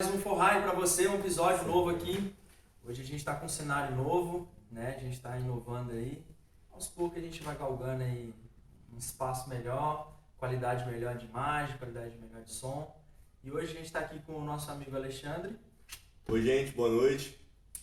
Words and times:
mais 0.00 0.14
um 0.14 0.20
Forrai 0.20 0.62
para 0.62 0.70
você, 0.74 1.08
um 1.08 1.16
episódio 1.16 1.66
novo 1.66 1.90
aqui. 1.90 2.32
Hoje 2.86 3.02
a 3.02 3.04
gente 3.04 3.16
está 3.16 3.34
com 3.34 3.46
um 3.46 3.48
cenário 3.48 3.96
novo, 3.96 4.48
né? 4.70 4.94
A 4.96 5.00
gente 5.00 5.14
está 5.14 5.36
inovando 5.36 5.90
aí. 5.90 6.24
Aos 6.70 6.86
poucos 6.86 7.18
a 7.18 7.20
gente 7.20 7.42
vai 7.42 7.56
galgando 7.56 8.04
aí 8.04 8.32
um 8.94 8.96
espaço 8.96 9.48
melhor, 9.48 10.14
qualidade 10.38 10.88
melhor 10.88 11.16
de 11.16 11.26
imagem, 11.26 11.76
qualidade 11.78 12.14
melhor 12.14 12.44
de 12.44 12.52
som. 12.52 12.94
E 13.42 13.50
hoje 13.50 13.72
a 13.72 13.74
gente 13.74 13.86
está 13.86 13.98
aqui 13.98 14.20
com 14.20 14.34
o 14.34 14.44
nosso 14.44 14.70
amigo 14.70 14.94
Alexandre. 14.94 15.58
Oi, 16.28 16.42
gente, 16.42 16.70
boa 16.76 16.90
noite. 16.90 17.36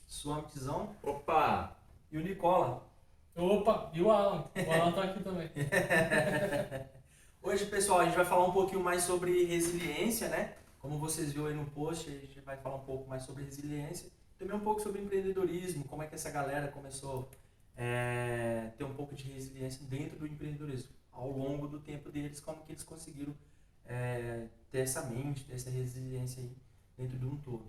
Suamitizão. 0.07 0.95
Opa! 1.03 1.75
E 2.09 2.17
o 2.17 2.21
Nicola. 2.21 2.87
Opa, 3.35 3.91
e 3.93 4.01
o 4.01 4.09
Alan? 4.09 4.49
O 4.55 4.71
Alan 4.71 4.91
tá 4.93 5.03
aqui 5.03 5.21
também. 5.21 5.51
Hoje, 7.43 7.65
pessoal, 7.65 7.99
a 7.99 8.05
gente 8.05 8.15
vai 8.15 8.25
falar 8.25 8.45
um 8.45 8.53
pouquinho 8.53 8.81
mais 8.81 9.03
sobre 9.03 9.43
resiliência, 9.43 10.29
né? 10.29 10.53
Como 10.85 10.99
vocês 10.99 11.31
viram 11.31 11.47
aí 11.47 11.55
no 11.55 11.65
post, 11.65 12.07
a 12.11 12.13
gente 12.13 12.39
vai 12.41 12.57
falar 12.57 12.75
um 12.75 12.85
pouco 12.85 13.09
mais 13.09 13.23
sobre 13.23 13.43
resiliência. 13.43 14.07
Também 14.37 14.55
um 14.55 14.59
pouco 14.59 14.79
sobre 14.79 15.01
empreendedorismo, 15.01 15.83
como 15.85 16.03
é 16.03 16.07
que 16.07 16.13
essa 16.13 16.29
galera 16.29 16.67
começou 16.67 17.27
a 17.75 17.81
é, 17.81 18.71
ter 18.77 18.83
um 18.83 18.93
pouco 18.93 19.15
de 19.15 19.23
resiliência 19.23 19.83
dentro 19.87 20.19
do 20.19 20.27
empreendedorismo. 20.27 20.91
Ao 21.11 21.27
longo 21.27 21.67
do 21.67 21.79
tempo 21.79 22.11
deles, 22.11 22.39
como 22.39 22.63
que 22.63 22.71
eles 22.71 22.83
conseguiram 22.83 23.35
é, 23.83 24.45
ter 24.69 24.81
essa 24.81 25.01
mente, 25.01 25.45
ter 25.45 25.55
essa 25.55 25.71
resiliência 25.71 26.43
aí 26.43 26.55
dentro 26.95 27.17
de 27.17 27.25
um 27.25 27.37
todo. 27.37 27.65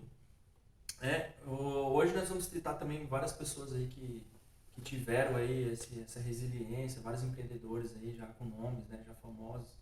É, 1.00 1.33
hoje 1.46 2.12
nós 2.14 2.28
vamos 2.28 2.48
tratar 2.48 2.74
também 2.74 3.06
várias 3.06 3.33
pessoas 3.33 3.72
aí 3.72 3.86
que, 3.88 4.27
que 4.74 4.83
tiveram 4.83 5.36
aí 5.36 5.72
esse, 5.72 6.00
essa 6.00 6.20
resiliência, 6.20 7.00
vários 7.00 7.22
empreendedores 7.22 7.96
aí 7.96 8.14
já 8.14 8.27
com 8.27 8.44
nomes, 8.44 8.86
né, 8.88 9.02
já 9.06 9.14
famosos. 9.14 9.72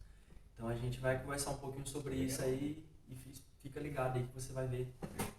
Então 0.54 0.68
a 0.68 0.76
gente 0.76 1.01
vai 1.01 1.20
conversar 1.20 1.51
um 1.51 1.59
pouquinho 1.59 1.84
sobre 1.84 2.14
isso 2.14 2.40
aí 2.40 2.93
e 3.10 3.16
fica 3.62 3.80
ligado 3.80 4.16
aí 4.16 4.24
que 4.24 4.40
você 4.40 4.52
vai 4.52 4.66
ver 4.66 4.88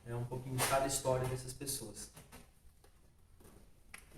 é, 0.05 0.15
um 0.15 0.25
pouquinho 0.25 0.55
de 0.55 0.67
cada 0.67 0.87
história 0.87 1.27
dessas 1.27 1.53
pessoas. 1.53 2.09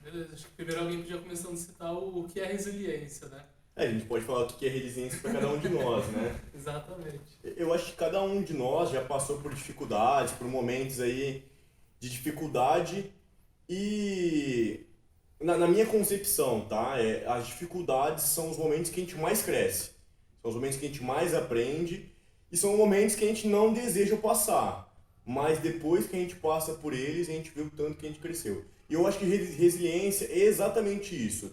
Beleza, 0.01 0.33
acho 0.33 0.45
que 0.45 0.51
primeiro 0.51 0.81
alguém 0.81 1.01
podia 1.01 1.17
começando 1.17 1.53
a 1.53 1.57
citar 1.57 1.93
o, 1.93 2.19
o 2.19 2.29
que 2.29 2.39
é 2.39 2.45
resiliência, 2.45 3.27
né? 3.27 3.43
É, 3.75 3.85
a 3.85 3.91
gente 3.91 4.05
pode 4.05 4.25
falar 4.25 4.45
o 4.45 4.47
que 4.47 4.65
é 4.65 4.69
resiliência 4.69 5.19
para 5.19 5.33
cada 5.33 5.49
um 5.49 5.59
de 5.59 5.69
nós, 5.69 6.07
né? 6.07 6.39
Exatamente. 6.55 7.19
Eu 7.43 7.73
acho 7.73 7.87
que 7.87 7.97
cada 7.97 8.21
um 8.23 8.41
de 8.41 8.53
nós 8.53 8.89
já 8.89 9.03
passou 9.03 9.39
por 9.39 9.53
dificuldades, 9.53 10.33
por 10.33 10.47
momentos 10.47 10.99
aí 10.99 11.45
de 11.99 12.09
dificuldade 12.09 13.11
e 13.69 14.85
na, 15.39 15.57
na 15.57 15.67
minha 15.67 15.85
concepção, 15.85 16.61
tá? 16.61 16.99
É, 16.99 17.27
as 17.27 17.47
dificuldades 17.47 18.23
são 18.23 18.49
os 18.49 18.57
momentos 18.57 18.89
que 18.89 18.99
a 18.99 19.03
gente 19.03 19.15
mais 19.15 19.43
cresce, 19.43 19.91
são 20.41 20.49
os 20.49 20.55
momentos 20.55 20.77
que 20.77 20.85
a 20.85 20.89
gente 20.89 21.03
mais 21.03 21.35
aprende 21.35 22.11
e 22.51 22.57
são 22.57 22.77
momentos 22.77 23.15
que 23.15 23.25
a 23.25 23.27
gente 23.27 23.47
não 23.47 23.73
deseja 23.73 24.15
passar, 24.15 24.93
mas 25.25 25.59
depois 25.59 26.07
que 26.07 26.15
a 26.15 26.19
gente 26.19 26.35
passa 26.35 26.73
por 26.73 26.93
eles, 26.93 27.29
a 27.29 27.33
gente 27.33 27.51
vê 27.51 27.61
o 27.61 27.69
tanto 27.69 27.97
que 27.97 28.05
a 28.05 28.09
gente 28.09 28.21
cresceu. 28.21 28.63
E 28.89 28.93
eu 28.93 29.05
acho 29.05 29.19
que 29.19 29.25
resiliência 29.25 30.25
é 30.25 30.39
exatamente 30.39 31.13
isso. 31.13 31.51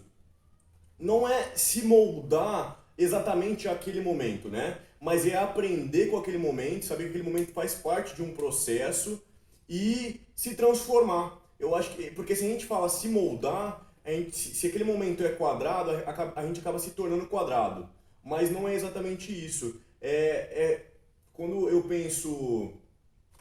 Não 0.97 1.27
é 1.27 1.51
se 1.55 1.83
moldar 1.83 2.81
exatamente 2.97 3.67
aquele 3.67 3.99
momento, 3.99 4.47
né? 4.47 4.79
Mas 5.01 5.27
é 5.27 5.35
aprender 5.35 6.07
com 6.07 6.17
aquele 6.17 6.37
momento, 6.37 6.85
saber 6.85 7.03
que 7.03 7.09
aquele 7.09 7.29
momento 7.29 7.51
faz 7.51 7.75
parte 7.75 8.15
de 8.15 8.23
um 8.23 8.33
processo 8.33 9.21
e 9.67 10.21
se 10.33 10.55
transformar. 10.55 11.41
Eu 11.59 11.75
acho 11.75 11.93
que, 11.93 12.11
porque 12.11 12.35
se 12.35 12.45
a 12.45 12.47
gente 12.47 12.65
fala 12.65 12.87
se 12.87 13.09
moldar, 13.09 13.85
a 14.05 14.11
gente, 14.11 14.37
se 14.37 14.67
aquele 14.67 14.85
momento 14.85 15.25
é 15.25 15.29
quadrado, 15.29 15.91
a, 15.91 16.33
a 16.39 16.45
gente 16.45 16.61
acaba 16.61 16.79
se 16.79 16.91
tornando 16.91 17.27
quadrado. 17.27 17.89
Mas 18.23 18.49
não 18.49 18.67
é 18.67 18.73
exatamente 18.73 19.31
isso 19.33 19.81
é, 20.05 20.63
é, 20.63 20.85
quando 21.33 21.67
eu 21.67 21.81
penso 21.81 22.71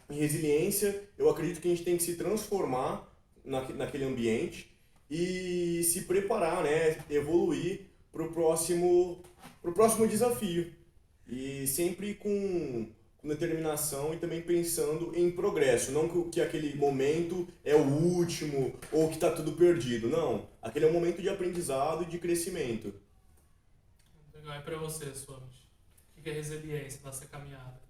em 0.08 0.16
resiliência, 0.16 1.04
eu 1.18 1.28
acredito 1.28 1.60
que 1.60 1.68
a 1.68 1.70
gente 1.70 1.84
tem 1.84 1.96
que 1.98 2.02
se 2.02 2.16
transformar 2.16 3.06
na, 3.44 3.68
naquele 3.70 4.04
ambiente 4.04 4.74
e 5.10 5.82
se 5.84 6.04
preparar, 6.04 6.64
né, 6.64 7.04
evoluir 7.10 7.82
para 8.10 8.22
o 8.22 8.32
próximo, 8.32 9.22
pro 9.60 9.74
próximo 9.74 10.08
desafio. 10.08 10.72
E 11.28 11.66
sempre 11.66 12.14
com, 12.14 12.88
com 13.18 13.28
determinação 13.28 14.14
e 14.14 14.16
também 14.16 14.40
pensando 14.40 15.12
em 15.14 15.30
progresso. 15.30 15.92
Não 15.92 16.08
que, 16.08 16.30
que 16.30 16.40
aquele 16.40 16.74
momento 16.74 17.46
é 17.62 17.74
o 17.74 17.84
último 17.84 18.74
ou 18.90 19.08
que 19.08 19.16
está 19.16 19.30
tudo 19.30 19.52
perdido. 19.52 20.08
Não. 20.08 20.48
Aquele 20.62 20.86
é 20.86 20.88
um 20.88 20.92
momento 20.94 21.20
de 21.20 21.28
aprendizado 21.28 22.04
e 22.04 22.06
de 22.06 22.18
crescimento. 22.18 22.94
Legal. 24.34 24.58
E 24.58 24.62
para 24.62 24.78
você, 24.78 25.14
Suami? 25.14 25.63
É 26.30 26.32
resiliência 26.32 27.00
nessa 27.04 27.26
caminhada? 27.26 27.80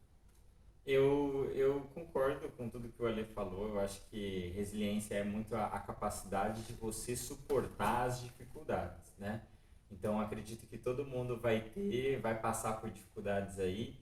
Eu, 0.86 1.50
eu 1.54 1.80
concordo 1.94 2.48
com 2.50 2.68
tudo 2.68 2.90
que 2.90 3.02
o 3.02 3.06
Ale 3.06 3.24
falou. 3.24 3.68
Eu 3.70 3.80
acho 3.80 4.02
que 4.10 4.52
resiliência 4.54 5.14
é 5.14 5.24
muito 5.24 5.56
a, 5.56 5.66
a 5.66 5.80
capacidade 5.80 6.62
de 6.62 6.74
você 6.74 7.16
suportar 7.16 8.06
as 8.06 8.20
dificuldades, 8.20 9.14
né? 9.18 9.42
Então 9.90 10.20
acredito 10.20 10.66
que 10.66 10.76
todo 10.76 11.06
mundo 11.06 11.38
vai 11.38 11.60
ter, 11.60 12.20
vai 12.20 12.38
passar 12.38 12.80
por 12.80 12.90
dificuldades 12.90 13.58
aí. 13.58 13.98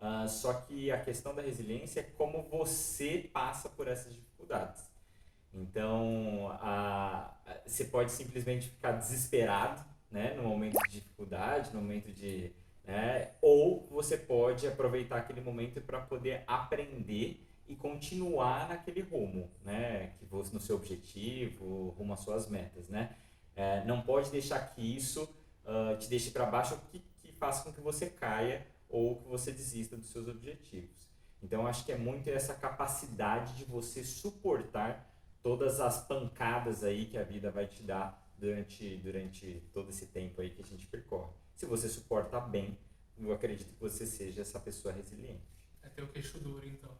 Uh, 0.00 0.28
só 0.28 0.54
que 0.54 0.90
a 0.90 1.00
questão 1.00 1.34
da 1.34 1.42
resiliência 1.42 2.00
é 2.00 2.02
como 2.02 2.42
você 2.44 3.28
passa 3.32 3.68
por 3.68 3.88
essas 3.88 4.14
dificuldades. 4.14 4.88
Então, 5.52 6.46
uh, 6.46 7.30
você 7.66 7.84
pode 7.84 8.12
simplesmente 8.12 8.68
ficar 8.68 8.92
desesperado, 8.92 9.84
né, 10.10 10.34
no 10.34 10.44
momento 10.44 10.78
de 10.88 11.00
dificuldade, 11.00 11.74
no 11.74 11.80
momento 11.80 12.12
de 12.12 12.52
né? 12.84 13.32
Ou 13.40 13.86
você 13.90 14.16
pode 14.16 14.66
aproveitar 14.66 15.16
aquele 15.16 15.40
momento 15.40 15.80
para 15.80 16.00
poder 16.00 16.42
aprender 16.46 17.46
e 17.68 17.76
continuar 17.76 18.68
naquele 18.68 19.00
rumo, 19.00 19.50
né? 19.64 20.14
Que 20.18 20.26
você 20.26 20.52
no 20.52 20.60
seu 20.60 20.76
objetivo, 20.76 21.90
rumo 21.90 22.12
às 22.12 22.20
suas 22.20 22.48
metas, 22.48 22.88
né? 22.88 23.16
É, 23.54 23.84
não 23.84 24.02
pode 24.02 24.30
deixar 24.30 24.74
que 24.74 24.96
isso 24.96 25.24
uh, 25.64 25.96
te 25.98 26.08
deixe 26.08 26.30
para 26.30 26.46
baixo, 26.46 26.80
que, 26.90 27.00
que 27.16 27.32
faça 27.32 27.62
com 27.62 27.72
que 27.72 27.80
você 27.80 28.08
caia 28.08 28.66
ou 28.88 29.16
que 29.16 29.28
você 29.28 29.52
desista 29.52 29.96
dos 29.96 30.10
seus 30.10 30.26
objetivos. 30.26 31.08
Então, 31.42 31.66
acho 31.66 31.84
que 31.84 31.92
é 31.92 31.96
muito 31.96 32.28
essa 32.28 32.54
capacidade 32.54 33.54
de 33.54 33.64
você 33.64 34.04
suportar 34.04 35.08
todas 35.42 35.80
as 35.80 36.06
pancadas 36.06 36.84
aí 36.84 37.06
que 37.06 37.16
a 37.16 37.22
vida 37.22 37.50
vai 37.50 37.66
te 37.66 37.82
dar 37.82 38.20
durante, 38.36 38.96
durante 38.96 39.62
todo 39.72 39.90
esse 39.90 40.06
tempo 40.06 40.40
aí 40.40 40.50
que 40.50 40.60
a 40.60 40.64
gente 40.64 40.86
percorre. 40.86 41.32
Se 41.60 41.66
você 41.66 41.90
suporta 41.90 42.40
bem, 42.40 42.78
eu 43.18 43.30
acredito 43.34 43.74
que 43.74 43.80
você 43.82 44.06
seja 44.06 44.40
essa 44.40 44.58
pessoa 44.58 44.94
resiliente. 44.94 45.44
É 45.82 45.90
ter 45.90 46.02
o 46.02 46.08
queixo 46.08 46.38
duro, 46.38 46.66
então. 46.66 46.90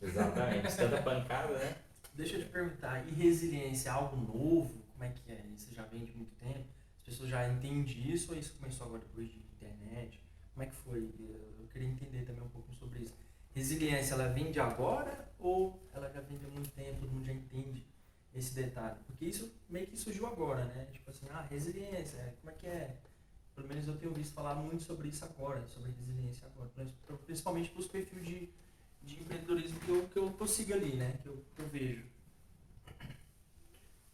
Exatamente. 0.00 0.76
Tanta 0.76 1.02
pancada, 1.02 1.58
né? 1.58 1.78
Deixa 2.14 2.36
eu 2.36 2.44
te 2.44 2.48
perguntar, 2.48 3.04
e 3.08 3.10
resiliência 3.10 3.88
é 3.88 3.92
algo 3.92 4.16
novo? 4.16 4.84
Como 4.92 5.02
é 5.02 5.08
que 5.08 5.32
é? 5.32 5.44
Isso 5.52 5.74
já 5.74 5.82
vem 5.82 6.04
de 6.04 6.16
muito 6.16 6.32
tempo? 6.36 6.64
As 7.00 7.06
pessoas 7.06 7.28
já 7.28 7.48
entendem 7.48 8.08
isso 8.08 8.30
ou 8.30 8.38
isso 8.38 8.54
começou 8.60 8.86
agora 8.86 9.02
depois 9.02 9.28
de 9.32 9.40
internet? 9.40 10.22
Como 10.54 10.62
é 10.62 10.66
que 10.66 10.76
foi? 10.76 11.12
Eu 11.58 11.66
queria 11.66 11.88
entender 11.88 12.24
também 12.24 12.44
um 12.44 12.50
pouco 12.50 12.72
sobre 12.72 13.00
isso. 13.00 13.16
Resiliência, 13.52 14.14
ela 14.14 14.28
vem 14.28 14.52
de 14.52 14.60
agora 14.60 15.28
ou 15.40 15.90
ela 15.92 16.08
já 16.08 16.20
vem 16.20 16.38
de 16.38 16.46
muito 16.46 16.70
tempo, 16.70 17.00
todo 17.00 17.10
mundo 17.10 17.24
já 17.24 17.32
entende 17.32 17.84
esse 18.32 18.54
detalhe? 18.54 19.00
Porque 19.08 19.24
isso 19.24 19.52
meio 19.68 19.88
que 19.88 19.96
surgiu 19.96 20.28
agora, 20.28 20.66
né? 20.66 20.86
Tipo 20.92 21.10
assim, 21.10 21.26
ah, 21.30 21.40
resiliência, 21.50 22.36
como 22.40 22.52
é 22.52 22.54
que 22.54 22.66
é? 22.68 22.96
Pelo 23.58 23.68
menos 23.70 23.88
eu 23.88 23.96
tenho 23.96 24.14
visto 24.14 24.34
falar 24.34 24.54
muito 24.54 24.84
sobre 24.84 25.08
isso 25.08 25.24
agora, 25.24 25.66
sobre 25.66 25.90
resiliência 25.90 26.46
agora. 26.46 26.70
Principalmente 27.26 27.70
para 27.70 27.80
os 27.80 27.88
perfis 27.88 28.24
de, 28.24 28.48
de 29.02 29.20
empreendedorismo 29.20 29.80
que 29.80 29.88
eu, 29.88 30.08
que 30.08 30.16
eu 30.16 30.30
consigo 30.30 30.74
ali, 30.74 30.94
né? 30.94 31.18
Que 31.20 31.28
eu, 31.28 31.44
que 31.56 31.62
eu 31.62 31.66
vejo. 31.66 32.04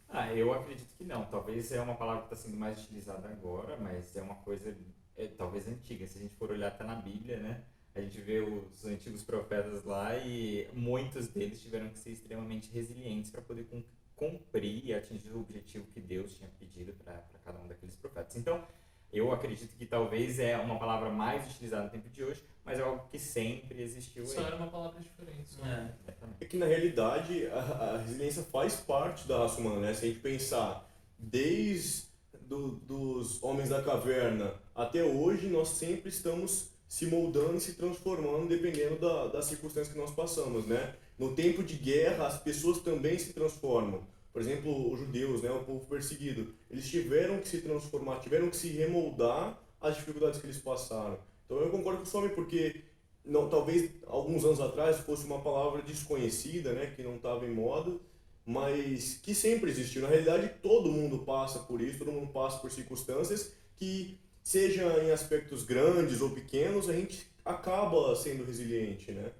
Ah, 0.08 0.32
eu 0.32 0.50
acredito 0.54 0.96
que 0.96 1.04
não. 1.04 1.26
Talvez 1.26 1.70
é 1.72 1.80
uma 1.82 1.94
palavra 1.94 2.22
que 2.22 2.32
está 2.32 2.46
sendo 2.46 2.56
mais 2.56 2.82
utilizada 2.84 3.28
agora, 3.28 3.76
mas 3.76 4.16
é 4.16 4.22
uma 4.22 4.36
coisa 4.36 4.74
é, 5.14 5.26
talvez 5.26 5.68
antiga. 5.68 6.06
Se 6.06 6.16
a 6.16 6.22
gente 6.22 6.34
for 6.36 6.50
olhar 6.50 6.68
até 6.68 6.82
na 6.82 6.94
Bíblia, 6.94 7.36
né? 7.36 7.64
A 7.94 8.00
gente 8.00 8.18
vê 8.22 8.40
os 8.40 8.86
antigos 8.86 9.22
profetas 9.22 9.84
lá 9.84 10.16
e 10.16 10.66
muitos 10.72 11.28
deles 11.28 11.60
tiveram 11.60 11.90
que 11.90 11.98
ser 11.98 12.12
extremamente 12.12 12.70
resilientes 12.70 13.30
para 13.30 13.42
poder 13.42 13.68
cumprir 14.16 14.86
e 14.86 14.94
atingir 14.94 15.32
o 15.32 15.40
objetivo 15.40 15.86
que 15.88 16.00
Deus 16.00 16.34
tinha 16.34 16.48
pedido 16.58 16.94
para 16.94 17.22
cada 17.44 17.60
um 17.60 17.68
daqueles 17.68 17.94
profetas. 17.94 18.36
Então, 18.36 18.66
eu 19.14 19.32
acredito 19.32 19.76
que 19.76 19.86
talvez 19.86 20.38
é 20.38 20.56
uma 20.56 20.78
palavra 20.78 21.08
mais 21.08 21.46
utilizada 21.46 21.84
no 21.84 21.90
tempo 21.90 22.08
de 22.10 22.24
hoje, 22.24 22.42
mas 22.64 22.78
é 22.78 22.82
algo 22.82 23.06
que 23.10 23.18
sempre 23.18 23.80
existiu. 23.80 24.26
Só 24.26 24.40
aí. 24.40 24.46
era 24.46 24.56
uma 24.56 24.66
palavra 24.66 25.00
diferente. 25.00 25.56
É. 25.62 26.14
é 26.40 26.44
que 26.44 26.56
na 26.56 26.66
realidade 26.66 27.46
a, 27.46 27.58
a, 27.58 27.98
resiliência 27.98 28.42
faz 28.42 28.76
parte 28.76 29.28
da 29.28 29.38
raça 29.38 29.60
humana, 29.60 29.80
né? 29.80 29.94
Se 29.94 30.04
a 30.04 30.08
gente 30.08 30.20
pensar 30.20 30.90
desde 31.18 32.06
do, 32.42 32.72
dos 32.72 33.42
homens 33.42 33.68
da 33.68 33.82
caverna 33.82 34.54
até 34.74 35.04
hoje, 35.04 35.46
nós 35.48 35.68
sempre 35.68 36.08
estamos 36.08 36.70
se 36.88 37.06
moldando 37.06 37.56
e 37.56 37.60
se 37.60 37.74
transformando 37.74 38.48
dependendo 38.48 38.98
da, 38.98 39.28
das 39.28 39.46
circunstâncias 39.46 39.92
que 39.92 39.98
nós 39.98 40.10
passamos, 40.10 40.66
né? 40.66 40.94
No 41.16 41.34
tempo 41.34 41.62
de 41.62 41.76
guerra, 41.76 42.26
as 42.26 42.38
pessoas 42.40 42.80
também 42.80 43.18
se 43.18 43.32
transformam 43.32 44.02
por 44.34 44.42
exemplo, 44.42 44.92
os 44.92 44.98
judeus, 44.98 45.42
né, 45.42 45.50
o 45.52 45.62
povo 45.62 45.86
perseguido, 45.86 46.52
eles 46.68 46.90
tiveram 46.90 47.38
que 47.38 47.46
se 47.46 47.60
transformar, 47.60 48.18
tiveram 48.18 48.50
que 48.50 48.56
se 48.56 48.66
remoldar 48.66 49.62
às 49.80 49.94
dificuldades 49.94 50.40
que 50.40 50.46
eles 50.46 50.58
passaram. 50.58 51.16
Então 51.46 51.58
eu 51.58 51.70
concordo 51.70 51.98
com 51.98 52.04
o 52.04 52.06
Swami 52.08 52.30
porque 52.30 52.82
não, 53.24 53.48
talvez 53.48 53.92
alguns 54.08 54.44
anos 54.44 54.60
atrás 54.60 54.98
fosse 54.98 55.24
uma 55.24 55.40
palavra 55.40 55.82
desconhecida, 55.82 56.72
né, 56.72 56.92
que 56.96 57.00
não 57.00 57.14
estava 57.14 57.46
em 57.46 57.54
moda, 57.54 57.96
mas 58.44 59.18
que 59.22 59.36
sempre 59.36 59.70
existiu. 59.70 60.02
Na 60.02 60.08
realidade, 60.08 60.50
todo 60.60 60.90
mundo 60.90 61.20
passa 61.20 61.60
por 61.60 61.80
isso, 61.80 62.00
todo 62.00 62.10
mundo 62.10 62.32
passa 62.32 62.58
por 62.58 62.72
circunstâncias 62.72 63.52
que, 63.76 64.18
seja 64.42 64.82
em 65.04 65.12
aspectos 65.12 65.62
grandes 65.62 66.20
ou 66.20 66.30
pequenos, 66.30 66.88
a 66.88 66.92
gente 66.92 67.24
acaba 67.44 68.16
sendo 68.16 68.44
resiliente, 68.44 69.12
né? 69.12 69.30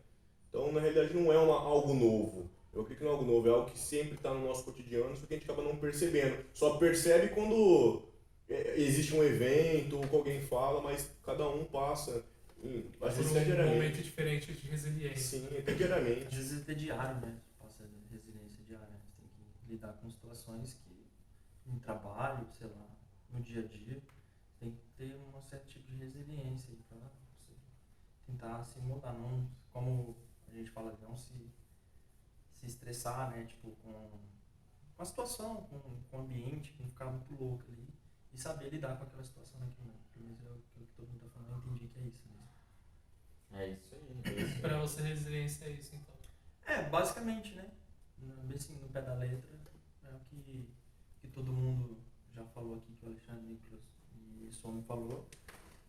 Então, 0.49 0.71
na 0.71 0.79
realidade, 0.79 1.13
não 1.13 1.33
é 1.33 1.39
uma, 1.39 1.59
algo 1.59 1.93
novo. 1.93 2.49
Eu 2.75 2.87
não 3.01 3.09
é 3.09 3.11
algo 3.11 3.25
novo, 3.25 3.49
é 3.49 3.51
algo 3.51 3.71
que 3.71 3.79
sempre 3.79 4.15
está 4.15 4.33
no 4.35 4.45
nosso 4.47 4.65
cotidiano, 4.65 5.17
só 5.17 5.27
que 5.27 5.35
a 5.35 5.37
gente 5.37 5.51
acaba 5.51 5.63
não 5.63 5.77
percebendo. 5.77 6.45
Só 6.53 6.77
percebe 6.77 7.29
quando 7.29 8.03
é, 8.49 8.81
existe 8.81 9.15
um 9.15 9.23
evento 9.23 9.97
ou 9.97 10.09
que 10.09 10.17
alguém 10.17 10.41
fala, 10.41 10.81
mas 10.81 11.11
cada 11.25 11.49
um 11.49 11.65
passa 11.65 12.25
Hum, 12.65 12.83
às 13.03 13.17
vezes 13.17 13.31
um 13.31 13.45
diariamente. 13.45 13.75
momento 13.75 14.03
diferente 14.03 14.53
de 14.55 14.69
resiliência. 14.69 15.39
Sim, 15.41 15.59
até 15.59 15.75
diariamente. 15.75 16.27
Às 16.29 16.35
vezes 16.35 16.63
até 16.63 16.73
diário, 16.73 17.21
né? 17.21 17.37
Passa 17.59 17.85
resiliência 18.11 18.65
diária. 18.65 18.89
Você 19.05 19.21
tem 19.21 19.29
que 19.29 19.73
lidar 19.73 19.93
com 19.93 20.09
situações 20.09 20.73
que 20.73 21.07
em 21.67 21.79
trabalho, 21.79 22.47
sei 22.57 22.67
lá, 22.69 22.87
no 23.31 23.43
dia 23.43 23.61
a 23.61 23.67
dia, 23.67 24.01
tem 24.59 24.71
que 24.71 24.81
ter 24.97 25.15
um 25.15 25.43
certo 25.43 25.67
tipo 25.67 25.93
de 25.93 25.97
resiliência 26.05 26.75
você 26.75 26.95
tentar 28.27 28.65
se 28.65 28.79
mudar, 28.81 29.13
não 29.13 29.47
como 29.71 30.17
a 30.49 30.57
gente 30.57 30.71
fala, 30.71 30.97
não 31.03 31.15
se, 31.17 31.35
se 32.65 32.77
estressar, 32.77 33.31
né? 33.31 33.45
Tipo, 33.45 33.73
com, 33.83 34.11
com 34.97 35.03
a 35.03 35.05
situação, 35.05 35.57
com, 35.65 35.81
com 36.11 36.17
o 36.17 36.21
ambiente, 36.21 36.73
com 36.73 36.89
ficar 36.89 37.07
muito 37.07 37.35
louco 37.35 37.65
ali. 37.69 37.89
E 38.33 38.39
saber 38.39 38.69
lidar 38.71 38.97
com 38.97 39.05
aquela 39.05 39.23
situação 39.23 39.61
naquele 39.61 39.87
momento. 39.87 40.09
Pelo 40.13 40.27
menos 40.27 40.43
é 40.43 40.51
o 40.51 40.87
que 40.87 40.93
todo 40.97 41.09
mundo 41.09 41.21
tá 41.21 41.29
falando, 41.31 41.53
eu 41.53 41.59
entendi 41.59 41.89
que 41.89 41.99
é 42.01 42.03
isso 42.03 42.23
mesmo. 42.29 42.49
É 43.53 43.69
isso 43.69 43.95
aí. 43.95 44.21
É 44.25 44.43
isso 44.43 44.55
aí. 44.55 44.61
Pra 44.61 44.81
você, 44.81 45.03
resiliência 45.03 45.67
é 45.67 45.71
isso, 45.71 45.95
então. 45.95 46.15
É, 46.67 46.89
basicamente, 46.89 47.55
né? 47.55 47.71
Bem 48.19 48.57
assim, 48.57 48.77
no 48.77 48.89
pé 48.89 49.03
da 49.03 49.15
letra, 49.15 49.51
é 50.05 50.11
o 50.11 50.19
que, 50.21 50.69
que 51.21 51.29
todo 51.29 51.53
mundo 51.53 52.03
já 52.35 52.45
falou 52.47 52.79
aqui, 52.79 52.93
que 52.95 53.05
o 53.05 53.09
Alexandre 53.09 53.47
Nicolas 53.47 53.83
e 54.15 54.47
o 54.47 54.53
Somi 54.53 54.83
falou. 54.83 55.29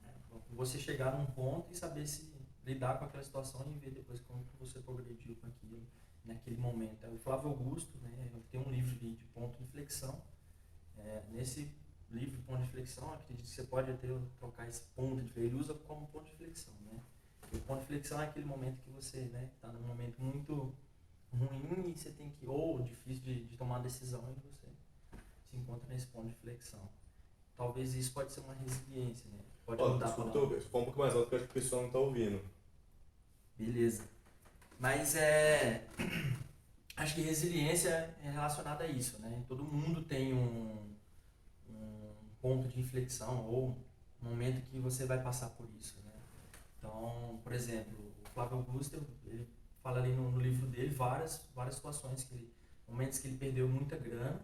É, 0.04 0.12
você 0.52 0.78
chegar 0.78 1.18
num 1.18 1.26
ponto 1.26 1.72
e 1.72 1.76
saber 1.76 2.06
se 2.06 2.36
lidar 2.66 3.00
com 3.00 3.06
aquela 3.06 3.24
situação 3.24 3.72
e 3.72 3.80
ver 3.80 3.92
depois 3.92 4.20
como 4.22 4.44
que 4.46 4.58
você 4.58 4.80
progrediu 4.80 5.36
com 5.36 5.48
aquilo 5.48 5.88
naquele 6.26 6.58
momento. 6.58 7.04
É, 7.04 7.10
O 7.10 7.18
Flávio 7.18 7.50
Augusto, 7.50 7.98
né, 8.00 8.12
tem 8.52 8.60
um 8.60 8.70
livro 8.70 8.96
de, 8.96 9.16
de 9.16 9.24
ponto 9.26 9.58
de 9.58 9.64
inflexão. 9.64 10.22
É, 10.98 11.24
nesse 11.32 11.72
livro 12.10 12.38
de 12.38 12.42
ponto 12.44 12.60
de 12.60 12.66
inflexão, 12.66 13.14
acredito 13.14 13.46
que 13.46 13.52
você 13.52 13.64
pode 13.64 13.92
até 13.92 14.08
trocar 14.40 14.68
esse 14.68 14.82
ponto 14.96 15.22
de 15.22 15.40
ele 15.40 15.56
usa 15.56 15.74
como 15.74 16.08
ponto 16.08 16.26
de 16.26 16.32
inflexão, 16.34 16.74
né? 16.86 17.00
E 17.52 17.58
o 17.58 17.62
ponto 17.62 17.80
de 17.80 17.84
inflexão 17.86 18.22
é 18.22 18.26
aquele 18.26 18.46
momento 18.46 18.82
que 18.84 18.90
você 18.92 19.20
né, 19.26 19.50
tá 19.62 19.68
num 19.70 19.82
momento 19.88 20.20
muito 20.22 20.74
ruim 21.34 21.90
e 21.90 21.98
você 21.98 22.12
tem 22.12 22.30
que, 22.32 22.46
ou 22.48 22.82
difícil 22.82 23.24
de, 23.24 23.46
de 23.46 23.58
tomar 23.58 23.80
decisão 23.80 24.24
e 24.32 24.40
você 24.48 24.68
se 25.50 25.58
encontra 25.58 25.88
nesse 25.94 26.08
ponto 26.08 26.28
de 26.28 26.34
inflexão. 26.34 26.80
Talvez 27.58 27.94
isso 27.94 28.14
pode 28.14 28.32
ser 28.32 28.42
uma 28.42 28.54
resiliência, 28.54 29.30
né? 29.32 29.40
Pode 29.66 29.82
Ó, 29.82 29.90
mudar 29.90 30.06
a 30.06 30.08
desculpa, 30.08 30.32
palavra. 30.32 30.56
eu 30.56 30.62
vou 30.62 30.70
falar 30.70 30.82
um 30.82 30.86
pouco 30.86 31.00
mais 31.00 31.14
alto 31.14 31.24
porque 31.30 31.36
acho 31.38 31.46
que 31.46 31.52
o 31.60 31.62
pessoal 31.62 31.84
não 31.84 31.92
tá 31.92 32.00
ouvindo. 32.00 32.42
Beleza. 33.58 34.04
Mas 34.80 35.16
é. 35.16 35.88
Acho 36.98 37.16
que 37.16 37.22
resiliência 37.22 38.16
é 38.24 38.30
relacionada 38.30 38.86
a 38.86 38.88
isso, 38.88 39.20
né? 39.20 39.44
Todo 39.50 39.66
mundo 39.66 40.02
tem 40.04 40.34
um, 40.34 40.96
um 41.70 42.14
ponto 42.42 42.70
de 42.70 42.80
inflexão 42.80 43.46
ou 43.48 43.78
um 44.24 44.30
momento 44.30 44.62
que 44.70 44.80
você 44.80 45.06
vai 45.06 45.22
passar 45.22 45.50
por 45.50 45.68
isso, 45.78 46.00
né? 46.06 46.12
Então, 46.80 47.40
por 47.44 47.52
exemplo, 47.52 47.94
o 48.24 48.30
Flávio 48.30 48.58
Augusto, 48.58 49.06
ele 49.26 49.46
fala 49.84 50.00
ali 50.00 50.14
no, 50.14 50.32
no 50.32 50.40
livro 50.40 50.68
dele 50.68 50.90
várias, 50.90 51.46
várias 51.54 51.76
situações, 51.76 52.24
que 52.24 52.34
ele, 52.34 52.54
momentos 52.88 53.20
que 53.20 53.28
ele 53.28 53.38
perdeu 53.38 53.68
muita 53.68 53.98
grana, 53.98 54.42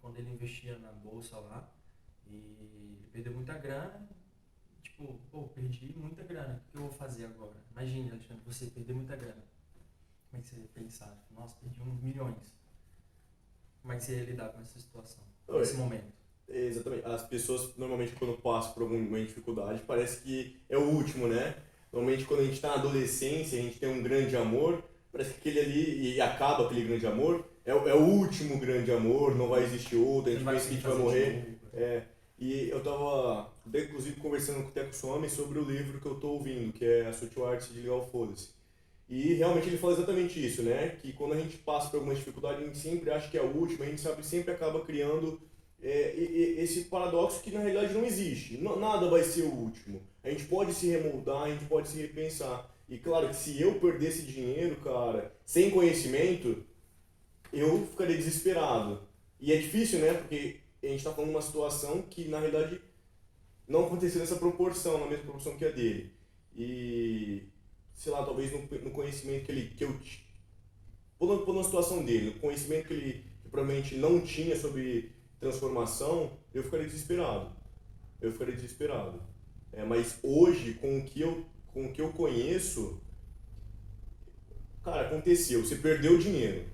quando 0.00 0.18
ele 0.18 0.32
investia 0.32 0.76
na 0.78 0.90
bolsa 0.90 1.38
lá, 1.38 1.68
e 2.26 2.34
ele 2.34 3.08
perdeu 3.12 3.32
muita 3.32 3.54
grana, 3.54 4.08
tipo, 5.00 5.18
pô, 5.30 5.42
perdi 5.48 5.94
muita 5.96 6.22
grana, 6.22 6.62
o 6.68 6.70
que 6.70 6.76
eu 6.76 6.82
vou 6.82 6.92
fazer 6.92 7.24
agora? 7.24 7.56
Imagine, 7.72 8.10
Alexandre, 8.10 8.42
você 8.46 8.66
perder 8.66 8.92
muita 8.94 9.16
grana. 9.16 9.42
Como 10.30 10.40
é 10.40 10.42
que 10.42 10.48
você 10.48 10.56
ia 10.60 10.68
pensar? 10.74 11.06
Tipo, 11.06 11.40
Nossa, 11.40 11.56
perdi 11.60 11.80
uns 11.80 12.00
milhões. 12.02 12.54
Como 13.82 13.94
é 13.94 13.96
que 13.96 14.04
você 14.04 14.16
ia 14.18 14.24
lidar 14.24 14.50
com 14.50 14.60
essa 14.60 14.78
situação, 14.78 15.24
Oi. 15.48 15.58
nesse 15.58 15.76
momento? 15.76 16.12
Exatamente. 16.48 17.06
As 17.06 17.22
pessoas, 17.22 17.76
normalmente, 17.76 18.12
quando 18.12 18.36
passam 18.40 18.72
por 18.74 18.82
alguma 18.82 19.20
dificuldade, 19.20 19.82
parece 19.86 20.20
que 20.20 20.60
é 20.68 20.76
o 20.76 20.82
último, 20.82 21.26
né? 21.28 21.56
Normalmente, 21.92 22.24
quando 22.24 22.40
a 22.40 22.44
gente 22.44 22.54
está 22.54 22.68
na 22.68 22.74
adolescência, 22.74 23.58
a 23.58 23.62
gente 23.62 23.78
tem 23.78 23.88
um 23.88 24.02
grande 24.02 24.36
amor, 24.36 24.84
parece 25.10 25.32
que 25.34 25.38
aquele 25.48 25.60
ali, 25.60 26.14
e 26.14 26.20
acaba 26.20 26.66
aquele 26.66 26.84
grande 26.86 27.06
amor, 27.06 27.48
é, 27.64 27.74
o- 27.74 27.88
é 27.88 27.94
o 27.94 28.02
último 28.02 28.58
grande 28.58 28.92
amor, 28.92 29.34
não 29.34 29.48
vai 29.48 29.62
existir 29.64 29.96
outro, 29.96 30.30
a 30.30 30.34
gente 30.34 30.44
pensa 30.44 30.60
que 30.68 30.70
a 30.70 30.74
gente 30.74 30.86
vai 30.86 30.98
morrer. 30.98 31.32
novo. 31.62 31.70
É, 31.72 32.06
e 32.40 32.70
eu 32.70 32.82
tava, 32.82 33.52
até, 33.66 33.82
inclusive, 33.84 34.18
conversando 34.18 34.62
com 34.62 34.70
o 34.70 34.72
Teco 34.72 34.96
Some 34.96 35.28
sobre 35.28 35.58
o 35.58 35.64
livro 35.64 36.00
que 36.00 36.06
eu 36.06 36.14
tô 36.14 36.30
ouvindo, 36.30 36.72
que 36.72 36.86
é 36.86 37.06
A 37.06 37.12
Sutil 37.12 37.44
Arte 37.46 37.70
de 37.70 37.80
Ligar 37.80 37.96
o 37.96 38.06
Foda-se. 38.06 38.48
E 39.10 39.34
realmente 39.34 39.66
ele 39.66 39.76
fala 39.76 39.92
exatamente 39.92 40.44
isso, 40.44 40.62
né? 40.62 40.96
Que 41.02 41.12
quando 41.12 41.34
a 41.34 41.36
gente 41.36 41.58
passa 41.58 41.90
por 41.90 41.96
alguma 41.96 42.14
dificuldade, 42.14 42.62
a 42.62 42.66
gente 42.66 42.78
sempre 42.78 43.10
acha 43.10 43.28
que 43.28 43.36
é 43.36 43.40
a 43.40 43.44
última, 43.44 43.84
a 43.84 43.88
gente 43.88 44.00
sabe, 44.00 44.24
sempre 44.24 44.54
acaba 44.54 44.80
criando 44.80 45.38
é, 45.82 46.14
esse 46.16 46.84
paradoxo 46.84 47.42
que 47.42 47.50
na 47.50 47.60
realidade 47.60 47.92
não 47.92 48.06
existe. 48.06 48.56
Nada 48.56 49.10
vai 49.10 49.22
ser 49.22 49.42
o 49.42 49.52
último. 49.52 50.00
A 50.24 50.30
gente 50.30 50.44
pode 50.44 50.72
se 50.72 50.86
remoldar, 50.86 51.42
a 51.42 51.50
gente 51.50 51.64
pode 51.66 51.88
se 51.88 51.98
repensar. 51.98 52.70
E 52.88 52.96
claro 52.96 53.28
que 53.28 53.36
se 53.36 53.60
eu 53.60 53.74
perdesse 53.74 54.22
dinheiro, 54.22 54.76
cara, 54.76 55.34
sem 55.44 55.70
conhecimento, 55.70 56.64
eu 57.52 57.86
ficaria 57.86 58.16
desesperado. 58.16 59.02
E 59.40 59.52
é 59.52 59.56
difícil, 59.56 59.98
né? 59.98 60.14
Porque 60.14 60.59
a 60.82 60.86
gente 60.86 61.04
tá 61.04 61.12
falando 61.12 61.30
de 61.30 61.36
uma 61.36 61.42
situação 61.42 62.02
que 62.02 62.28
na 62.28 62.38
realidade 62.38 62.80
não 63.68 63.86
aconteceu 63.86 64.20
nessa 64.20 64.36
proporção, 64.36 64.98
na 64.98 65.06
mesma 65.06 65.24
proporção 65.24 65.56
que 65.56 65.64
a 65.64 65.70
dele. 65.70 66.12
E 66.56 67.42
sei 67.94 68.12
lá, 68.12 68.24
talvez 68.24 68.50
no, 68.52 68.60
no 68.80 68.90
conhecimento 68.90 69.44
que 69.44 69.52
ele 69.52 69.70
que 69.74 69.84
eu 69.84 69.98
pondo 71.18 71.44
pondo 71.44 71.58
na 71.58 71.64
situação 71.64 72.04
dele, 72.04 72.30
no 72.30 72.40
conhecimento 72.40 72.88
que 72.88 72.94
ele 72.94 73.30
que 73.42 73.50
provavelmente 73.50 73.96
não 73.96 74.20
tinha 74.20 74.56
sobre 74.56 75.12
transformação, 75.38 76.32
eu 76.52 76.62
ficaria 76.62 76.86
desesperado. 76.86 77.52
Eu 78.20 78.32
ficaria 78.32 78.54
desesperado. 78.54 79.22
É, 79.72 79.84
mas 79.84 80.18
hoje, 80.22 80.74
com 80.74 80.98
o 80.98 81.04
que 81.04 81.20
eu 81.20 81.44
com 81.72 81.86
o 81.86 81.92
que 81.92 82.00
eu 82.00 82.12
conheço, 82.12 83.00
cara, 84.82 85.06
aconteceu, 85.06 85.64
você 85.64 85.76
perdeu 85.76 86.18
dinheiro. 86.18 86.66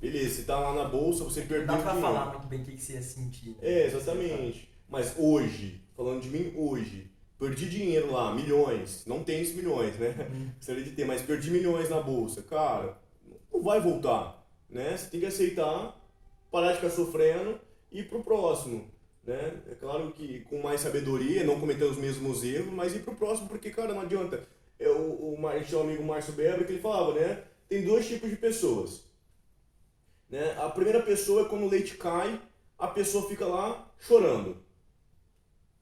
Beleza, 0.00 0.34
você 0.36 0.42
tá 0.42 0.58
lá 0.58 0.74
na 0.74 0.88
bolsa, 0.88 1.24
você 1.24 1.40
Não 1.40 1.46
perdeu 1.48 1.66
dá 1.66 1.76
pra 1.78 1.92
dinheiro. 1.92 2.14
falar 2.14 2.30
muito 2.32 2.46
bem 2.46 2.60
o 2.60 2.64
que 2.64 2.72
que 2.72 2.82
você 2.82 2.92
ia 2.94 3.02
sentir. 3.02 3.50
né? 3.50 3.56
É, 3.62 3.86
exatamente. 3.86 4.68
Mas 4.88 5.14
hoje, 5.18 5.80
falando 5.96 6.20
de 6.20 6.28
mim 6.28 6.52
hoje, 6.56 7.10
perdi 7.38 7.68
dinheiro 7.68 8.12
lá, 8.12 8.34
milhões. 8.34 9.04
Não 9.06 9.24
tenho 9.24 9.42
esses 9.42 9.54
milhões, 9.56 9.98
né? 9.98 10.14
Uhum. 10.30 10.50
Gostaria 10.56 10.84
de 10.84 10.90
ter, 10.90 11.04
mas 11.06 11.22
perdi 11.22 11.50
milhões 11.50 11.88
na 11.88 12.00
bolsa. 12.00 12.42
Cara, 12.42 12.98
não 13.52 13.62
vai 13.62 13.80
voltar, 13.80 14.46
né? 14.68 14.96
Você 14.96 15.08
tem 15.10 15.20
que 15.20 15.26
aceitar, 15.26 15.98
parar 16.50 16.68
de 16.72 16.76
ficar 16.76 16.90
sofrendo 16.90 17.58
e 17.90 18.00
ir 18.00 18.08
pro 18.08 18.22
próximo, 18.22 18.84
né? 19.24 19.54
É 19.70 19.74
claro 19.74 20.12
que 20.12 20.40
com 20.40 20.60
mais 20.60 20.82
sabedoria, 20.82 21.42
não 21.42 21.58
cometer 21.58 21.84
os 21.84 21.96
mesmos 21.96 22.44
erros, 22.44 22.72
mas 22.72 22.94
ir 22.94 23.00
pro 23.00 23.14
próximo, 23.16 23.48
porque, 23.48 23.70
cara, 23.70 23.94
não 23.94 24.02
adianta. 24.02 24.46
É, 24.78 24.90
o, 24.90 25.32
o, 25.34 25.38
tinha 25.66 25.80
um 25.80 25.84
amigo 25.84 26.04
Márcio 26.04 26.34
Beber 26.34 26.66
que 26.66 26.72
ele 26.72 26.82
falava, 26.82 27.14
né? 27.14 27.42
Tem 27.66 27.82
dois 27.82 28.06
tipos 28.06 28.28
de 28.28 28.36
pessoas. 28.36 29.05
Né? 30.28 30.56
A 30.58 30.68
primeira 30.68 31.02
pessoa 31.02 31.42
é 31.42 31.48
quando 31.48 31.64
o 31.64 31.68
leite 31.68 31.96
cai, 31.96 32.40
a 32.78 32.88
pessoa 32.88 33.28
fica 33.28 33.46
lá 33.46 33.90
chorando. 34.00 34.56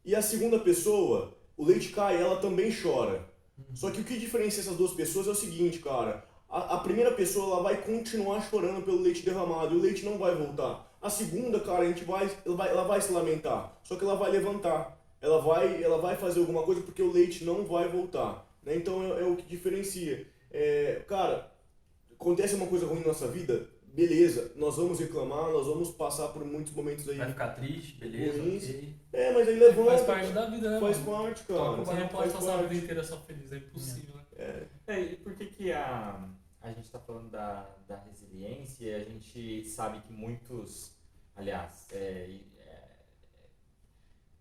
E 0.04 0.14
a 0.14 0.22
segunda 0.22 0.58
pessoa, 0.58 1.36
o 1.56 1.64
leite 1.64 1.88
cai, 1.90 2.20
ela 2.20 2.36
também 2.36 2.70
chora. 2.74 3.24
Só 3.72 3.90
que 3.90 4.00
o 4.00 4.04
que 4.04 4.18
diferencia 4.18 4.60
essas 4.60 4.76
duas 4.76 4.92
pessoas 4.92 5.26
é 5.26 5.30
o 5.30 5.34
seguinte, 5.34 5.78
cara. 5.78 6.24
A, 6.48 6.76
a 6.76 6.78
primeira 6.78 7.12
pessoa 7.12 7.54
ela 7.54 7.62
vai 7.62 7.80
continuar 7.82 8.42
chorando 8.42 8.84
pelo 8.84 9.00
leite 9.00 9.24
derramado 9.24 9.74
e 9.74 9.78
o 9.78 9.80
leite 9.80 10.04
não 10.04 10.18
vai 10.18 10.34
voltar. 10.34 10.92
A 11.00 11.10
segunda, 11.10 11.60
cara, 11.60 11.82
a 11.82 11.86
gente 11.86 12.04
vai 12.04 12.30
ela, 12.44 12.56
vai, 12.56 12.70
ela 12.70 12.84
vai 12.84 13.00
se 13.00 13.12
lamentar. 13.12 13.78
Só 13.82 13.96
que 13.96 14.04
ela 14.04 14.16
vai 14.16 14.30
levantar. 14.30 14.98
Ela 15.20 15.40
vai, 15.40 15.82
ela 15.82 15.98
vai 15.98 16.16
fazer 16.16 16.40
alguma 16.40 16.62
coisa 16.62 16.82
porque 16.82 17.02
o 17.02 17.12
leite 17.12 17.44
não 17.44 17.64
vai 17.64 17.88
voltar. 17.88 18.46
Né? 18.62 18.76
Então 18.76 19.02
é, 19.02 19.22
é 19.22 19.24
o 19.24 19.36
que 19.36 19.44
diferencia. 19.44 20.26
É, 20.50 21.02
cara, 21.08 21.50
acontece 22.12 22.54
uma 22.54 22.66
coisa 22.66 22.86
ruim 22.86 23.00
na 23.00 23.08
nossa 23.08 23.26
vida, 23.28 23.66
beleza, 23.94 24.52
nós 24.56 24.76
vamos 24.76 24.98
reclamar, 24.98 25.52
nós 25.52 25.66
vamos 25.66 25.90
passar 25.92 26.28
por 26.28 26.44
muitos 26.44 26.72
momentos 26.72 27.08
aí. 27.08 27.16
Vai 27.16 27.30
ficar 27.30 27.50
triste, 27.50 27.96
beleza, 27.98 28.42
Ruins. 28.42 28.64
ok. 28.64 28.94
É, 29.12 29.32
mas 29.32 29.48
aí 29.48 29.58
levanta. 29.58 29.90
Faz 29.90 30.02
parte 30.02 30.32
da 30.32 30.50
vida, 30.50 30.70
né? 30.70 30.80
Faz 30.80 30.98
mano? 30.98 31.24
parte, 31.24 31.44
cara. 31.44 31.76
Você 31.76 31.94
não 31.94 32.08
pode 32.08 32.32
passar 32.32 32.54
a 32.54 32.58
parte. 32.58 32.68
vida 32.70 32.84
inteira 32.84 33.04
só 33.04 33.16
feliz, 33.18 33.52
é 33.52 33.56
impossível, 33.56 34.16
né? 34.16 34.24
É. 34.36 34.66
É, 34.88 35.00
e 35.00 35.16
por 35.16 35.34
que, 35.34 35.46
que 35.46 35.72
a, 35.72 36.28
a 36.60 36.68
gente 36.72 36.84
está 36.84 36.98
falando 36.98 37.30
da, 37.30 37.70
da 37.86 37.96
resiliência 38.00 38.84
e 38.84 38.94
a 38.94 39.04
gente 39.04 39.64
sabe 39.64 40.00
que 40.00 40.12
muitos, 40.12 40.96
aliás, 41.36 41.86
é, 41.92 42.40
é, 42.58 42.88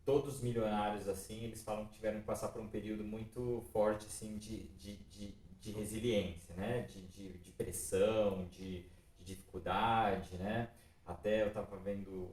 todos 0.04 0.36
os 0.36 0.42
milionários 0.42 1.08
assim, 1.08 1.44
eles 1.44 1.64
falam 1.64 1.86
que 1.86 1.94
tiveram 1.94 2.20
que 2.20 2.26
passar 2.26 2.48
por 2.48 2.60
um 2.60 2.68
período 2.68 3.04
muito 3.04 3.62
forte 3.72 4.08
assim 4.08 4.38
de, 4.40 4.64
de, 4.80 4.96
de, 5.12 5.36
de 5.62 5.72
resiliência, 5.72 6.56
né? 6.56 6.82
De, 6.90 7.08
de, 7.10 7.38
de 7.38 7.52
pressão, 7.52 8.48
de, 8.48 8.92
de 9.24 9.36
dificuldade, 9.36 10.38
né? 10.38 10.70
Até 11.06 11.42
eu 11.44 11.48
estava 11.48 11.78
vendo 11.78 12.30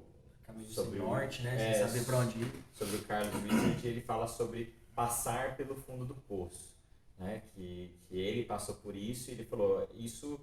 Caminho 0.46 0.68
sobre 0.70 0.98
o- 0.98 1.04
norte, 1.04 1.42
né? 1.42 1.54
é, 1.70 1.74
sem 1.74 1.86
saber 1.86 2.04
pra 2.04 2.18
onde 2.18 2.38
ir. 2.40 2.64
sobre 2.72 2.96
o 2.96 3.04
Carlos 3.04 3.34
Wizard, 3.42 3.86
ele 3.86 4.00
fala 4.00 4.26
sobre 4.26 4.74
passar 4.94 5.56
pelo 5.56 5.74
fundo 5.74 6.04
do 6.04 6.14
poço, 6.14 6.74
né? 7.18 7.42
Que, 7.54 7.96
que 8.08 8.18
ele 8.18 8.44
passou 8.44 8.74
por 8.76 8.94
isso 8.94 9.30
e 9.30 9.34
ele 9.34 9.44
falou, 9.44 9.88
isso 9.94 10.40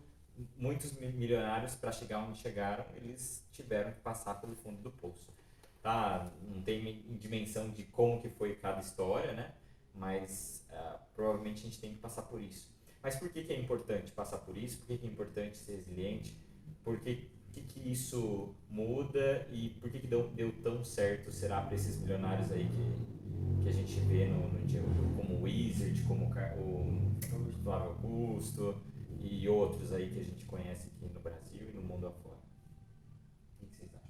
muitos 0.55 0.93
mi- 0.93 1.11
milionários 1.11 1.75
para 1.75 1.91
chegar 1.91 2.19
onde 2.19 2.39
chegaram, 2.39 2.85
eles 2.95 3.43
tiveram 3.51 3.91
que 3.91 3.99
passar 4.01 4.35
pelo 4.35 4.55
fundo 4.55 4.81
do 4.81 4.91
poço. 4.91 5.35
Tá? 5.81 6.29
Não 6.41 6.61
tem 6.61 7.01
dimensão 7.17 7.69
de 7.69 7.83
como 7.83 8.21
que 8.21 8.29
foi 8.29 8.55
cada 8.55 8.79
história, 8.81 9.31
né? 9.33 9.53
Mas 9.95 10.65
ah, 10.69 10.99
provavelmente 11.15 11.61
a 11.61 11.63
gente 11.63 11.79
tem 11.79 11.93
que 11.93 11.99
passar 11.99 12.23
por 12.23 12.41
isso. 12.41 12.69
Mas 13.01 13.15
por 13.15 13.29
que, 13.29 13.43
que 13.43 13.53
é 13.53 13.59
importante 13.59 14.11
passar 14.11 14.39
por 14.39 14.57
isso? 14.57 14.79
Por 14.79 14.87
que, 14.87 14.97
que 14.97 15.07
é 15.07 15.09
importante 15.09 15.57
ser 15.57 15.77
resiliente? 15.77 16.37
Por 16.83 16.99
que, 16.99 17.29
que, 17.51 17.61
que 17.61 17.91
isso 17.91 18.55
muda 18.69 19.47
e 19.51 19.69
por 19.81 19.89
que, 19.89 19.99
que 19.99 20.07
deu, 20.07 20.29
deu 20.29 20.51
tão 20.61 20.83
certo, 20.83 21.31
será, 21.31 21.61
para 21.61 21.75
esses 21.75 21.99
milionários 21.99 22.51
aí 22.51 22.67
que, 22.67 23.63
que 23.63 23.69
a 23.69 23.71
gente 23.71 23.99
vê 24.01 24.27
no, 24.27 24.49
no 24.49 24.65
dia, 24.65 24.81
como 25.15 25.35
o 25.35 25.41
Wizard, 25.43 26.01
como 26.03 26.25
o, 26.25 26.29
o 26.29 27.51
Flávio 27.63 27.89
Augusto 27.89 28.81
e 29.19 29.47
outros 29.47 29.91
aí 29.93 30.09
que 30.09 30.19
a 30.19 30.23
gente 30.23 30.45
conhece 30.45 30.87
aqui 30.87 31.13
no 31.13 31.19
Brasil 31.19 31.69
e 31.69 31.73
no 31.73 31.81
mundo 31.81 32.07
afora? 32.07 32.37
O 32.37 33.59
que 33.59 33.65
que 33.65 33.75
vocês 33.75 33.91
acham? 33.95 34.09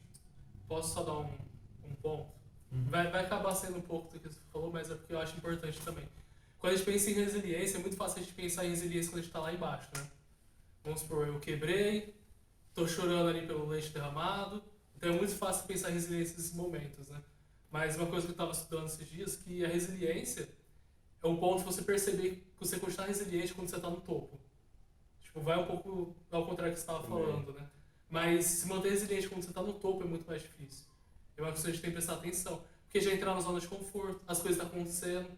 Posso 0.67 0.93
só 0.93 1.03
dar 1.03 1.17
um, 1.19 1.31
um 1.89 1.95
ponto? 2.01 2.37
Uhum. 2.71 2.85
Vai, 2.89 3.09
vai 3.09 3.25
acabar 3.25 3.55
sendo 3.55 3.77
um 3.77 3.81
pouco 3.81 4.11
do 4.11 4.19
que 4.19 4.27
você 4.27 4.39
falou, 4.51 4.71
mas 4.71 4.91
é 4.91 4.95
porque 4.95 5.13
eu 5.13 5.19
acho 5.19 5.37
importante 5.37 5.79
também. 5.81 6.05
Quando 6.59 6.73
a 6.73 6.75
gente 6.75 6.85
pensa 6.85 7.11
em 7.11 7.13
resiliência, 7.13 7.77
é 7.77 7.79
muito 7.79 7.95
fácil 7.95 8.19
a 8.19 8.23
gente 8.23 8.33
pensar 8.33 8.65
em 8.65 8.69
resiliência 8.69 9.11
quando 9.11 9.19
a 9.19 9.21
gente 9.21 9.29
está 9.29 9.39
lá 9.39 9.53
embaixo, 9.53 9.89
né? 9.95 10.07
Vamos 10.83 11.01
supor, 11.01 11.27
eu 11.27 11.39
quebrei, 11.39 12.15
tô 12.73 12.87
chorando 12.87 13.29
ali 13.29 13.45
pelo 13.45 13.67
leite 13.67 13.89
derramado, 13.89 14.63
então 14.95 15.09
é 15.09 15.13
muito 15.13 15.35
fácil 15.35 15.65
pensar 15.67 15.91
em 15.91 15.93
resiliência 15.93 16.35
nesses 16.35 16.53
momentos, 16.53 17.09
né? 17.09 17.21
Mas 17.69 17.95
uma 17.95 18.07
coisa 18.07 18.25
que 18.25 18.31
eu 18.31 18.33
estava 18.33 18.51
estudando 18.51 18.87
esses 18.87 19.07
dias, 19.07 19.35
que 19.35 19.63
a 19.63 19.67
resiliência 19.67 20.49
é 21.21 21.27
um 21.27 21.37
ponto 21.37 21.59
de 21.59 21.65
você 21.65 21.81
perceber 21.81 22.29
que 22.31 22.59
você 22.59 22.79
continua 22.79 23.05
resiliente 23.05 23.53
quando 23.53 23.69
você 23.69 23.75
está 23.75 23.89
no 23.89 24.01
topo. 24.01 24.39
Tipo, 25.21 25.41
vai 25.41 25.59
um 25.59 25.65
pouco 25.65 26.15
ao 26.31 26.45
contrário 26.45 26.73
do 26.73 26.75
que 26.75 26.79
você 26.81 26.89
estava 26.89 27.07
falando, 27.07 27.53
né? 27.53 27.69
Mas 28.09 28.45
se 28.45 28.67
manter 28.67 28.89
resiliente 28.89 29.27
quando 29.27 29.43
você 29.43 29.49
está 29.49 29.61
no 29.61 29.73
topo 29.73 30.03
é 30.03 30.07
muito 30.07 30.25
mais 30.25 30.41
difícil. 30.41 30.85
É 31.35 31.41
uma 31.41 31.51
coisa 31.51 31.63
que 31.63 31.69
a 31.69 31.73
gente 31.73 31.81
tem 31.81 31.91
que 31.91 31.95
prestar 31.95 32.13
atenção. 32.13 32.63
Porque 32.83 33.01
já 33.01 33.13
entrar 33.13 33.35
na 33.35 33.41
zona 33.41 33.59
de 33.59 33.67
conforto, 33.67 34.21
as 34.25 34.39
coisas 34.39 34.61
estão 34.61 34.67
acontecendo, 34.67 35.29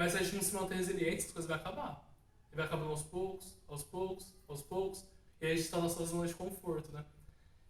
mas 0.00 0.12
se 0.12 0.18
a 0.18 0.22
gente 0.22 0.34
não 0.36 0.42
se 0.42 0.54
manter 0.54 0.76
resiliente, 0.76 1.26
as 1.26 1.32
coisas 1.32 1.46
vão 1.46 1.56
acabar. 1.58 2.02
E 2.50 2.56
vai 2.56 2.64
acabando 2.64 2.88
aos 2.90 3.02
poucos, 3.02 3.54
aos 3.68 3.82
poucos, 3.82 4.34
aos 4.48 4.62
poucos, 4.62 5.04
e 5.42 5.44
aí 5.44 5.52
a 5.52 5.54
gente 5.54 5.64
está 5.66 5.76
na 5.76 5.82
nossa 5.82 6.02
zona 6.06 6.26
de 6.26 6.32
conforto, 6.34 6.90
né? 6.90 7.04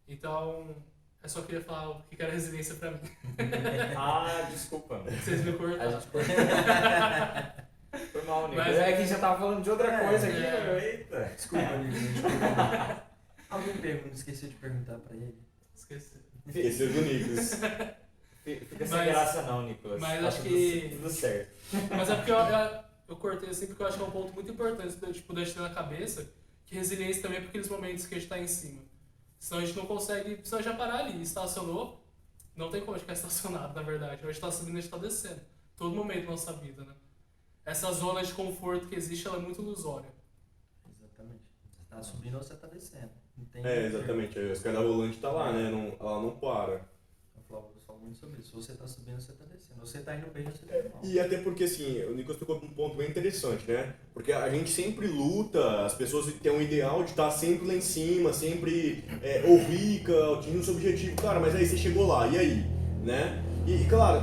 Então, 0.06 0.76
eu 1.20 1.28
só 1.28 1.42
queria 1.42 1.60
falar 1.60 1.90
o 1.90 2.02
que 2.04 2.22
era 2.22 2.32
resiliência 2.32 2.76
pra 2.76 2.92
mim. 2.92 3.00
Ah, 3.98 4.46
desculpa. 4.48 4.98
Vocês 5.00 5.44
me 5.44 5.50
A 5.50 5.54
cortaram. 5.54 6.00
gente 6.00 6.06
Foi 8.12 8.22
mal, 8.22 8.46
Nico. 8.48 8.60
Mas 8.62 8.76
é 8.76 8.92
é- 8.92 8.96
que 8.96 9.06
já 9.06 9.18
tava 9.18 9.40
falando 9.40 9.64
de 9.64 9.70
outra 9.70 9.88
É, 9.92 10.08
coisa 10.08 10.28
aqui, 10.28 10.36
é. 10.36 10.90
Eita. 10.92 11.24
Desculpa, 11.34 11.76
Nicolas. 11.78 12.96
Alguém 13.50 13.76
pergunta, 13.78 14.14
esqueceu 14.14 14.48
de 14.48 14.54
perguntar 14.54 14.98
pra 15.00 15.16
ele? 15.16 15.36
Esqueci. 15.74 16.20
Esqueceu 16.46 16.92
do 16.92 17.00
Nicolas. 17.02 17.60
Fica 18.44 18.86
sem 18.86 18.96
Mas- 18.96 19.06
graça 19.06 19.42
não, 19.42 19.62
Nicolas. 19.66 20.00
mas 20.00 20.20
Tá 20.20 20.28
acho 20.28 20.42
que- 20.42 20.88
Tudo 20.96 21.10
certo. 21.10 21.50
Mas 21.90 22.08
é 22.10 22.16
porque 22.16 22.30
eu, 22.32 22.36
eu, 22.36 22.84
eu 23.08 23.16
cortei 23.16 23.50
assim 23.50 23.66
porque 23.66 23.82
eu 23.82 23.86
acho 23.86 23.96
que 23.98 24.02
é 24.02 24.06
um 24.06 24.10
ponto 24.10 24.32
muito 24.32 24.50
importante 24.50 24.96
da- 24.96 25.12
tipo, 25.12 25.36
gente 25.38 25.52
ter 25.54 25.60
na 25.60 25.70
cabeça 25.70 26.32
que 26.66 26.74
resiliência 26.74 27.22
também 27.22 27.38
é 27.38 27.40
por 27.42 27.48
aqueles 27.48 27.68
momentos 27.68 28.06
que 28.06 28.14
a 28.14 28.18
gente 28.18 28.28
tá 28.28 28.38
em 28.38 28.46
cima. 28.46 28.80
Senão 29.38 29.60
a 29.62 29.64
gente 29.64 29.76
não 29.76 29.86
consegue, 29.86 30.40
senão 30.44 30.58
a 30.58 30.62
gente 30.62 30.76
vai 30.76 30.88
parar 30.88 31.04
ali, 31.04 31.20
estacionou, 31.22 32.04
não 32.56 32.70
tem 32.70 32.80
como 32.84 32.98
ficar 32.98 33.12
estacionado, 33.14 33.74
na 33.74 33.82
verdade. 33.82 34.20
A 34.24 34.26
gente 34.30 34.40
tá 34.40 34.50
subindo, 34.50 34.78
a 34.78 34.80
gente 34.80 34.90
tá 34.90 34.98
descendo. 34.98 35.40
Todo 35.76 35.94
momento 35.96 36.24
da 36.24 36.30
nossa 36.32 36.52
vida, 36.54 36.84
né? 36.84 36.92
Essa 37.64 37.92
zona 37.92 38.22
de 38.22 38.32
conforto 38.32 38.86
que 38.86 38.94
existe, 38.94 39.26
ela 39.26 39.36
é 39.36 39.40
muito 39.40 39.60
ilusória. 39.62 40.08
Exatamente. 40.98 41.42
Você 41.70 41.82
tá 41.88 42.02
subindo 42.02 42.34
ou 42.36 42.42
você 42.42 42.54
tá 42.54 42.66
descendo. 42.66 43.10
Não 43.36 43.44
tem 43.46 43.64
É, 43.64 43.86
exatamente. 43.86 44.38
A 44.38 44.52
escada 44.52 44.80
rolante 44.80 45.18
tá 45.18 45.30
lá, 45.30 45.52
né? 45.52 45.70
Não, 45.70 45.94
ela 46.00 46.20
não 46.22 46.30
para. 46.38 46.82
Eu 47.58 47.82
falo 47.86 47.98
muito 48.00 48.18
sobre 48.18 48.40
isso. 48.40 48.54
Você 48.54 48.72
tá 48.74 48.86
subindo 48.86 49.20
você 49.20 49.32
tá 49.32 49.44
descendo. 49.44 49.80
Você 49.80 49.98
tá 49.98 50.16
indo 50.16 50.30
bem 50.32 50.44
você 50.44 50.66
tá 50.66 50.78
indo 50.78 50.90
mal. 50.90 51.00
E 51.04 51.18
até 51.18 51.38
porque, 51.38 51.64
assim, 51.64 52.02
o 52.04 52.14
Nicolas 52.14 52.38
tocou 52.38 52.60
num 52.60 52.68
ponto 52.68 52.96
bem 52.96 53.08
interessante, 53.08 53.64
né? 53.66 53.94
Porque 54.14 54.32
a 54.32 54.48
gente 54.50 54.70
sempre 54.70 55.06
luta, 55.06 55.84
as 55.84 55.94
pessoas 55.94 56.32
têm 56.34 56.52
um 56.52 56.60
ideal 56.60 57.02
de 57.02 57.10
estar 57.10 57.30
sempre 57.30 57.66
lá 57.66 57.74
em 57.74 57.80
cima, 57.80 58.32
sempre 58.32 59.04
é, 59.22 59.44
ou 59.46 59.58
rica, 59.58 60.34
atingindo 60.34 60.64
seu 60.64 60.74
objetivo. 60.74 61.16
Cara, 61.16 61.40
mas 61.40 61.54
aí 61.54 61.66
você 61.66 61.76
chegou 61.76 62.06
lá, 62.06 62.28
e 62.28 62.38
aí? 62.38 62.66
Né? 63.02 63.42
E, 63.66 63.82
e, 63.82 63.86
claro, 63.86 64.22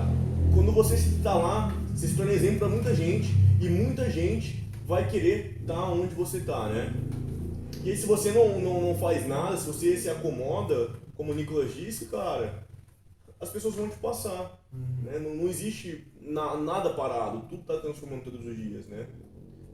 quando 0.53 0.71
você 0.71 0.95
está 0.95 1.33
lá, 1.33 1.73
você 1.93 2.07
se 2.07 2.15
torna 2.15 2.31
exemplo 2.33 2.59
para 2.59 2.69
muita 2.69 2.95
gente, 2.95 3.29
e 3.59 3.67
muita 3.67 4.09
gente 4.09 4.67
vai 4.85 5.09
querer 5.09 5.57
estar 5.59 5.91
onde 5.91 6.13
você 6.13 6.37
está, 6.37 6.67
né? 6.69 6.93
E 7.83 7.91
aí, 7.91 7.97
se 7.97 8.05
você 8.05 8.31
não, 8.31 8.59
não, 8.59 8.81
não 8.81 8.95
faz 8.95 9.27
nada, 9.27 9.57
se 9.57 9.65
você 9.65 9.97
se 9.97 10.09
acomoda, 10.09 10.91
como 11.15 11.31
o 11.31 11.35
Nicolas 11.35 11.73
disse, 11.73 12.05
cara, 12.05 12.66
as 13.39 13.49
pessoas 13.49 13.75
vão 13.75 13.89
te 13.89 13.97
passar. 13.97 14.59
Uhum. 14.73 15.01
Né? 15.03 15.19
Não, 15.19 15.35
não 15.35 15.47
existe 15.47 16.07
na- 16.21 16.57
nada 16.57 16.93
parado, 16.93 17.47
tudo 17.47 17.61
está 17.61 17.79
transformando 17.79 18.23
todos 18.23 18.45
os 18.45 18.55
dias, 18.55 18.85
né? 18.87 19.07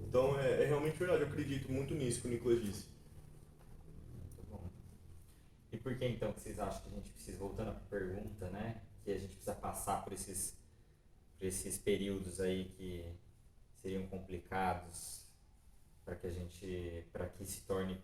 Então 0.07 0.39
é, 0.39 0.63
é 0.63 0.65
realmente 0.65 0.97
verdade, 0.97 1.21
eu 1.23 1.27
acredito 1.27 1.71
muito 1.71 1.93
nisso 1.95 2.21
que 2.21 2.27
o 2.27 2.31
Nicolas 2.31 2.61
disse. 2.61 2.85
Muito 4.15 4.43
bom. 4.49 4.69
E 5.71 5.77
por 5.77 5.97
que 5.97 6.05
então 6.05 6.31
que 6.33 6.41
vocês 6.41 6.59
acham 6.59 6.81
que 6.83 6.87
a 6.89 6.91
gente 6.97 7.09
precisa, 7.09 7.37
voltando 7.37 7.69
à 7.71 7.73
pergunta, 7.73 8.49
né? 8.49 8.81
Que 9.03 9.11
a 9.11 9.17
gente 9.17 9.31
precisa 9.31 9.55
passar 9.55 10.03
por 10.03 10.13
esses, 10.13 10.55
por 11.37 11.45
esses 11.45 11.77
períodos 11.77 12.39
aí 12.39 12.65
que 12.77 13.03
seriam 13.81 14.05
complicados 14.07 15.25
para 16.05 16.15
que 16.15 16.27
a 16.27 16.31
gente, 16.31 17.05
para 17.11 17.27
que 17.29 17.45
se 17.45 17.61
torne 17.61 17.99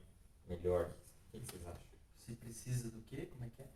melhor. 0.47 0.89
O 1.27 1.31
que 1.31 1.39
que 1.39 1.45
vocês 1.45 1.67
acham? 1.67 1.83
Você 2.17 2.33
precisa 2.33 2.89
do 2.89 3.01
quê? 3.03 3.27
Como 3.31 3.43
é 3.45 3.49
que 3.49 3.61
é? 3.61 3.67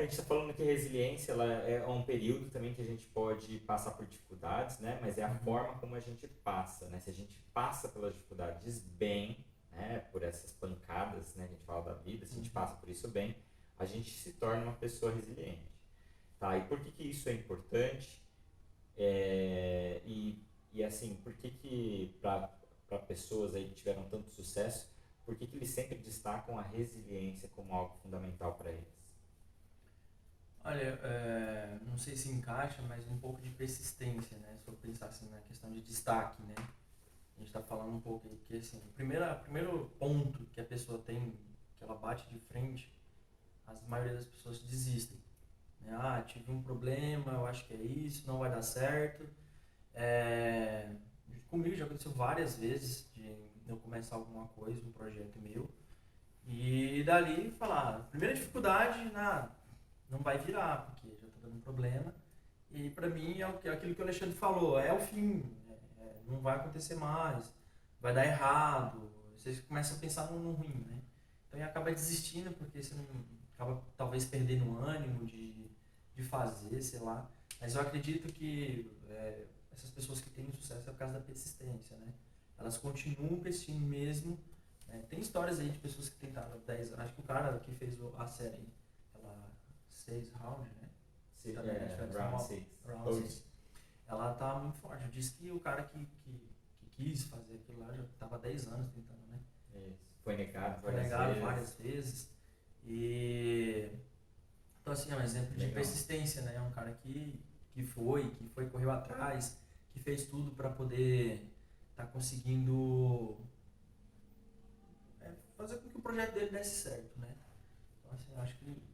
A 0.00 0.02
gente 0.04 0.12
está 0.12 0.22
falando 0.24 0.54
que 0.54 0.62
resiliência 0.62 1.32
ela 1.32 1.44
é 1.44 1.86
um 1.86 2.02
período 2.02 2.48
também 2.50 2.72
que 2.72 2.80
a 2.80 2.84
gente 2.86 3.04
pode 3.08 3.58
passar 3.60 3.90
por 3.90 4.06
dificuldades, 4.06 4.78
né? 4.78 4.98
Mas 5.02 5.18
é 5.18 5.24
a 5.24 5.28
Uhum. 5.28 5.38
forma 5.40 5.78
como 5.78 5.94
a 5.94 6.00
gente 6.00 6.26
passa, 6.26 6.86
né? 6.88 6.98
Se 7.00 7.10
a 7.10 7.12
gente 7.12 7.38
passa 7.52 7.86
pelas 7.86 8.14
dificuldades 8.14 8.78
bem, 8.78 9.44
né? 9.70 9.98
Por 10.10 10.22
essas 10.22 10.52
pancadas, 10.52 11.34
né? 11.34 11.44
A 11.44 11.48
gente 11.48 11.62
fala 11.64 11.82
da 11.82 11.92
vida, 11.92 12.24
se 12.24 12.32
a 12.32 12.36
gente 12.36 12.48
Uhum. 12.48 12.54
passa 12.54 12.76
por 12.76 12.88
isso 12.88 13.08
bem, 13.08 13.36
a 13.78 13.84
gente 13.84 14.10
se 14.10 14.32
torna 14.32 14.62
uma 14.62 14.72
pessoa 14.72 15.12
resiliente, 15.12 15.70
tá? 16.38 16.56
E 16.56 16.62
por 16.64 16.80
que 16.80 16.90
que 16.92 17.02
isso 17.10 17.28
é 17.28 17.32
importante? 17.34 18.22
É, 18.96 20.00
e, 20.06 20.42
e 20.72 20.82
assim, 20.82 21.16
por 21.16 21.34
que 21.34 21.50
que 21.50 22.18
para 22.22 22.48
pessoas 23.06 23.54
aí 23.54 23.66
que 23.66 23.74
tiveram 23.74 24.04
tanto 24.08 24.30
sucesso, 24.30 24.90
por 25.26 25.36
que 25.36 25.46
que 25.46 25.56
eles 25.56 25.70
sempre 25.70 25.98
destacam 25.98 26.58
a 26.58 26.62
resiliência 26.62 27.48
como 27.50 27.74
algo 27.74 27.96
fundamental 28.02 28.54
para 28.54 28.70
eles? 28.72 28.99
Olha, 30.62 30.98
é, 31.02 31.78
não 31.86 31.96
sei 31.96 32.16
se 32.16 32.30
encaixa, 32.30 32.82
mas 32.82 33.06
um 33.08 33.18
pouco 33.18 33.40
de 33.40 33.50
persistência, 33.50 34.36
né? 34.38 34.56
Se 34.58 34.64
for 34.64 34.74
pensar 34.74 35.06
assim 35.06 35.28
na 35.30 35.40
questão 35.40 35.70
de 35.70 35.80
destaque, 35.80 36.42
né? 36.42 36.54
A 36.58 37.38
gente 37.38 37.48
está 37.48 37.62
falando 37.62 37.96
um 37.96 38.00
pouco 38.00 38.28
porque 38.28 38.56
assim, 38.56 38.78
o 38.78 38.92
primeiro, 38.92 39.24
o 39.24 39.40
primeiro 39.40 39.90
ponto 39.98 40.44
que 40.52 40.60
a 40.60 40.64
pessoa 40.64 40.98
tem, 40.98 41.30
que 41.78 41.84
ela 41.84 41.94
bate 41.94 42.28
de 42.28 42.38
frente, 42.40 42.94
a 43.66 43.72
maioria 43.88 44.14
das 44.14 44.26
pessoas 44.26 44.60
desistem. 44.60 45.18
Né? 45.80 45.96
Ah, 45.98 46.22
tive 46.26 46.52
um 46.52 46.62
problema, 46.62 47.32
eu 47.32 47.46
acho 47.46 47.66
que 47.66 47.72
é 47.72 47.78
isso, 47.80 48.26
não 48.26 48.38
vai 48.38 48.50
dar 48.50 48.62
certo. 48.62 49.26
É, 49.94 50.94
comigo 51.48 51.74
já 51.74 51.86
aconteceu 51.86 52.12
várias 52.12 52.56
vezes 52.56 53.10
de 53.14 53.34
eu 53.66 53.78
começar 53.78 54.16
alguma 54.16 54.46
coisa, 54.48 54.84
um 54.86 54.92
projeto 54.92 55.40
meu, 55.40 55.70
e 56.46 57.02
dali 57.04 57.50
falar, 57.50 58.00
primeira 58.10 58.34
dificuldade, 58.34 59.10
nada 59.10 59.59
não 60.10 60.18
vai 60.20 60.38
virar, 60.38 60.86
porque 60.86 61.08
já 61.20 61.26
está 61.28 61.40
dando 61.48 61.62
problema. 61.62 62.14
E 62.70 62.90
para 62.90 63.08
mim 63.08 63.40
é 63.40 63.60
é 63.64 63.70
aquilo 63.70 63.94
que 63.94 64.00
o 64.00 64.04
Alexandre 64.04 64.34
falou, 64.34 64.78
é 64.78 64.92
o 64.92 65.00
fim, 65.00 65.44
é- 65.68 66.02
é, 66.02 66.20
não 66.26 66.40
vai 66.40 66.56
acontecer 66.56 66.94
mais, 66.96 67.52
vai 68.00 68.12
dar 68.14 68.24
errado, 68.26 69.10
você 69.36 69.54
começa 69.62 69.94
a 69.94 69.98
pensar 69.98 70.30
no, 70.30 70.38
no 70.38 70.52
ruim, 70.52 70.84
né? 70.88 71.00
Então 71.48 71.58
e 71.60 71.62
acaba 71.62 71.90
desistindo 71.92 72.52
porque 72.52 72.82
você 72.82 72.94
não 72.94 73.06
acaba 73.54 73.82
talvez 73.96 74.24
perdendo 74.24 74.64
o 74.70 74.78
ânimo 74.78 75.26
de, 75.26 75.70
de 76.14 76.22
fazer, 76.22 76.80
sei 76.82 77.00
lá. 77.00 77.28
Mas 77.60 77.74
eu 77.74 77.80
acredito 77.82 78.32
que 78.32 78.90
é, 79.08 79.46
essas 79.72 79.90
pessoas 79.90 80.20
que 80.20 80.30
têm 80.30 80.50
sucesso 80.52 80.88
é 80.88 80.92
por 80.92 80.98
causa 80.98 81.14
da 81.14 81.20
persistência, 81.20 81.96
né? 81.98 82.12
Elas 82.58 82.76
continuam 82.78 83.40
persistindo 83.40 83.80
mesmo. 83.86 84.38
né? 84.86 85.02
Tem 85.08 85.18
histórias 85.20 85.58
aí 85.58 85.68
de 85.70 85.78
pessoas 85.78 86.08
que 86.08 86.16
tentaram 86.18 86.58
10 86.66 86.92
anos. 86.92 87.04
Acho 87.06 87.14
que 87.14 87.20
o 87.20 87.24
cara 87.24 87.58
que 87.58 87.72
fez 87.74 87.98
a 88.18 88.26
série, 88.26 88.68
seis 90.10 90.32
rounds, 90.32 90.72
né? 90.76 90.88
Se- 91.36 91.52
Também, 91.52 91.76
é, 91.76 91.94
round 91.94 92.16
uma- 92.16 92.38
6. 92.38 92.66
Round 92.84 93.08
Ou- 93.08 93.14
six. 93.14 93.44
Ela 94.08 94.34
tá 94.34 94.58
muito 94.58 94.76
forte. 94.78 95.08
Diz 95.08 95.30
que 95.30 95.52
o 95.52 95.60
cara 95.60 95.84
que, 95.84 96.04
que, 96.04 96.50
que 96.80 96.86
quis 96.96 97.24
fazer 97.26 97.54
aquilo 97.54 97.78
lá 97.80 97.92
já 97.94 98.02
tava 98.18 98.36
há 98.36 98.38
10 98.40 98.66
anos 98.66 98.90
tentando, 98.92 99.20
né? 99.28 99.38
Isso. 99.88 99.98
Foi 100.24 100.36
negado 100.36 100.80
Foi 100.82 100.90
várias 100.92 101.04
negado 101.10 101.26
vezes. 101.28 101.42
várias 101.42 101.76
vezes. 101.78 102.30
E. 102.84 103.92
Então, 104.82 104.92
assim, 104.92 105.12
é 105.12 105.16
um 105.16 105.20
exemplo 105.22 105.52
de 105.52 105.58
Legal. 105.60 105.74
persistência, 105.74 106.42
né? 106.42 106.56
É 106.56 106.60
um 106.60 106.70
cara 106.72 106.92
que, 106.92 107.40
que 107.72 107.82
foi, 107.84 108.30
que 108.30 108.48
foi, 108.48 108.68
correu 108.68 108.90
atrás, 108.90 109.56
que 109.92 110.00
fez 110.00 110.26
tudo 110.26 110.50
para 110.52 110.70
poder 110.70 111.54
estar 111.92 112.06
conseguindo 112.06 113.38
é, 115.20 115.32
fazer 115.56 115.78
com 115.78 115.88
que 115.88 115.96
o 115.98 116.02
projeto 116.02 116.34
dele 116.34 116.50
desse 116.50 116.82
certo, 116.82 117.18
né? 117.20 117.36
Então, 118.00 118.12
assim, 118.12 118.32
eu 118.32 118.40
acho 118.40 118.56
que. 118.58 118.89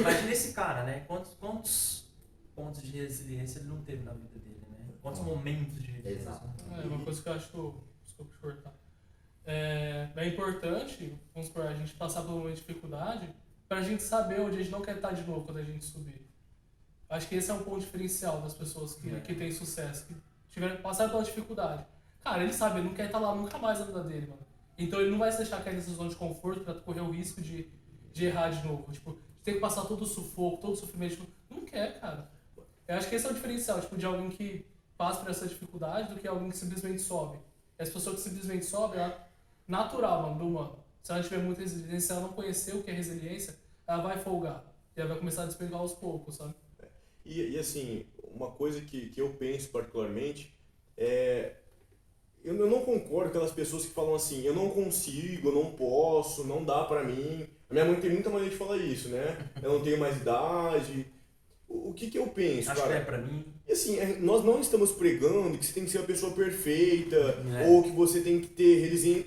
Imagina 0.00 0.30
esse 0.32 0.52
cara, 0.52 0.84
né? 0.84 1.00
Quantos, 1.06 1.32
quantos 1.34 2.04
pontos 2.54 2.82
de 2.82 2.90
resiliência 2.98 3.60
ele 3.60 3.68
não 3.68 3.82
teve 3.82 4.02
na 4.02 4.12
vida 4.12 4.38
dele, 4.38 4.60
né? 4.70 4.92
Quantos 5.00 5.20
momentos 5.20 5.80
de 5.82 5.90
resiliência. 5.92 6.30
Exato. 6.30 6.64
É 6.82 6.86
uma 6.86 7.04
coisa 7.04 7.22
que 7.22 7.28
eu 7.28 7.32
acho 7.32 7.48
que 7.50 7.54
eu, 7.56 7.84
desculpa 8.04 8.32
te 8.34 8.38
cortar. 8.40 8.74
É, 9.46 10.08
é 10.16 10.28
importante, 10.28 11.16
vamos 11.32 11.48
supor, 11.48 11.66
a 11.66 11.74
gente 11.74 11.94
passar 11.94 12.22
por 12.22 12.32
uma 12.32 12.52
dificuldade 12.52 13.28
para 13.68 13.78
a 13.78 13.82
gente 13.82 14.02
saber 14.02 14.40
onde 14.40 14.56
a 14.56 14.58
gente 14.58 14.70
não 14.70 14.82
quer 14.82 14.96
estar 14.96 15.12
de 15.12 15.22
novo 15.22 15.42
quando 15.44 15.58
a 15.58 15.62
gente 15.64 15.84
subir. 15.84 16.26
Acho 17.08 17.26
que 17.28 17.36
esse 17.36 17.50
é 17.50 17.54
um 17.54 17.62
ponto 17.62 17.80
diferencial 17.80 18.40
das 18.42 18.52
pessoas 18.52 18.94
que, 18.94 19.08
É. 19.14 19.20
que 19.20 19.34
têm 19.34 19.50
sucesso, 19.52 20.04
que 20.06 20.14
tiveram 20.50 20.76
passaram 20.82 21.10
pela 21.10 21.22
dificuldade. 21.22 21.86
Cara, 22.22 22.42
ele 22.42 22.52
sabe, 22.52 22.78
ele 22.80 22.88
não 22.88 22.94
quer 22.94 23.06
estar 23.06 23.18
lá 23.18 23.34
nunca 23.34 23.56
mais 23.58 23.78
na 23.78 23.86
vida 23.86 24.02
dele, 24.04 24.26
mano. 24.26 24.46
Então 24.76 25.00
ele 25.00 25.10
não 25.10 25.18
vai 25.18 25.30
se 25.32 25.38
deixar 25.38 25.62
cair 25.64 25.74
nessa 25.76 25.92
zona 25.92 26.10
de 26.10 26.16
conforto 26.16 26.60
para 26.60 26.74
correr 26.74 27.00
o 27.00 27.10
risco 27.10 27.40
de, 27.40 27.68
de 28.12 28.26
errar 28.26 28.50
de 28.50 28.62
novo. 28.66 28.92
Tipo, 28.92 29.16
ter 29.42 29.54
que 29.54 29.60
passar 29.60 29.82
todo 29.82 30.02
o 30.02 30.06
sufoco, 30.06 30.60
todo 30.60 30.72
o 30.72 30.76
sofrimento. 30.76 31.16
Tipo, 31.16 31.26
não 31.50 31.64
quer, 31.64 32.00
cara. 32.00 32.30
Eu 32.86 32.96
acho 32.96 33.08
que 33.08 33.14
esse 33.14 33.26
é 33.26 33.30
o 33.30 33.34
diferencial, 33.34 33.80
tipo, 33.80 33.96
de 33.96 34.06
alguém 34.06 34.30
que 34.30 34.66
passa 34.96 35.20
por 35.20 35.30
essa 35.30 35.46
dificuldade 35.46 36.12
do 36.12 36.20
que 36.20 36.26
alguém 36.26 36.50
que 36.50 36.56
simplesmente 36.56 37.00
sobe. 37.00 37.38
E 37.78 37.82
as 37.82 37.90
pessoas 37.90 38.16
que 38.16 38.28
simplesmente 38.28 38.64
sobem, 38.64 39.00
ela, 39.00 39.28
natural, 39.66 40.22
mano, 40.22 40.38
do 40.38 40.46
humano. 40.46 40.84
Se 41.02 41.12
ela 41.12 41.22
tiver 41.22 41.38
muita 41.38 41.60
resiliência, 41.60 42.00
se 42.00 42.12
ela 42.12 42.22
não 42.22 42.32
conhecer 42.32 42.74
o 42.74 42.82
que 42.82 42.90
é 42.90 42.94
resiliência, 42.94 43.56
ela 43.86 44.02
vai 44.02 44.18
folgar. 44.18 44.64
E 44.96 45.00
ela 45.00 45.10
vai 45.10 45.18
começar 45.18 45.42
a 45.42 45.46
despegar 45.46 45.80
aos 45.80 45.92
poucos, 45.92 46.36
sabe? 46.36 46.54
E, 47.24 47.50
e, 47.50 47.58
assim, 47.58 48.06
uma 48.34 48.50
coisa 48.50 48.80
que, 48.80 49.10
que 49.10 49.20
eu 49.20 49.34
penso 49.34 49.68
particularmente 49.68 50.54
é. 50.96 51.56
Eu, 52.42 52.56
eu 52.56 52.70
não 52.70 52.80
concordo 52.80 53.30
com 53.30 53.38
aquelas 53.38 53.52
pessoas 53.52 53.84
que 53.84 53.92
falam 53.92 54.14
assim, 54.14 54.42
eu 54.42 54.54
não 54.54 54.70
consigo, 54.70 55.48
eu 55.48 55.54
não 55.54 55.72
posso, 55.72 56.46
não 56.46 56.64
dá 56.64 56.84
pra 56.84 57.04
mim. 57.04 57.46
A 57.70 57.74
minha 57.74 57.84
mãe 57.84 58.00
tem 58.00 58.10
muita 58.10 58.30
maneira 58.30 58.50
de 58.50 58.56
falar 58.56 58.76
isso, 58.78 59.08
né? 59.10 59.36
Eu 59.62 59.72
não 59.74 59.80
tenho 59.80 59.98
mais 59.98 60.16
idade. 60.16 61.06
O, 61.68 61.92
que 61.92 62.10
que 62.10 62.16
eu 62.18 62.26
penso, 62.28 62.70
Acho 62.70 62.80
que 62.80 62.88
cara? 62.88 62.98
é 63.00 63.04
pra 63.04 63.18
mim. 63.18 63.44
E 63.68 63.72
assim, 63.72 63.98
é- 63.98 64.16
nós 64.20 64.42
não 64.42 64.58
estamos 64.58 64.90
pregando 64.92 65.58
que 65.58 65.66
você 65.66 65.74
tem 65.74 65.84
que 65.84 65.90
ser 65.90 65.98
uma 65.98 66.06
pessoa 66.06 66.32
perfeita 66.32 67.16
É. 67.60 67.68
ou 67.68 67.82
que 67.82 67.90
você 67.90 68.22
tem 68.22 68.40
que 68.40 68.46
ter 68.46 68.76
resilien- 68.88 69.22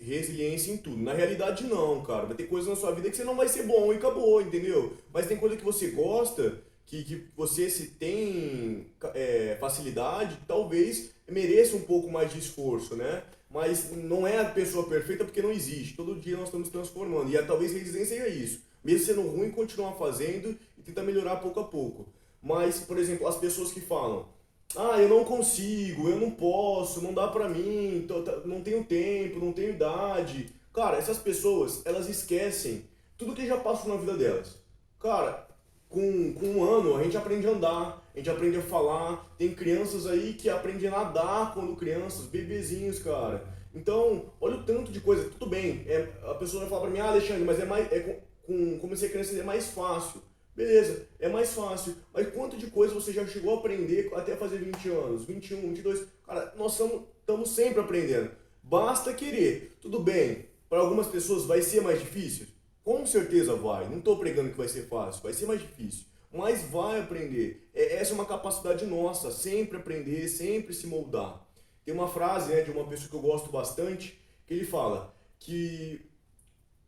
resiliência 0.00 0.70
em 0.72 0.76
tudo. 0.76 0.96
Na 1.02 1.12
realidade, 1.12 1.64
não, 1.64 2.00
cara. 2.04 2.26
Vai 2.26 2.36
ter 2.36 2.44
coisas 2.44 2.68
na 2.68 2.76
sua 2.76 2.92
vida 2.92 3.10
que 3.10 3.16
você 3.16 3.24
não 3.24 3.34
vai 3.36 3.48
ser 3.48 3.64
bom 3.64 3.92
e 3.92 3.96
acabou, 3.96 4.40
entendeu? 4.40 4.92
Mas 5.12 5.26
tem 5.26 5.36
coisa 5.36 5.56
que 5.56 5.64
você 5.64 5.88
gosta, 5.88 6.62
que, 6.86 7.02
que 7.02 7.26
você 7.36 7.68
se 7.68 7.88
tem 7.88 8.86
é, 9.14 9.56
facilidade, 9.58 10.38
talvez 10.46 11.10
mereça 11.28 11.74
um 11.76 11.80
pouco 11.82 12.08
mais 12.10 12.32
de 12.32 12.38
esforço, 12.38 12.94
né? 12.94 13.24
Mas 13.52 13.90
não 13.92 14.26
é 14.26 14.38
a 14.38 14.44
pessoa 14.46 14.88
perfeita 14.88 15.24
porque 15.24 15.42
não 15.42 15.50
existe. 15.52 15.94
Todo 15.94 16.18
dia 16.18 16.36
nós 16.36 16.46
estamos 16.46 16.68
transformando. 16.70 17.30
E 17.32 17.42
talvez 17.44 17.72
resiliência 17.72 18.16
seja 18.16 18.28
isso. 18.28 18.62
Mesmo 18.82 19.06
sendo 19.06 19.22
ruim, 19.22 19.50
continuar 19.50 19.92
fazendo 19.92 20.56
e 20.78 20.82
tentar 20.82 21.02
melhorar 21.02 21.36
pouco 21.36 21.60
a 21.60 21.64
pouco. 21.64 22.08
Mas, 22.42 22.80
por 22.80 22.98
exemplo, 22.98 23.26
as 23.28 23.36
pessoas 23.36 23.72
que 23.72 23.80
falam, 23.80 24.26
ah, 24.74 24.98
eu 25.00 25.08
não 25.08 25.24
consigo, 25.24 26.08
eu 26.08 26.16
não 26.18 26.30
posso, 26.30 27.02
não 27.02 27.12
dá 27.12 27.28
pra 27.28 27.48
mim, 27.48 28.06
tá- 28.08 28.40
não 28.44 28.62
tenho 28.62 28.82
tempo, 28.84 29.38
não 29.38 29.52
tenho 29.52 29.70
idade. 29.70 30.50
Cara, 30.72 30.96
essas 30.96 31.18
pessoas, 31.18 31.82
elas 31.84 32.08
esquecem 32.08 32.84
tudo 33.18 33.34
que 33.34 33.46
já 33.46 33.58
passou 33.58 33.90
na 33.90 34.00
vida 34.00 34.16
delas. 34.16 34.56
Cara, 34.98 35.46
com, 35.92 36.32
com 36.32 36.46
um 36.46 36.64
ano 36.64 36.96
a 36.96 37.02
gente 37.02 37.16
aprende 37.16 37.46
a 37.46 37.50
andar, 37.50 38.10
a 38.14 38.18
gente 38.18 38.30
aprende 38.30 38.56
a 38.56 38.62
falar. 38.62 39.32
Tem 39.38 39.54
crianças 39.54 40.06
aí 40.06 40.32
que 40.34 40.48
aprendem 40.48 40.88
a 40.88 40.92
nadar 40.92 41.54
quando 41.54 41.76
crianças, 41.76 42.26
bebezinhos, 42.26 42.98
cara. 42.98 43.44
Então, 43.74 44.26
olha 44.40 44.56
o 44.56 44.64
tanto 44.64 44.90
de 44.90 45.00
coisa. 45.00 45.28
Tudo 45.30 45.46
bem, 45.46 45.84
é, 45.86 46.08
a 46.24 46.34
pessoa 46.34 46.60
vai 46.60 46.68
falar 46.68 46.82
pra 46.82 46.90
mim, 46.90 46.98
ah, 46.98 47.10
Alexandre, 47.10 47.44
mas 47.44 47.60
é 47.60 47.64
mais, 47.64 47.90
é 47.92 48.00
com, 48.00 48.20
com, 48.42 48.78
como 48.78 48.96
ser 48.96 49.10
criança 49.10 49.38
é 49.38 49.42
mais 49.42 49.68
fácil. 49.68 50.22
Beleza, 50.54 51.06
é 51.18 51.28
mais 51.28 51.54
fácil. 51.54 51.94
Mas 52.12 52.30
quanto 52.32 52.56
de 52.56 52.66
coisa 52.66 52.92
você 52.92 53.12
já 53.12 53.26
chegou 53.26 53.54
a 53.54 53.58
aprender 53.58 54.10
até 54.14 54.36
fazer 54.36 54.58
20 54.58 54.88
anos, 54.90 55.24
21, 55.24 55.60
22? 55.60 56.06
Cara, 56.26 56.52
nós 56.56 56.78
estamos 56.78 57.50
sempre 57.50 57.80
aprendendo. 57.80 58.30
Basta 58.62 59.14
querer. 59.14 59.76
Tudo 59.80 60.00
bem, 60.00 60.46
para 60.68 60.80
algumas 60.80 61.06
pessoas 61.06 61.44
vai 61.44 61.62
ser 61.62 61.80
mais 61.80 61.98
difícil? 62.00 62.46
Com 62.84 63.06
certeza 63.06 63.54
vai. 63.54 63.88
Não 63.88 63.98
estou 63.98 64.18
pregando 64.18 64.50
que 64.50 64.56
vai 64.56 64.68
ser 64.68 64.88
fácil, 64.88 65.22
vai 65.22 65.32
ser 65.32 65.46
mais 65.46 65.60
difícil. 65.60 66.04
Mas 66.32 66.62
vai 66.62 67.00
aprender. 67.00 67.68
É, 67.74 67.96
essa 67.96 68.12
é 68.12 68.14
uma 68.14 68.24
capacidade 68.24 68.86
nossa, 68.86 69.30
sempre 69.30 69.76
aprender, 69.76 70.28
sempre 70.28 70.72
se 70.72 70.86
moldar. 70.86 71.46
Tem 71.84 71.94
uma 71.94 72.08
frase 72.08 72.52
né, 72.52 72.62
de 72.62 72.70
uma 72.70 72.86
pessoa 72.86 73.08
que 73.08 73.16
eu 73.16 73.20
gosto 73.20 73.50
bastante, 73.50 74.20
que 74.46 74.54
ele 74.54 74.64
fala 74.64 75.14
que 75.38 76.00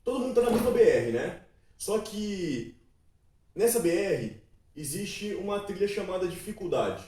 todo 0.03 0.21
mundo 0.21 0.39
está 0.39 0.43
na 0.43 0.51
mesma 0.51 0.71
BR, 0.71 1.13
né? 1.13 1.43
Só 1.77 1.99
que 1.99 2.77
nessa 3.55 3.81
BR 3.81 4.37
existe 4.77 5.35
uma 5.35 5.61
trilha 5.61 5.89
chamada 5.89 6.29
dificuldade. 6.29 7.05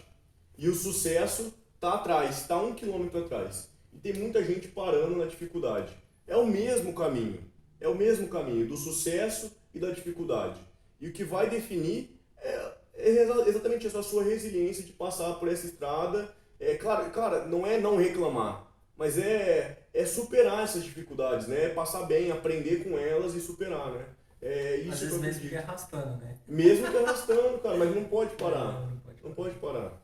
E 0.59 0.69
o 0.69 0.75
sucesso 0.75 1.55
está 1.75 1.95
atrás, 1.95 2.39
está 2.39 2.61
um 2.61 2.75
quilômetro 2.75 3.25
atrás. 3.25 3.69
E 3.93 3.99
tem 3.99 4.15
muita 4.15 4.43
gente 4.45 4.69
parando 4.69 5.17
na 5.17 5.27
dificuldade. 5.27 5.97
É 6.27 6.37
o 6.37 6.47
mesmo 6.47 6.93
caminho. 6.95 7.41
É 7.81 7.89
o 7.89 7.95
mesmo 7.95 8.29
caminho 8.29 8.67
do 8.67 8.77
sucesso 8.77 9.57
e 9.75 9.79
da 9.79 9.91
dificuldade. 9.91 10.61
E 11.01 11.09
o 11.09 11.13
que 11.13 11.25
vai 11.25 11.49
definir 11.51 12.19
é, 12.39 12.73
é 12.95 13.09
exa- 13.11 13.49
exatamente 13.49 13.87
essa 13.87 14.03
sua 14.03 14.23
resiliência 14.25 14.83
de 14.85 14.93
passar 14.93 15.35
por 15.35 15.49
essa 15.49 15.67
estrada. 15.67 16.35
É 16.59 16.75
claro, 16.77 17.11
cara, 17.11 17.45
não 17.47 17.67
é 17.67 17.79
não 17.79 17.97
reclamar, 17.97 18.67
mas 18.97 19.19
é, 19.19 19.87
é 19.93 20.07
superar 20.07 20.65
essas 20.65 20.83
dificuldades, 20.85 21.47
né? 21.49 21.65
É 21.65 21.69
passar 21.69 22.05
bem, 22.07 22.31
aprender 22.33 22.83
com 22.83 22.99
elas 22.99 23.35
e 23.35 23.41
superar, 23.41 23.93
né? 23.93 24.07
É 24.41 24.77
isso 24.77 24.93
Às 24.93 24.99
que 24.99 25.05
vezes 25.07 25.17
eu 25.19 25.23
mesmo 25.23 25.43
fica 25.43 25.59
arrastando, 25.59 26.17
né? 26.19 26.35
Mesmo 26.49 26.91
que 26.91 26.97
arrastando, 26.97 27.59
cara, 27.59 27.77
mas 27.77 27.95
não 27.95 28.05
pode 28.05 28.35
parar. 28.37 28.73
Não 28.81 28.97
pode 28.99 29.23
Não 29.23 29.31
parar. 29.33 29.35
pode 29.35 29.55
parar. 29.59 30.03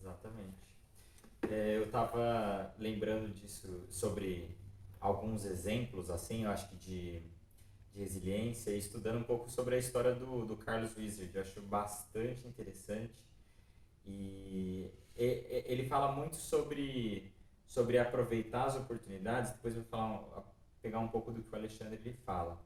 Exatamente. 0.00 0.52
É, 1.50 1.76
eu 1.76 1.84
estava 1.84 2.72
lembrando 2.78 3.28
disso 3.34 3.84
sobre 3.90 4.48
alguns 5.02 5.44
exemplos, 5.44 6.08
assim, 6.08 6.44
eu 6.44 6.50
acho 6.50 6.68
que 6.68 6.76
de, 6.76 7.20
de 7.92 7.98
resiliência, 7.98 8.70
estudando 8.70 9.18
um 9.18 9.24
pouco 9.24 9.50
sobre 9.50 9.74
a 9.74 9.78
história 9.78 10.14
do, 10.14 10.46
do 10.46 10.56
Carlos 10.56 10.96
Wizard. 10.96 11.34
Eu 11.34 11.42
acho 11.42 11.60
bastante 11.60 12.46
interessante. 12.46 13.12
E, 14.06 14.90
ele 15.14 15.84
fala 15.84 16.12
muito 16.12 16.36
sobre, 16.36 17.34
sobre 17.66 17.98
aproveitar 17.98 18.64
as 18.64 18.76
oportunidades, 18.76 19.52
depois 19.52 19.76
eu 19.76 19.82
vou 19.82 19.90
falar, 19.90 20.44
pegar 20.80 21.00
um 21.00 21.08
pouco 21.08 21.30
do 21.30 21.42
que 21.42 21.52
o 21.52 21.56
Alexandre 21.56 21.96
ele 21.96 22.14
fala. 22.24 22.58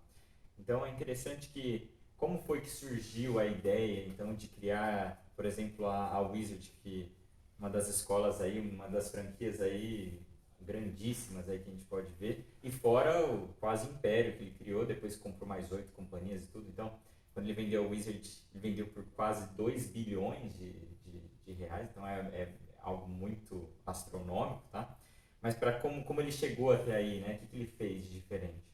Então 0.58 0.86
é 0.86 0.90
interessante 0.90 1.48
que 1.48 1.90
como 2.16 2.38
foi 2.38 2.60
que 2.60 2.70
surgiu 2.70 3.38
a 3.38 3.44
ideia 3.44 4.06
então 4.06 4.32
de 4.34 4.46
criar, 4.46 5.22
por 5.34 5.44
exemplo, 5.44 5.86
a, 5.86 6.06
a 6.06 6.20
Wizard, 6.20 6.72
que 6.82 7.10
uma 7.58 7.68
das 7.68 7.88
escolas 7.88 8.40
aí, 8.40 8.60
uma 8.60 8.88
das 8.88 9.10
franquias 9.10 9.60
aí 9.60 10.24
grandíssimas 10.66 11.48
aí 11.48 11.58
que 11.60 11.70
a 11.70 11.72
gente 11.72 11.84
pode 11.84 12.12
ver, 12.14 12.46
e 12.62 12.70
fora 12.70 13.24
o 13.24 13.48
quase 13.60 13.88
império 13.88 14.36
que 14.36 14.42
ele 14.42 14.50
criou, 14.52 14.84
depois 14.84 15.16
comprou 15.16 15.48
mais 15.48 15.70
oito 15.72 15.92
companhias 15.92 16.44
e 16.44 16.48
tudo. 16.48 16.68
Então, 16.68 16.98
quando 17.32 17.46
ele 17.46 17.54
vendeu 17.54 17.84
a 17.84 17.88
Wizard, 17.88 18.20
ele 18.54 18.60
vendeu 18.60 18.86
por 18.88 19.04
quase 19.14 19.46
2 19.54 19.88
bilhões 19.88 20.56
de, 20.56 20.72
de, 21.04 21.20
de 21.44 21.52
reais, 21.52 21.88
então 21.90 22.06
é, 22.06 22.20
é 22.32 22.54
algo 22.80 23.08
muito 23.08 23.68
astronômico, 23.84 24.62
tá? 24.70 24.96
Mas 25.42 25.54
para 25.54 25.78
como, 25.78 26.04
como 26.04 26.20
ele 26.20 26.32
chegou 26.32 26.72
até 26.72 26.94
aí, 26.94 27.20
né? 27.20 27.34
O 27.34 27.38
que, 27.38 27.46
que 27.46 27.56
ele 27.56 27.66
fez 27.66 28.02
de 28.04 28.14
diferente? 28.14 28.64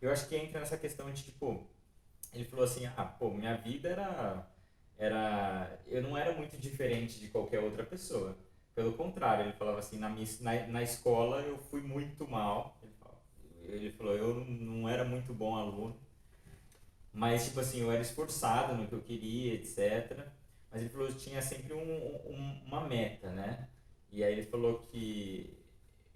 Eu 0.00 0.10
acho 0.10 0.28
que 0.28 0.36
entra 0.36 0.60
nessa 0.60 0.76
questão 0.76 1.10
de, 1.10 1.24
tipo, 1.24 1.68
ele 2.32 2.44
falou 2.44 2.64
assim, 2.64 2.86
ah, 2.96 3.04
pô, 3.04 3.30
minha 3.30 3.56
vida 3.56 3.88
era, 3.88 4.48
era, 4.96 5.80
eu 5.86 6.02
não 6.02 6.16
era 6.16 6.32
muito 6.32 6.56
diferente 6.56 7.18
de 7.18 7.28
qualquer 7.28 7.60
outra 7.60 7.84
pessoa. 7.84 8.36
Pelo 8.74 8.92
contrário, 8.94 9.44
ele 9.46 9.52
falava 9.52 9.78
assim, 9.80 9.98
na, 9.98 10.08
minha, 10.08 10.26
na, 10.40 10.66
na 10.68 10.82
escola 10.82 11.40
eu 11.42 11.58
fui 11.58 11.80
muito 11.80 12.26
mal. 12.28 12.76
Ele 13.62 13.90
falou, 13.92 14.14
eu 14.16 14.44
não, 14.44 14.88
era 14.88 15.04
muito 15.04 15.32
bom 15.34 15.56
aluno, 15.56 15.96
mas, 17.12 17.44
tipo 17.44 17.60
assim, 17.60 17.80
eu 17.80 17.92
era 17.92 18.02
esforçado 18.02 18.74
no 18.74 18.88
que 18.88 18.94
eu 18.94 19.00
queria, 19.02 19.54
etc. 19.54 20.28
Mas 20.70 20.80
ele 20.80 20.90
falou 20.90 21.12
tinha 21.14 21.40
sempre 21.40 21.72
um, 21.72 21.80
um- 21.80 22.62
uma 22.66 22.80
meta, 22.88 23.30
né? 23.30 23.68
E 24.12 24.24
aí 24.24 24.32
ele 24.32 24.42
falou 24.46 24.80
que 24.90 25.56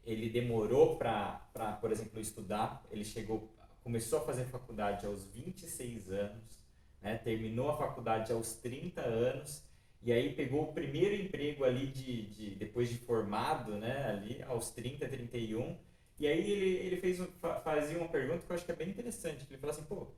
ele 0.05 0.31
demorou 0.31 0.97
para, 0.99 1.41
por 1.81 1.93
exemplo, 1.93 2.21
estudar. 2.21 2.85
Ele 2.91 3.05
chegou, 3.05 3.53
começou 3.85 4.21
a 4.21 4.23
fazer 4.23 4.45
faculdade 4.47 5.07
aos 5.07 5.27
26 5.27 6.11
anos, 6.11 6.61
né? 7.03 7.19
terminou 7.19 7.71
a 7.71 7.77
faculdade 7.79 8.33
aos 8.33 8.55
30 8.55 9.03
anos 9.03 9.65
e 10.03 10.13
aí 10.13 10.33
pegou 10.35 10.63
o 10.63 10.73
primeiro 10.73 11.15
emprego 11.15 11.65
ali 11.65 11.87
de, 11.87 12.27
de 12.27 12.55
depois 12.55 12.89
de 12.89 12.99
formado, 12.99 13.73
né, 13.73 14.07
ali 14.07 14.43
aos 14.43 14.71
30, 14.71 15.09
31. 15.09 15.77
E 16.21 16.27
aí 16.27 16.51
ele, 16.51 16.71
ele 16.87 16.97
fez 16.97 17.21
fazia 17.63 17.99
uma 17.99 18.09
pergunta 18.09 18.45
que 18.45 18.51
eu 18.51 18.57
acho 18.57 18.65
que 18.65 18.73
é 18.73 18.77
bem 18.77 18.91
interessante. 18.91 19.47
Ele 19.49 19.59
falou 19.59 19.75
assim, 19.75 19.85
pô, 19.85 20.09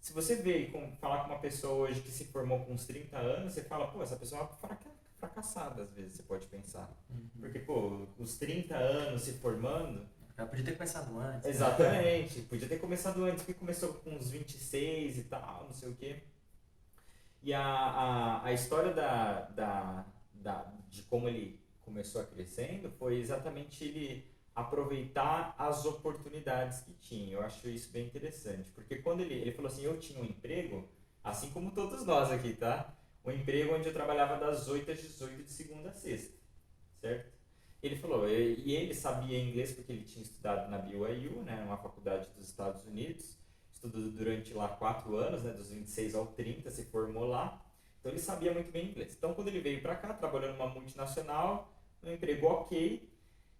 se 0.00 0.12
você 0.12 0.36
vê 0.36 0.66
com, 0.66 0.92
falar 0.96 1.24
com 1.24 1.32
uma 1.32 1.38
pessoa 1.38 1.88
hoje 1.88 2.00
que 2.00 2.10
se 2.10 2.24
formou 2.26 2.64
com 2.64 2.72
uns 2.72 2.86
30 2.86 3.18
anos, 3.18 3.52
você 3.52 3.62
fala, 3.62 3.88
pô, 3.88 4.02
essa 4.02 4.16
pessoa 4.16 4.40
é 4.40 4.44
uma 4.44 4.80
fracassada, 5.18 5.82
às 5.82 5.92
vezes, 5.92 6.14
você 6.14 6.22
pode 6.22 6.46
pensar. 6.46 6.90
Uhum. 7.10 7.28
Porque, 7.38 7.58
pô, 7.58 8.06
os 8.18 8.38
30 8.38 8.74
anos 8.74 9.22
se 9.22 9.34
formando, 9.34 10.08
ela 10.36 10.48
podia 10.48 10.64
ter 10.64 10.72
começado 10.72 11.18
antes. 11.18 11.44
Né? 11.44 11.50
Exatamente. 11.50 12.40
Podia 12.42 12.66
ter 12.66 12.78
começado 12.78 13.22
antes, 13.24 13.44
porque 13.44 13.60
começou 13.60 13.92
com 13.94 14.10
uns 14.10 14.30
26 14.30 15.18
e 15.18 15.24
tal, 15.24 15.64
não 15.64 15.74
sei 15.74 15.90
o 15.90 15.94
quê. 15.94 16.22
E 17.42 17.54
a, 17.54 17.62
a, 17.62 18.44
a 18.44 18.52
história 18.52 18.92
da, 18.92 19.42
da, 19.42 20.06
da, 20.34 20.72
de 20.88 21.02
como 21.04 21.28
ele 21.28 21.60
começou 21.80 22.20
a 22.20 22.24
crescendo 22.24 22.90
foi 22.90 23.18
exatamente 23.18 23.84
ele 23.84 24.30
aproveitar 24.54 25.54
as 25.58 25.84
oportunidades 25.84 26.80
que 26.80 26.92
tinha. 26.94 27.34
Eu 27.34 27.42
acho 27.42 27.68
isso 27.68 27.90
bem 27.90 28.06
interessante. 28.06 28.70
Porque 28.70 28.96
quando 28.96 29.20
ele, 29.20 29.34
ele 29.34 29.52
falou 29.52 29.70
assim, 29.70 29.82
eu 29.82 29.98
tinha 29.98 30.20
um 30.20 30.24
emprego, 30.24 30.88
assim 31.24 31.50
como 31.50 31.70
todos 31.70 32.04
nós 32.04 32.30
aqui, 32.30 32.54
tá? 32.54 32.94
Um 33.24 33.30
emprego 33.30 33.74
onde 33.74 33.86
eu 33.88 33.92
trabalhava 33.92 34.38
das 34.38 34.68
8 34.68 34.90
às 34.90 35.00
18 35.00 35.44
de 35.44 35.50
segunda 35.50 35.90
a 35.90 35.92
sexta, 35.92 36.38
certo? 37.00 37.32
Ele 37.82 37.96
falou, 37.96 38.28
e 38.28 38.74
ele 38.74 38.94
sabia 38.94 39.38
inglês 39.38 39.72
porque 39.72 39.92
ele 39.92 40.04
tinha 40.04 40.22
estudado 40.22 40.70
na 40.70 40.78
BYU, 40.78 41.42
né, 41.42 41.62
uma 41.64 41.78
faculdade 41.78 42.28
dos 42.36 42.46
Estados 42.46 42.84
Unidos, 42.84 43.38
estudou 43.80 44.10
durante 44.10 44.52
lá 44.52 44.68
quatro 44.68 45.16
anos, 45.16 45.42
né, 45.42 45.52
dos 45.52 45.70
26 45.70 46.14
ao 46.14 46.26
30, 46.26 46.70
se 46.70 46.84
formou 46.84 47.26
lá, 47.26 47.64
então 47.98 48.12
ele 48.12 48.20
sabia 48.20 48.52
muito 48.52 48.70
bem 48.70 48.90
inglês. 48.90 49.14
Então 49.16 49.34
quando 49.34 49.48
ele 49.48 49.60
veio 49.60 49.80
para 49.80 49.96
cá, 49.96 50.12
trabalhou 50.12 50.52
numa 50.52 50.68
multinacional, 50.68 51.72
um 52.02 52.12
emprego 52.12 52.46
ok, 52.46 53.08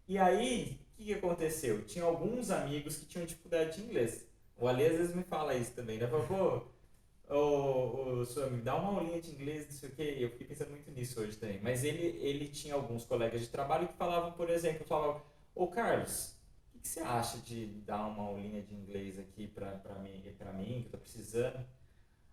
e 0.06 0.18
aí, 0.18 0.80
o 0.92 0.96
que, 0.96 1.04
que 1.04 1.14
aconteceu? 1.14 1.84
Tinha 1.84 2.04
alguns 2.04 2.50
amigos 2.50 2.96
que 2.98 3.06
tinham 3.06 3.24
dificuldade 3.24 3.76
de 3.76 3.82
inglês. 3.82 4.26
O 4.56 4.66
Ali 4.68 4.84
às 4.84 4.96
vezes 4.96 5.14
me 5.14 5.22
fala 5.22 5.54
isso 5.54 5.72
também, 5.72 5.98
né, 5.98 6.06
falou, 6.06 6.26
pô, 6.26 7.34
o, 7.34 8.20
o 8.20 8.26
seu 8.26 8.44
amigo, 8.46 8.64
dá 8.64 8.74
uma 8.76 8.98
aulinha 8.98 9.20
de 9.20 9.30
inglês, 9.30 9.66
não 9.66 9.72
sei 9.72 9.88
o 9.88 9.92
quê. 9.92 10.16
Eu 10.18 10.30
fiquei 10.30 10.46
pensando 10.46 10.70
muito 10.70 10.90
nisso 10.90 11.20
hoje 11.20 11.36
também. 11.36 11.60
Mas 11.62 11.84
ele, 11.84 12.18
ele 12.20 12.48
tinha 12.48 12.74
alguns 12.74 13.04
colegas 13.04 13.40
de 13.40 13.48
trabalho 13.48 13.88
que 13.88 13.94
falavam, 13.94 14.32
por 14.32 14.50
exemplo, 14.50 14.84
falavam, 14.84 15.22
ô 15.54 15.68
Carlos, 15.68 16.36
que, 16.80 16.82
que 16.82 16.88
você 16.88 17.00
acha 17.00 17.38
de 17.38 17.66
dar 17.86 18.06
uma 18.06 18.24
aulinha 18.24 18.62
de 18.62 18.74
inglês 18.74 19.18
aqui 19.18 19.46
pra, 19.46 19.72
pra, 19.72 19.94
mim, 19.96 20.22
pra 20.38 20.52
mim, 20.52 20.82
que 20.82 20.86
eu 20.86 20.90
tô 20.92 20.98
precisando? 20.98 21.64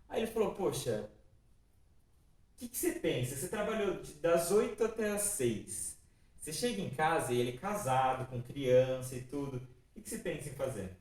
Aí 0.09 0.21
ele 0.21 0.31
falou, 0.31 0.53
poxa, 0.55 1.09
o 2.53 2.57
que, 2.57 2.69
que 2.69 2.77
você 2.77 2.93
pensa? 2.93 3.35
Você 3.35 3.49
trabalhou 3.49 4.01
das 4.21 4.51
8 4.51 4.83
até 4.83 5.11
as 5.11 5.21
6. 5.21 5.97
Você 6.37 6.53
chega 6.53 6.81
em 6.81 6.89
casa 6.89 7.33
e 7.33 7.39
ele 7.39 7.51
é 7.51 7.57
casado, 7.57 8.27
com 8.27 8.41
criança 8.41 9.15
e 9.15 9.21
tudo. 9.21 9.57
O 9.57 9.61
que, 9.95 10.01
que 10.01 10.09
você 10.09 10.19
pensa 10.19 10.49
em 10.49 10.53
fazer? 10.53 10.97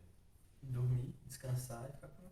Dormir, 0.63 1.15
descansar 1.25 1.89
e 1.89 1.93
ficar 1.93 2.09
com 2.09 2.27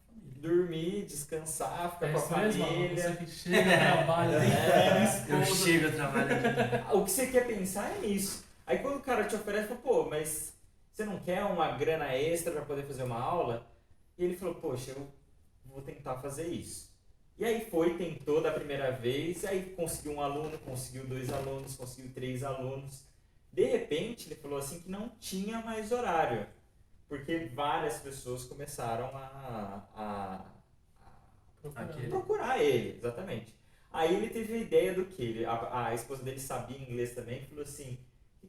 dormir, 0.45 1.07
descansar, 1.07 1.93
ficar 1.93 2.09
é 2.09 2.13
com 2.13 2.19
a 2.19 2.23
família. 2.23 2.97
Você 2.97 3.17
que 3.17 3.27
chega, 3.27 3.79
trabalha, 3.79 4.37
é, 4.45 5.27
Eu 5.29 5.45
chego, 5.45 5.93
trabalho 5.93 6.29
aqui. 6.37 6.93
O 6.95 7.05
que 7.05 7.11
você 7.11 7.27
quer 7.29 7.47
pensar 7.47 7.91
é 7.97 8.01
nisso. 8.01 8.45
Aí 8.67 8.79
quando 8.79 8.97
o 8.97 9.01
cara 9.01 9.25
te 9.25 9.35
oferece, 9.35 9.69
fala, 9.69 9.81
pô, 9.81 10.09
mas 10.09 10.54
você 10.95 11.05
não 11.05 11.19
quer 11.21 11.45
uma 11.45 11.73
grana 11.77 12.15
extra 12.15 12.53
para 12.53 12.65
poder 12.65 12.85
fazer 12.85 13.03
uma 13.03 13.21
aula? 13.21 13.67
E 14.17 14.25
ele 14.25 14.37
falou, 14.37 14.55
poxa, 14.55 14.93
eu 14.93 15.09
vou 15.67 15.83
tentar 15.83 16.17
fazer 16.21 16.47
isso. 16.47 16.95
E 17.37 17.45
aí 17.45 17.69
foi, 17.69 17.99
tentou 17.99 18.41
da 18.41 18.53
primeira 18.53 18.93
vez, 18.93 19.45
aí 19.45 19.75
conseguiu 19.77 20.13
um 20.13 20.21
aluno, 20.21 20.57
conseguiu 20.59 21.05
dois 21.07 21.33
alunos, 21.33 21.77
conseguiu 21.77 22.13
três 22.15 22.45
alunos. 22.45 23.05
De 23.53 23.65
repente, 23.65 24.29
ele 24.29 24.37
falou 24.37 24.59
assim 24.59 24.81
que 24.81 24.89
não 24.89 25.09
tinha 25.19 25.61
mais 25.61 25.91
horário 25.91 26.47
porque 27.09 27.51
várias 27.55 27.99
pessoas 27.99 28.45
começaram 28.45 29.07
a, 29.17 29.87
a, 29.95 30.45
a 31.63 32.09
procurar 32.09 32.63
ele, 32.63 32.99
exatamente. 32.99 33.55
Aí 33.93 34.15
ele 34.17 34.29
teve 34.29 34.55
a 34.55 34.59
ideia 34.59 34.93
do 34.93 35.05
que? 35.05 35.45
A, 35.45 35.87
a 35.87 35.95
esposa 35.95 36.23
dele 36.23 36.41
sabia 36.41 36.77
inglês 36.79 37.15
também 37.15 37.47
falou 37.47 37.63
assim: 37.63 37.99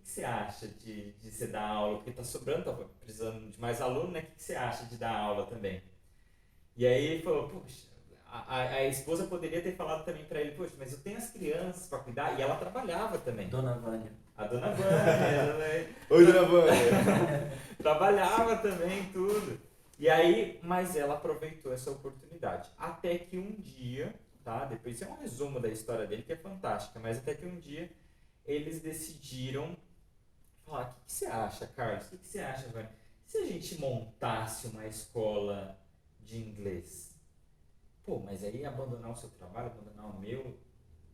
que, 0.06 0.12
você 0.12 0.24
acha 0.24 0.68
de, 0.68 1.12
de 1.14 1.32
você 1.32 1.48
dar 1.48 1.68
aula? 1.68 1.98
Porque 1.98 2.12
tá 2.12 2.24
sobrando, 2.24 2.64
tá 2.64 2.86
precisando 3.02 3.50
de 3.50 3.60
mais 3.60 3.82
aluno, 3.82 4.12
né? 4.12 4.20
O 4.20 4.24
que, 4.24 4.36
que 4.36 4.44
você 4.44 4.56
acha 4.56 4.86
de 4.86 4.98
dar 4.98 5.18
aula 5.18 5.48
também? 5.48 5.82
E 6.78 6.86
aí 6.86 7.06
ele 7.06 7.24
falou: 7.24 7.50
poxa, 7.50 7.88
a, 8.28 8.62
a, 8.62 8.84
esposa 8.88 9.26
poderia 9.26 9.62
ter 9.62 9.76
falado 9.76 10.06
também 10.06 10.24
para 10.26 10.40
ele: 10.40 10.52
poxa, 10.52 10.74
mas 10.78 10.92
eu 10.94 11.00
tenho 11.00 11.18
as 11.18 11.32
crianças 11.32 11.88
para 11.88 12.00
cuidar. 12.00 12.38
E 12.38 12.42
ela 12.42 12.56
trabalhava 12.56 13.18
também. 13.18 13.50
Dona 13.50 13.74
Vânia. 13.74 14.12
A 14.38 14.46
dona 14.46 14.72
Vânia 14.72 15.54
também. 15.54 15.96
Oi, 16.10 16.26
dona 16.26 16.44
Vânia. 16.44 17.52
Trabalhava 17.78 18.58
também, 18.58 19.06
tudo. 19.12 19.60
E 19.98 20.10
aí, 20.10 20.60
mas 20.62 20.96
ela 20.96 21.16
aproveitou 21.16 21.74
essa 21.74 21.90
oportunidade. 21.90 22.70
Até 22.78 23.18
que 23.18 23.40
um 23.40 23.56
dia, 23.60 24.14
tá? 24.44 24.66
Depois 24.66 25.02
é 25.02 25.08
um 25.08 25.16
resumo 25.16 25.60
da 25.60 25.70
história 25.70 26.06
dele 26.06 26.22
que 26.22 26.34
é 26.34 26.38
fantástica, 26.38 27.00
mas 27.00 27.18
até 27.18 27.34
que 27.34 27.46
um 27.46 27.58
dia 27.58 27.90
eles 28.46 28.82
decidiram 28.82 29.76
falar: 30.66 30.90
o 30.90 30.94
que, 30.94 31.06
que 31.06 31.12
você 31.12 31.26
acha, 31.26 31.68
Carlos? 31.68 32.06
O 32.06 32.10
que, 32.10 32.18
que 32.18 32.28
você 32.28 32.40
acha, 32.40 32.68
Vânia? 32.70 32.92
Se 33.26 33.38
a 33.38 33.46
gente 33.46 33.80
montasse 33.80 34.68
uma 34.68 34.86
escola 34.86 35.80
de 36.20 36.38
inglês? 36.38 37.16
Pô, 38.04 38.20
mas 38.20 38.44
aí 38.44 38.66
abandonar 38.66 39.12
o 39.12 39.16
seu 39.16 39.30
trabalho, 39.30 39.68
abandonar 39.68 40.06
o 40.06 40.20
meu, 40.20 40.58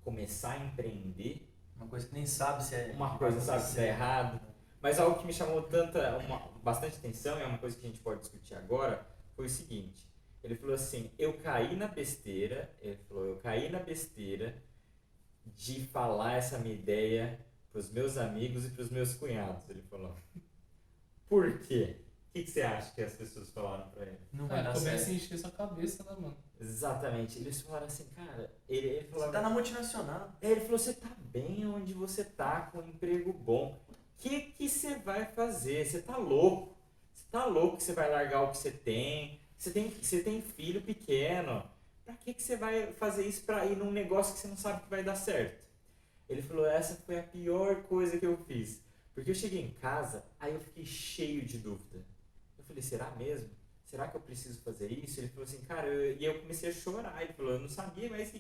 começar 0.04 0.54
a 0.54 0.66
empreender 0.66 1.48
uma 1.76 1.88
coisa 1.88 2.08
que 2.08 2.14
nem 2.14 2.26
sabe 2.26 2.64
se 2.64 2.76
é. 2.76 2.92
Uma 2.94 3.18
coisa 3.18 3.40
sabe 3.40 3.64
se 3.64 3.80
é 3.80 3.88
errado. 3.88 4.40
Mas 4.82 5.00
algo 5.00 5.20
que 5.20 5.26
me 5.26 5.34
chamou 5.34 5.64
tanta, 5.64 6.18
uma, 6.18 6.40
bastante 6.64 6.98
atenção, 6.98 7.38
e 7.38 7.42
é 7.42 7.46
uma 7.46 7.58
coisa 7.58 7.78
que 7.78 7.86
a 7.86 7.90
gente 7.90 8.02
pode 8.02 8.22
discutir 8.22 8.56
agora, 8.56 9.06
foi 9.36 9.46
o 9.46 9.50
seguinte. 9.50 10.08
Ele 10.44 10.56
falou 10.56 10.74
assim, 10.74 11.12
eu 11.20 11.38
caí 11.38 11.76
na 11.76 11.88
besteira, 11.88 12.76
ele 12.82 12.98
falou, 13.08 13.26
eu 13.26 13.38
caí 13.38 13.70
na 13.70 13.80
besteira 13.80 14.56
de 15.46 15.86
falar 15.86 16.34
essa 16.34 16.58
minha 16.58 16.74
ideia 16.74 17.40
para 17.72 17.80
os 17.80 17.90
meus 17.92 18.18
amigos 18.18 18.66
e 18.66 18.70
para 18.70 18.84
os 18.84 18.90
meus 18.90 19.14
cunhados. 19.14 19.70
Ele 19.70 19.82
falou. 19.84 20.16
Por 21.28 21.60
quê? 21.60 21.98
O 22.30 22.34
que, 22.34 22.44
que, 22.44 22.52
você 22.52 22.62
acha 22.62 22.94
que 22.94 23.02
as 23.02 23.14
pessoas 23.14 23.50
falaram 23.50 23.90
pra 23.90 24.06
ele? 24.06 24.20
Não 24.32 24.48
vai 24.48 24.64
dar 24.64 24.74
começa 24.74 25.06
certo. 25.06 25.10
a 25.10 25.14
encher 25.14 25.38
sua 25.38 25.52
cabeça, 25.52 26.04
né, 26.04 26.12
mano? 26.12 26.38
Exatamente. 26.60 27.40
Eles 27.40 27.62
falaram 27.62 27.88
assim, 27.88 28.06
cara, 28.16 28.54
ele, 28.70 28.88
ele 28.88 29.08
falou. 29.08 29.26
Você 29.26 29.32
tá 29.32 29.42
na 29.42 29.50
multinacional. 29.50 30.38
É, 30.42 30.52
ele 30.52 30.62
falou, 30.62 30.78
você 30.78 30.94
tá 30.94 31.10
bem 31.18 31.66
onde 31.66 31.94
você 31.94 32.24
tá, 32.24 32.70
com 32.72 32.80
um 32.80 32.88
emprego 32.88 33.34
bom. 33.34 33.82
O 33.90 33.96
que 34.18 34.40
que 34.40 34.70
você 34.70 34.96
vai 34.96 35.26
fazer? 35.26 35.86
Você 35.86 36.02
tá 36.02 36.16
louco. 36.16 36.78
Você 37.14 37.26
tá 37.32 37.46
louco 37.46 37.78
que 37.78 37.84
você 37.84 37.94
vai 37.94 38.10
largar 38.10 38.44
o 38.44 38.52
que 38.52 38.58
você 38.58 38.72
tem. 38.72 39.42
Você 39.58 39.72
tem, 39.72 39.90
você 39.90 40.24
tem 40.24 40.42
filho 40.42 40.82
pequeno. 40.82 41.64
Pra 42.06 42.16
que, 42.16 42.34
que 42.34 42.42
você 42.42 42.56
vai 42.56 42.92
fazer 42.94 43.26
isso 43.26 43.44
pra 43.44 43.66
ir 43.66 43.76
num 43.76 43.92
negócio 43.92 44.34
que 44.34 44.40
você 44.40 44.48
não 44.48 44.58
sabe 44.58 44.84
que 44.84 44.90
vai 44.90 45.04
dar 45.04 45.16
certo? 45.16 45.62
Ele 46.32 46.42
falou, 46.42 46.66
essa 46.66 46.96
foi 47.06 47.20
a 47.20 47.24
pior 47.24 47.84
coisa 47.84 48.18
que 48.18 48.26
eu 48.26 48.38
fiz. 48.38 48.82
Porque 49.14 49.30
eu 49.32 49.36
cheguei 49.36 49.62
em 49.62 49.72
casa, 49.72 50.26
aí 50.40 50.54
eu 50.54 50.60
fiquei 50.60 50.86
cheio 50.86 51.46
de 51.46 51.58
dúvida 51.58 52.06
falei, 52.72 52.82
será 52.82 53.12
mesmo? 53.12 53.50
Será 53.86 54.08
que 54.08 54.16
eu 54.16 54.22
preciso 54.22 54.62
fazer 54.62 54.92
isso? 54.92 55.20
Ele 55.20 55.28
falou 55.28 55.44
assim, 55.44 55.62
cara, 55.66 55.88
eu... 55.88 56.18
e 56.18 56.26
eu 56.26 56.40
comecei 56.40 56.70
a 56.70 56.74
chorar. 56.74 57.22
Ele 57.22 57.34
falou, 57.34 57.52
eu 57.54 57.60
não 57.60 57.70
sabia 57.70 58.10
mais 58.10 58.30
o 58.30 58.32
que, 58.34 58.40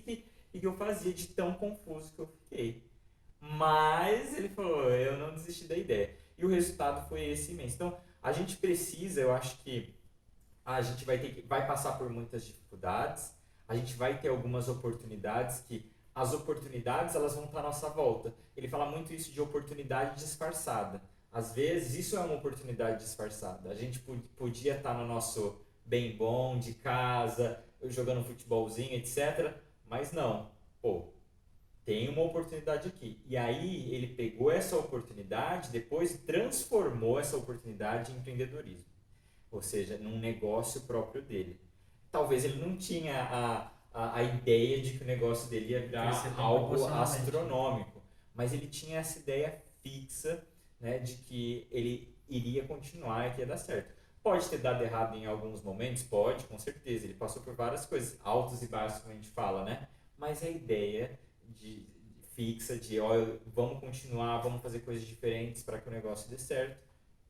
que, 0.51 0.59
que 0.59 0.65
eu 0.65 0.73
fazia 0.73 1.13
de 1.13 1.27
tão 1.27 1.53
confuso 1.53 2.13
que 2.13 2.19
eu 2.19 2.27
fiquei. 2.27 2.89
Mas 3.39 4.37
ele 4.37 4.49
falou, 4.49 4.89
eu 4.89 5.17
não 5.17 5.33
desisti 5.33 5.65
da 5.65 5.75
ideia. 5.75 6.15
E 6.37 6.45
o 6.45 6.49
resultado 6.49 7.07
foi 7.09 7.25
esse 7.25 7.51
imenso. 7.51 7.75
Então, 7.75 7.99
a 8.21 8.31
gente 8.31 8.55
precisa, 8.57 9.19
eu 9.21 9.33
acho 9.33 9.57
que 9.57 9.93
a 10.63 10.81
gente 10.81 11.03
vai 11.05 11.19
ter 11.19 11.33
que, 11.33 11.41
vai 11.41 11.67
passar 11.67 11.97
por 11.97 12.09
muitas 12.09 12.45
dificuldades, 12.45 13.33
a 13.67 13.75
gente 13.75 13.95
vai 13.95 14.21
ter 14.21 14.29
algumas 14.29 14.69
oportunidades 14.69 15.59
que 15.61 15.91
as 16.13 16.33
oportunidades 16.33 17.15
elas 17.15 17.35
vão 17.35 17.45
estar 17.45 17.59
à 17.59 17.63
nossa 17.63 17.89
volta. 17.89 18.33
Ele 18.55 18.67
fala 18.67 18.85
muito 18.85 19.13
isso 19.13 19.31
de 19.31 19.41
oportunidade 19.41 20.19
disfarçada. 20.19 21.01
Às 21.31 21.53
vezes 21.53 21.95
isso 21.95 22.17
é 22.17 22.19
uma 22.19 22.35
oportunidade 22.35 23.03
disfarçada. 23.03 23.69
A 23.69 23.75
gente 23.75 23.99
podia 24.35 24.75
estar 24.75 24.93
no 24.93 25.07
nosso 25.07 25.61
bem 25.85 26.15
bom, 26.15 26.59
de 26.59 26.73
casa, 26.73 27.63
jogando 27.85 28.23
futebolzinho, 28.23 28.93
etc. 28.93 29.53
Mas 29.87 30.11
não. 30.11 30.51
Pô, 30.81 31.07
tem 31.85 32.09
uma 32.09 32.21
oportunidade 32.21 32.87
aqui. 32.87 33.21
E 33.25 33.37
aí 33.37 33.93
ele 33.93 34.07
pegou 34.07 34.51
essa 34.51 34.77
oportunidade 34.77 35.69
depois 35.69 36.19
transformou 36.25 37.19
essa 37.19 37.37
oportunidade 37.37 38.11
em 38.11 38.17
empreendedorismo. 38.17 38.89
Ou 39.49 39.61
seja, 39.61 39.97
num 39.97 40.19
negócio 40.19 40.81
próprio 40.81 41.21
dele. 41.21 41.59
Talvez 42.11 42.43
ele 42.43 42.59
não 42.59 42.77
tinha 42.77 43.23
a, 43.23 43.71
a, 43.93 44.17
a 44.17 44.23
ideia 44.23 44.81
de 44.81 44.97
que 44.97 45.03
o 45.03 45.07
negócio 45.07 45.49
dele 45.49 45.71
ia 45.71 45.81
virar 45.81 46.11
algo 46.37 46.85
astronômico. 46.85 48.01
Mas 48.33 48.53
ele 48.53 48.67
tinha 48.67 48.99
essa 48.99 49.19
ideia 49.19 49.61
fixa 49.81 50.45
né, 50.79 50.99
de 50.99 51.13
que 51.13 51.67
ele 51.71 52.15
iria 52.27 52.63
continuar 52.65 53.27
e 53.27 53.33
que 53.33 53.41
ia 53.41 53.45
dar 53.45 53.57
certo. 53.57 53.93
Pode 54.23 54.47
ter 54.49 54.59
dado 54.59 54.83
errado 54.83 55.17
em 55.17 55.25
alguns 55.25 55.61
momentos? 55.61 56.03
Pode, 56.03 56.45
com 56.45 56.57
certeza. 56.57 57.05
Ele 57.05 57.13
passou 57.15 57.41
por 57.41 57.55
várias 57.55 57.85
coisas, 57.85 58.19
altos 58.23 58.61
e 58.61 58.67
baixos, 58.67 58.99
como 58.99 59.11
a 59.11 59.15
gente 59.15 59.29
fala, 59.29 59.65
né? 59.65 59.87
Mas 60.17 60.43
a 60.43 60.49
ideia 60.49 61.19
de, 61.49 61.85
fixa 62.33 62.77
de, 62.77 62.99
ó, 62.99 63.13
vamos 63.47 63.79
continuar, 63.79 64.39
vamos 64.39 64.61
fazer 64.61 64.79
coisas 64.79 65.05
diferentes 65.05 65.63
para 65.63 65.79
que 65.79 65.89
o 65.89 65.91
negócio 65.91 66.29
dê 66.29 66.37
certo, 66.37 66.77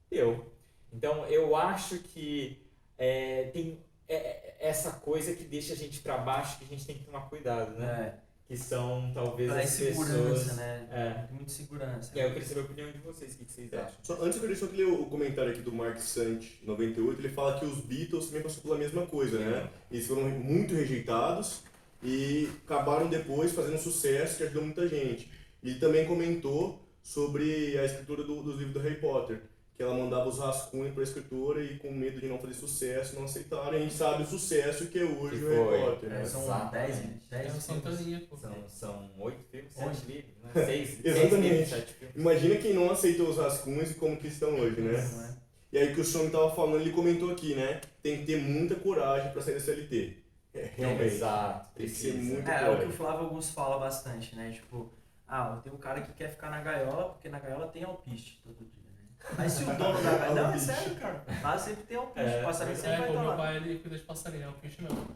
deu. 0.10 0.54
Então, 0.92 1.26
eu 1.28 1.56
acho 1.56 2.00
que 2.00 2.66
é, 2.98 3.46
tem 3.46 3.84
é, 4.14 4.16
é, 4.16 4.58
essa 4.60 4.92
coisa 4.92 5.34
que 5.34 5.44
deixa 5.44 5.74
a 5.74 5.76
gente 5.76 6.00
para 6.02 6.18
baixo 6.18 6.58
que 6.60 6.66
a 6.66 6.68
gente 6.68 6.86
tem 6.86 6.98
que 6.98 7.06
tomar 7.06 7.22
cuidado, 7.22 7.78
né? 7.80 8.14
É. 8.18 8.32
Que 8.48 8.58
são 8.58 9.10
talvez 9.14 9.50
as 9.50 9.78
pessoas. 9.78 10.58
né? 10.58 10.88
É. 10.92 11.34
Muita 11.34 11.50
segurança. 11.50 12.12
E 12.14 12.20
aí 12.20 12.28
eu 12.28 12.34
queria 12.34 12.48
saber 12.48 12.60
a 12.60 12.64
opinião 12.64 12.92
de 12.92 12.98
vocês, 12.98 13.34
o 13.34 13.38
que, 13.38 13.46
que 13.46 13.52
vocês 13.54 13.74
acham? 13.74 13.96
Só, 14.04 14.22
antes 14.22 14.36
eu 14.36 14.42
queria 14.42 14.56
só 14.58 14.66
ler 14.66 14.88
o 14.88 15.06
comentário 15.06 15.52
aqui 15.52 15.62
do 15.62 15.72
Mark 15.72 15.98
Sant, 16.00 16.60
98, 16.64 17.22
ele 17.22 17.30
fala 17.30 17.58
que 17.58 17.66
os 17.66 17.80
Beatles 17.80 18.26
também 18.26 18.42
passaram 18.42 18.64
pela 18.64 18.78
mesma 18.78 19.06
coisa, 19.06 19.40
né? 19.40 19.70
Eles 19.90 20.06
foram 20.06 20.24
muito 20.30 20.74
rejeitados 20.74 21.62
e 22.04 22.50
acabaram 22.66 23.08
depois 23.08 23.54
fazendo 23.54 23.78
sucesso 23.78 24.38
que 24.38 24.44
ajudou 24.44 24.64
muita 24.64 24.86
gente. 24.88 25.32
Ele 25.64 25.80
também 25.80 26.06
comentou 26.06 26.86
sobre 27.02 27.78
a 27.80 27.86
escritura 27.86 28.24
do, 28.24 28.44
dos 28.44 28.58
livros 28.58 28.74
do 28.74 28.80
Harry 28.82 29.00
Potter, 29.00 29.42
que 29.76 29.82
ela 29.82 29.94
mandava 29.96 30.28
os 30.30 30.38
rascunhos 30.40 30.94
para 30.94 31.02
a 31.02 31.06
escritora 31.06 31.64
e 31.64 31.78
com 31.80 31.92
medo 31.92 32.20
de 32.20 32.28
não 32.28 32.38
fazer 32.38 32.54
sucesso, 32.54 33.16
não 33.16 33.24
aceitaram. 33.26 33.74
E 33.74 33.78
a 33.78 33.80
gente 33.80 33.94
sabe 33.94 34.24
o 34.24 34.26
sucesso 34.28 34.88
que 34.88 35.00
é 35.00 35.04
hoje 35.04 35.40
Que 35.40 35.46
o 35.46 35.70
Harry. 35.72 35.84
Potter, 35.86 36.12
É, 36.12 36.14
né? 36.20 36.26
são 36.26 36.44
Exatamente. 36.44 36.92
10, 36.92 37.00
É 37.32 37.44
10 37.44 37.56
o 37.58 37.62
Santaninha, 37.62 38.24
pô. 38.30 38.38
São, 38.38 38.56
são 38.68 39.12
oito 39.20 39.44
filmes, 39.50 39.76
Oito. 39.78 39.96
sete 39.96 40.06
livros, 40.12 40.36
né? 40.44 40.52
Seis, 40.66 40.90
seis 40.90 41.06
Exatamente. 41.06 41.54
livros, 41.56 41.84
filmes. 41.92 42.16
Imagina 42.16 42.56
quem 42.58 42.74
não 42.74 42.92
aceitou 42.92 43.30
os 43.30 43.38
rascunhos 43.38 43.92
e 43.92 43.94
como 43.96 44.18
que 44.18 44.28
estão 44.28 44.50
hoje, 44.56 44.82
né? 44.82 44.92
Não 44.92 45.26
é? 45.26 45.38
E 45.74 45.78
aí 45.78 45.96
que 45.96 46.02
o 46.02 46.06
Song 46.06 46.30
tava 46.30 46.54
falando, 46.54 46.82
ele 46.82 46.92
comentou 46.92 47.32
aqui, 47.32 47.56
né? 47.56 47.80
Tem 48.04 48.20
que 48.20 48.26
ter 48.26 48.42
muita 48.42 48.76
coragem 48.76 49.32
para 49.32 49.42
sair 49.42 49.54
da 49.54 49.60
CLT. 49.62 50.18
É, 50.54 50.70
realmente. 50.76 51.06
Exato, 51.16 51.70
Tem 51.76 51.86
que 51.86 51.92
ser 51.94 52.14
muito 52.16 52.46
É, 52.48 52.54
é 52.56 52.56
o 52.56 52.60
que 52.60 52.66
coragem. 52.66 52.88
o 52.90 52.92
Flávio 52.92 53.20
Augusto 53.28 53.54
fala 53.54 53.80
bastante, 53.80 54.36
né? 54.36 54.52
Tipo, 54.52 54.92
ah, 55.26 55.62
tem 55.64 55.72
um 55.72 55.78
cara 55.78 56.02
que 56.02 56.12
quer 56.12 56.30
ficar 56.30 56.52
na 56.52 56.60
gaiola, 56.62 57.06
porque 57.14 57.30
na 57.30 57.40
gaiola 57.40 57.68
tem 57.70 57.86
alpiste 57.86 58.42
todo 58.44 58.58
dia, 58.58 58.84
né? 58.84 58.91
Mas 59.38 59.52
se 59.54 59.64
o 59.64 59.68
dono 59.68 60.02
da 60.04 60.18
gaiola. 60.18 60.42
Não, 60.42 60.54
é 60.54 60.58
sério, 60.58 60.96
cara. 60.96 61.24
Lá 61.42 61.58
sempre 61.58 61.84
tem 61.84 61.98
alpiste. 61.98 62.30
É, 62.30 62.42
o 62.42 62.46
passarinho 62.46 62.76
sempre 62.76 62.92
É, 62.92 62.98
vai 62.98 63.06
pô, 63.08 63.12
estar 63.14 63.22
meu 63.22 63.30
lá. 63.32 63.38
pai 63.38 63.56
ele 63.58 63.80
cuida 63.80 63.98
de 63.98 64.04
passarinho, 64.04 64.44
é 64.44 64.48
o 64.50 64.54
peixe 64.54 64.82
mesmo. 64.82 65.08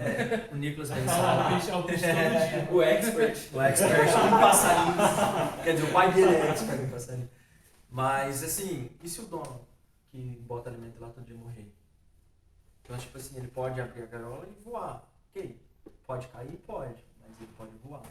É, 0.00 0.52
o 0.52 0.56
Nicolas 0.56 0.88
Fala 0.88 1.00
Benzala. 1.00 1.42
alpiste, 1.48 1.70
alpiste 1.70 2.06
todo 2.06 2.14
dia. 2.14 2.68
O 2.72 2.82
expert. 2.82 3.48
O 3.54 3.62
expert 3.62 4.08
em 4.08 4.30
passarinhos. 4.40 5.64
Quer 5.64 5.74
dizer, 5.74 5.88
o 5.88 5.92
pai 5.92 6.12
dele 6.12 6.34
é 6.36 6.50
expert 6.50 6.80
em 6.82 6.88
passarinho. 6.90 7.30
Mas, 7.90 8.42
assim, 8.44 8.90
e 9.02 9.08
se 9.08 9.20
o 9.20 9.26
dono 9.26 9.66
que 10.10 10.18
bota 10.46 10.68
alimento 10.70 11.00
lá 11.00 11.08
todo 11.08 11.24
dia 11.24 11.36
morrer? 11.36 11.72
Então, 12.84 12.96
tipo 12.98 13.16
assim, 13.18 13.36
ele 13.38 13.48
pode 13.48 13.80
abrir 13.80 14.02
a 14.02 14.06
gaiola 14.06 14.46
e 14.46 14.62
voar. 14.62 15.02
Ok. 15.30 15.58
Pode 16.06 16.26
cair? 16.28 16.56
Pode. 16.66 17.02
Mas 17.20 17.30
ele 17.40 17.50
pode 17.56 17.70
voar. 17.82 18.02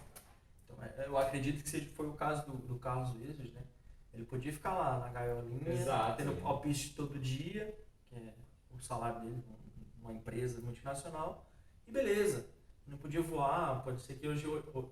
Então, 0.66 0.84
é- 0.84 1.08
eu 1.08 1.18
acredito 1.18 1.64
que 1.64 1.70
seja, 1.70 1.88
foi 1.96 2.08
o 2.08 2.14
caso 2.14 2.46
do, 2.46 2.54
do 2.58 2.76
Carlos 2.80 3.12
Vezes, 3.20 3.52
né? 3.54 3.62
Ele 4.18 4.26
podia 4.26 4.52
ficar 4.52 4.74
lá 4.74 5.00
na 5.00 5.10
gaiolinha, 5.10 5.70
Exato. 5.72 6.18
tendo 6.18 6.46
alpiste 6.46 6.96
todo 6.96 7.20
dia, 7.20 7.78
que 8.10 8.16
é 8.16 8.34
o 8.76 8.80
salário 8.82 9.22
dele, 9.22 9.44
um- 9.48 10.02
uma 10.02 10.12
empresa 10.14 10.60
multinacional, 10.60 11.48
e 11.88 11.92
beleza. 11.92 12.48
Não 12.88 12.98
podia 12.98 13.22
voar, 13.22 13.84
pode 13.84 14.02
ser 14.02 14.16
que 14.16 14.28
hoje. 14.28 14.44
eu- 14.46 14.92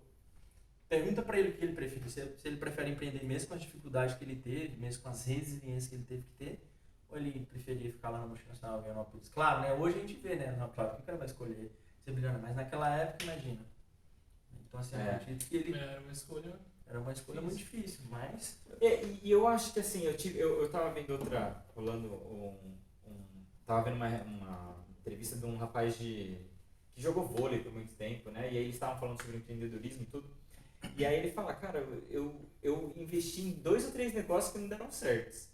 Pergunta 0.87 1.23
pra 1.23 1.39
ele 1.39 1.49
o 1.49 1.53
que 1.57 1.65
ele 1.65 1.73
prefere. 1.73 2.07
Se, 2.07 2.19
ele 2.47 2.57
prefere 2.57 2.91
empreender 2.91 3.23
mesmo 3.25 3.47
com 3.49 3.55
as 3.55 3.61
dificuldades 3.61 4.15
que 4.15 4.23
ele 4.23 4.35
teve, 4.35 4.77
mesmo 4.77 5.01
com 5.01 5.09
as 5.09 5.25
resiliências 5.25 5.87
que 5.87 5.95
ele 5.95 6.03
teve 6.03 6.21
que 6.21 6.31
ter, 6.33 6.69
ou 7.09 7.17
ele 7.17 7.43
preferia 7.47 7.91
ficar 7.91 8.09
lá 8.11 8.19
na 8.19 8.27
multinacional 8.27 8.81
ganhando 8.81 8.97
uma 8.97 9.05
putz. 9.05 9.27
Claro, 9.29 9.61
né? 9.61 9.73
Hoje 9.73 9.97
a 9.97 10.01
gente 10.01 10.13
vê, 10.19 10.35
né? 10.35 10.55
Não, 10.59 10.69
claro 10.69 10.95
que 10.95 11.01
o 11.01 11.05
cara 11.05 11.17
vai 11.17 11.25
escolher 11.25 11.71
ser 12.03 12.11
brilhante, 12.11 12.39
mas 12.39 12.55
naquela 12.55 12.95
época, 12.95 13.23
imagina. 13.23 13.65
Então, 14.67 14.79
assim, 14.79 14.95
É. 14.95 15.15
acredito 15.15 15.49
que 15.49 15.55
ele 15.57 15.75
Era 15.75 15.99
uma 16.01 16.11
escolha. 16.11 16.59
Era 16.87 16.99
uma 16.99 17.11
escolha 17.11 17.41
muito 17.41 17.57
difícil, 17.57 18.01
mas. 18.09 18.59
É, 18.79 19.03
e, 19.03 19.19
e 19.23 19.31
eu 19.31 19.47
acho 19.47 19.73
que 19.73 19.79
assim, 19.79 20.03
eu, 20.03 20.15
tive, 20.15 20.39
eu, 20.39 20.61
eu 20.61 20.69
tava 20.69 20.91
vendo 20.91 21.11
outra, 21.11 21.65
rolando 21.75 22.07
um, 22.07 22.57
um 23.07 23.25
tava 23.65 23.83
vendo 23.83 23.95
uma, 23.95 24.07
uma 24.23 24.85
entrevista 24.99 25.35
de 25.35 25.45
um 25.45 25.57
rapaz 25.57 25.97
de, 25.97 26.37
que 26.93 27.01
jogou 27.01 27.25
vôlei 27.25 27.59
por 27.59 27.71
muito 27.71 27.93
tempo, 27.95 28.29
né, 28.29 28.51
e 28.51 28.57
aí 28.57 28.63
eles 28.63 28.75
estavam 28.75 28.99
falando 28.99 29.21
sobre 29.21 29.37
empreendedorismo 29.37 30.03
e 30.03 30.05
tudo, 30.05 30.29
e 30.97 31.05
aí 31.05 31.17
ele 31.17 31.31
fala, 31.31 31.53
cara, 31.53 31.79
eu, 32.09 32.49
eu 32.61 32.93
investi 32.95 33.41
em 33.41 33.51
dois 33.53 33.85
ou 33.85 33.91
três 33.91 34.13
negócios 34.13 34.53
que 34.53 34.59
não 34.59 34.67
deram 34.67 34.91
certos. 34.91 35.49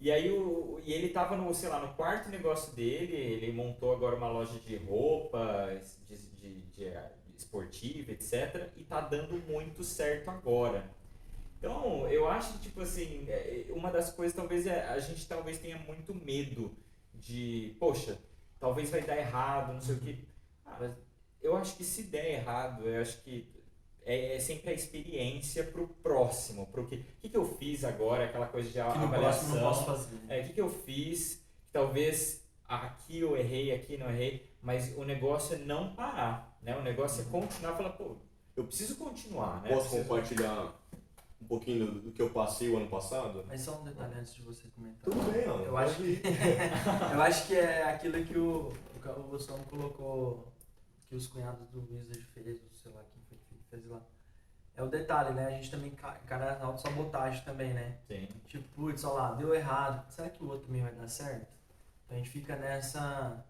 E 0.00 0.10
aí 0.10 0.30
o, 0.30 0.80
e 0.84 0.92
ele 0.92 1.10
tava 1.10 1.36
no, 1.36 1.54
sei 1.54 1.68
lá, 1.68 1.80
no 1.80 1.94
quarto 1.94 2.28
negócio 2.28 2.74
dele, 2.74 3.14
ele 3.14 3.52
montou 3.52 3.92
agora 3.92 4.16
uma 4.16 4.28
loja 4.28 4.58
de 4.60 4.76
roupa, 4.76 5.68
de, 6.06 6.16
de, 6.16 6.60
de, 6.60 6.60
de 6.72 6.84
esportiva, 7.54 8.12
etc, 8.12 8.70
e 8.76 8.82
tá 8.82 9.00
dando 9.00 9.34
muito 9.46 9.84
certo 9.84 10.28
agora. 10.30 10.90
Então, 11.58 12.06
eu 12.08 12.28
acho 12.28 12.54
que, 12.54 12.58
tipo 12.58 12.80
assim, 12.80 13.24
é, 13.28 13.66
uma 13.70 13.90
das 13.90 14.10
coisas 14.12 14.36
talvez 14.36 14.66
é 14.66 14.86
a 14.88 14.98
gente 14.98 15.26
talvez 15.26 15.58
tenha 15.58 15.78
muito 15.78 16.14
medo 16.14 16.76
de, 17.14 17.74
poxa, 17.78 18.18
talvez 18.60 18.90
vai 18.90 19.02
dar 19.02 19.16
errado, 19.16 19.72
não 19.72 19.80
sei 19.80 19.94
o 19.94 20.00
quê. 20.00 20.18
Ah, 20.66 20.76
mas 20.78 20.92
eu 21.40 21.56
acho 21.56 21.76
que 21.76 21.84
se 21.84 22.02
der 22.04 22.32
errado, 22.34 22.86
eu 22.86 23.00
acho 23.00 23.22
que 23.22 23.48
é, 24.04 24.36
é 24.36 24.38
sempre 24.40 24.70
a 24.70 24.74
experiência 24.74 25.64
pro 25.64 25.88
próximo, 25.88 26.66
pro 26.66 26.86
que, 26.86 26.98
que, 27.22 27.30
que 27.30 27.36
eu 27.36 27.46
fiz 27.56 27.84
agora, 27.84 28.26
aquela 28.26 28.46
coisa 28.46 28.68
de 28.68 28.74
Que 28.74 28.80
no 28.80 29.04
avaliação. 29.04 29.20
próximo 29.20 29.54
não 29.54 29.62
posso 29.62 29.84
fazer. 29.86 30.18
É, 30.28 30.40
o 30.40 30.44
que, 30.44 30.52
que 30.52 30.60
eu 30.60 30.68
fiz? 30.68 31.42
Talvez 31.72 32.46
aqui 32.68 33.20
eu 33.20 33.36
errei, 33.36 33.72
aqui 33.72 33.96
não 33.96 34.10
errei, 34.10 34.46
mas 34.64 34.96
o 34.96 35.04
negócio 35.04 35.54
é 35.54 35.58
não 35.58 35.94
parar, 35.94 36.58
né? 36.62 36.76
O 36.76 36.82
negócio 36.82 37.22
é 37.22 37.24
continuar 37.30 37.74
e 37.74 37.76
falar, 37.76 37.90
pô, 37.90 38.16
eu 38.56 38.64
preciso 38.64 38.96
continuar, 38.96 39.60
né? 39.62 39.68
Posso 39.68 39.82
Preciso- 39.90 40.02
compartilhar 40.08 40.72
um 41.42 41.46
pouquinho 41.46 41.86
do, 41.86 42.00
do 42.00 42.12
que 42.12 42.22
eu 42.22 42.30
passei 42.30 42.70
o 42.70 42.76
ano 42.78 42.88
passado? 42.88 43.44
Mas 43.46 43.60
só 43.60 43.78
um 43.80 43.84
detalhe 43.84 44.14
antes 44.18 44.34
de 44.34 44.42
você 44.42 44.66
comentar. 44.74 45.02
Tudo 45.02 45.30
bem, 45.30 45.44
Ana. 45.44 45.62
Eu 45.64 45.76
acho 45.76 46.02
ir. 46.02 46.22
Eu 47.12 47.22
acho 47.22 47.46
que 47.46 47.54
é 47.54 47.84
aquilo 47.84 48.24
que 48.24 48.38
o, 48.38 48.72
o, 49.04 49.22
Gustavo 49.28 49.62
colocou, 49.64 50.50
que 51.08 51.14
os 51.14 51.26
cunhados 51.26 51.68
do 51.68 51.80
Wizard 51.94 52.24
fez, 52.32 52.60
ou 52.62 52.70
sei 52.72 52.90
lá 52.92 53.02
quem 53.12 53.22
foi 53.28 53.36
que 53.38 53.62
fez 53.70 53.86
lá. 53.86 54.00
É 54.76 54.82
o 54.82 54.88
detalhe, 54.88 55.34
né? 55.34 55.46
A 55.48 55.50
gente 55.50 55.70
também 55.70 55.90
ca- 55.90 56.18
encara 56.24 56.54
a 56.54 56.64
autossabotagem 56.64 57.44
também, 57.44 57.74
né? 57.74 57.98
Sim. 58.08 58.26
Tipo, 58.48 58.64
putz, 58.74 59.04
olha 59.04 59.14
lá, 59.14 59.32
deu 59.34 59.54
errado. 59.54 60.10
Será 60.10 60.30
que 60.30 60.42
o 60.42 60.48
outro 60.48 60.66
também 60.66 60.82
vai 60.82 60.92
dar 60.94 61.06
certo? 61.06 61.46
Então 62.06 62.16
a 62.16 62.18
gente 62.18 62.30
fica 62.30 62.56
nessa. 62.56 63.44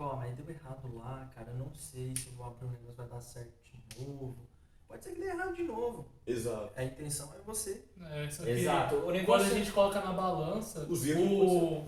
Tipo, 0.00 0.04
ó, 0.04 0.16
mas 0.16 0.34
deu 0.34 0.48
errado 0.48 0.94
lá, 0.96 1.30
cara. 1.34 1.50
Eu 1.50 1.58
não 1.58 1.74
sei 1.74 2.16
se 2.16 2.28
eu 2.28 2.32
vou 2.32 2.46
abrir 2.46 2.64
um 2.64 2.70
negócio 2.70 2.94
vai 2.94 3.06
dar 3.06 3.20
certo 3.20 3.52
de 3.62 4.00
novo. 4.00 4.48
Pode 4.88 5.04
ser 5.04 5.12
que 5.12 5.20
dê 5.20 5.26
errado 5.26 5.54
de 5.54 5.62
novo. 5.62 6.08
Exato. 6.26 6.72
A 6.74 6.82
intenção 6.82 7.30
é 7.34 7.42
você. 7.44 7.84
É, 8.00 8.24
isso 8.24 8.40
aqui, 8.40 8.50
Exato. 8.52 8.96
O 8.96 9.02
Quando 9.02 9.12
negócio 9.12 9.46
a 9.46 9.58
gente 9.58 9.70
coloca 9.70 10.00
na 10.00 10.12
balança, 10.12 10.86
Os 10.88 11.04
o, 11.06 11.86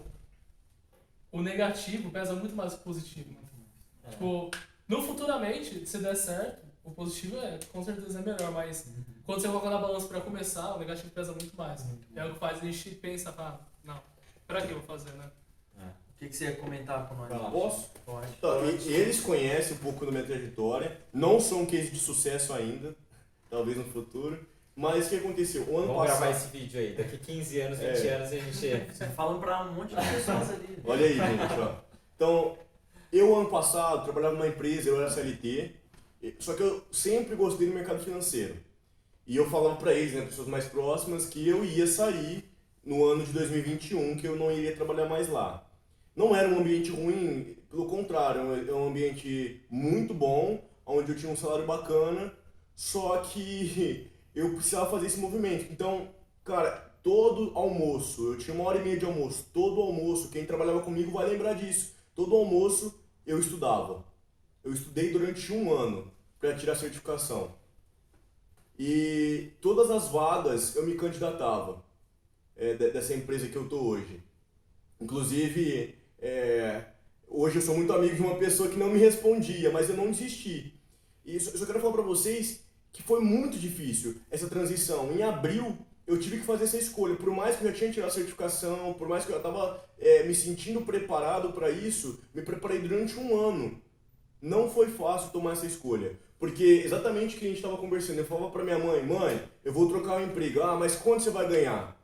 o 1.33 1.43
negativo 1.43 2.11
pesa 2.11 2.35
muito 2.35 2.55
mais 2.55 2.75
que 2.75 2.81
o 2.81 2.85
positivo. 2.85 3.35
É. 4.05 4.11
Tipo, 4.11 4.51
no 4.87 5.03
futuramente, 5.03 5.87
se 5.87 5.99
der 5.99 6.15
certo, 6.15 6.67
o 6.85 6.91
positivo 6.91 7.39
é 7.39 7.59
com 7.73 7.83
certeza 7.83 8.19
é 8.19 8.23
melhor, 8.23 8.53
mas 8.53 8.93
quando 9.25 9.41
você 9.41 9.49
coloca 9.49 9.71
na 9.71 9.79
balança 9.79 10.07
pra 10.07 10.21
começar, 10.21 10.75
o 10.75 10.79
negativo 10.79 11.11
pesa 11.13 11.33
muito 11.33 11.57
mais. 11.57 11.83
É 12.15 12.25
o 12.27 12.35
que 12.35 12.39
faz 12.39 12.59
a 12.59 12.67
gente 12.67 12.91
pensar, 12.97 13.35
ah, 13.39 13.59
não, 13.83 14.03
pra 14.47 14.61
que 14.61 14.71
eu 14.71 14.81
vou 14.81 14.87
fazer, 14.87 15.13
né? 15.13 15.31
O 16.23 16.25
que, 16.25 16.31
que 16.31 16.37
você 16.37 16.45
ia 16.45 16.53
comentar 16.55 17.09
com 17.09 17.17
nós? 17.17 17.29
Vai 17.31 17.37
lá. 17.37 17.51
Posso? 17.51 17.91
Pode. 18.07 18.29
Então, 18.39 18.65
eles 18.65 19.19
conhecem 19.19 19.75
um 19.75 19.81
pouco 19.81 20.07
da 20.07 20.13
minha 20.13 20.23
trajetória, 20.23 20.97
não 21.13 21.41
são 21.41 21.63
um 21.63 21.67
case 21.67 21.91
de 21.91 21.99
sucesso 21.99 22.53
ainda, 22.53 22.95
talvez 23.51 23.77
no 23.77 23.83
futuro, 23.83 24.39
mas 24.77 25.07
o 25.07 25.11
que 25.11 25.17
aconteceu? 25.17 25.63
O 25.65 25.79
ano 25.79 25.89
Vamos 25.89 26.05
gravar 26.05 26.27
passado. 26.29 26.45
esse 26.45 26.57
vídeo 26.57 26.79
aí. 26.79 26.93
Daqui 26.95 27.19
15 27.19 27.61
anos, 27.63 27.79
20 27.81 28.07
É. 28.07 28.15
anos 28.15 28.29
a 28.29 28.37
gente. 28.37 28.53
Você 28.57 29.07
falando 29.07 29.41
pra 29.41 29.65
um 29.65 29.73
monte 29.73 29.89
de 29.89 29.97
pessoas 29.97 30.51
ali. 30.53 30.79
Olha 30.87 31.07
aí, 31.07 31.15
gente, 31.17 31.61
ó. 31.61 31.75
Então, 32.15 32.57
eu 33.13 33.37
ano 33.37 33.51
passado 33.51 34.05
trabalhava 34.05 34.35
numa 34.37 34.47
empresa, 34.47 34.91
eu 34.91 35.01
era 35.01 35.11
CLT, 35.11 35.75
só 36.39 36.55
que 36.55 36.63
eu 36.63 36.85
sempre 36.93 37.35
gostei 37.35 37.67
do 37.67 37.75
mercado 37.75 37.99
financeiro. 37.99 38.55
E 39.27 39.37
eu 39.37 39.51
falava 39.51 39.75
pra 39.75 39.93
eles, 39.93 40.13
né, 40.15 40.21
pessoas 40.25 40.47
mais 40.47 40.67
próximas, 40.67 41.27
que 41.27 41.49
eu 41.49 41.65
ia 41.65 41.85
sair 41.89 42.45
no 42.85 43.05
ano 43.07 43.27
de 43.27 43.33
2021, 43.33 44.17
que 44.19 44.29
eu 44.29 44.37
não 44.37 44.53
iria 44.53 44.73
trabalhar 44.77 45.07
mais 45.09 45.29
lá. 45.29 45.69
Não 46.15 46.35
era 46.37 46.49
um 46.49 46.59
ambiente 46.61 46.91
ruim, 46.91 47.57
pelo 47.71 47.87
contrário, 47.87 48.69
é 48.69 48.73
um 48.75 48.89
ambiente 48.89 49.63
muito 49.71 50.13
bom, 50.13 50.63
onde 50.85 51.13
eu 51.13 51.17
tinha 51.17 51.33
um 51.33 51.37
salário 51.37 51.67
bacana, 51.67 52.33
só 52.75 53.19
que 53.19 54.11
eu 54.35 54.55
precisava 54.55 54.91
fazer 54.91 55.07
esse 55.07 55.19
movimento. 55.21 55.73
Então, 55.73 56.09
cara, 56.45 56.73
todo 57.03 57.53
almoço, 57.57 58.33
eu 58.33 58.39
tinha 58.39 58.55
uma 58.55 58.65
hora 58.65 58.79
e 58.79 58.85
meia 58.85 58.99
de 58.99 59.05
almoço, 59.07 59.47
todo 59.53 59.81
almoço, 59.81 60.29
quem 60.31 60.45
trabalhava 60.47 60.81
comigo 60.83 61.11
vai 61.13 61.29
lembrar 61.29 61.55
disso. 61.55 61.95
Todo 62.15 62.37
almoço 62.37 62.95
eu 63.27 63.39
estudava. 63.39 64.05
Eu 64.65 64.73
estudei 64.73 65.11
durante 65.13 65.53
um 65.53 65.73
ano 65.73 66.11
para 66.41 66.55
tirar 66.57 66.75
a 66.75 66.77
certificação. 66.77 67.55
E 68.79 69.53
todas 69.61 69.91
as 69.91 70.09
vagas 70.09 70.75
eu 70.77 70.85
me 70.87 70.95
candidatava 70.95 71.83
é, 72.57 72.75
de- 72.75 72.91
dessa 72.91 73.15
empresa 73.15 73.49
que 73.49 73.57
eu 73.57 73.69
tô 73.69 73.81
hoje. 73.81 74.23
Inclusive, 75.01 75.95
é, 76.23 76.85
hoje 77.29 77.57
eu 77.57 77.63
sou 77.63 77.77
muito 77.77 77.93
amigo 77.93 78.15
de 78.15 78.23
uma 78.23 78.37
pessoa 78.37 78.69
que 78.69 78.79
não 78.79 78.89
me 78.89 78.99
respondia, 78.99 79.71
mas 79.73 79.91
eu 79.91 79.97
não 79.97 80.11
desisti. 80.11 80.81
E 81.27 81.39
só, 81.41 81.51
só 81.51 81.67
quero 81.67 81.81
falar 81.81 81.93
para 81.93 82.03
vocês 82.03 82.61
que 82.93 83.03
foi 83.03 83.21
muito 83.21 83.59
difícil 83.59 84.17
essa 84.31 84.49
transição. 84.49 85.11
Em 85.13 85.23
abril, 85.23 85.77
eu 86.07 86.19
tive 86.21 86.39
que 86.39 86.45
fazer 86.45 86.65
essa 86.65 86.79
escolha. 86.79 87.17
Por 87.17 87.31
mais 87.31 87.57
que 87.57 87.65
eu 87.65 87.71
já 87.71 87.77
tinha 87.77 87.91
tirado 87.91 88.11
a 88.11 88.13
certificação, 88.13 88.95
por 88.95 89.09
mais 89.09 89.25
que 89.25 89.33
eu 89.33 89.37
estava 89.37 89.85
é, 89.99 90.23
me 90.23 90.35
sentindo 90.35 90.83
preparado 90.83 91.53
para 91.53 91.71
isso, 91.71 92.23
me 92.33 92.43
preparei 92.43 92.79
durante 92.79 93.19
um 93.19 93.39
ano. 93.39 93.81
Não 94.41 94.71
foi 94.71 94.89
fácil 94.89 95.31
tomar 95.31 95.53
essa 95.53 95.67
escolha. 95.67 96.19
Porque 96.39 96.83
exatamente 96.85 97.37
o 97.37 97.39
que 97.39 97.47
a 97.47 97.49
gente 97.49 97.59
estava 97.59 97.77
conversando, 97.77 98.19
eu 98.19 98.25
falava 98.25 98.51
para 98.51 98.65
minha 98.65 98.79
mãe, 98.79 99.03
mãe, 99.05 99.43
eu 99.65 99.73
vou 99.73 99.89
trocar 99.89 100.21
o 100.21 100.25
emprego. 100.25 100.63
Ah, 100.63 100.77
mas 100.77 100.97
quanto 100.97 101.23
você 101.23 101.31
vai 101.31 101.49
ganhar? 101.49 101.97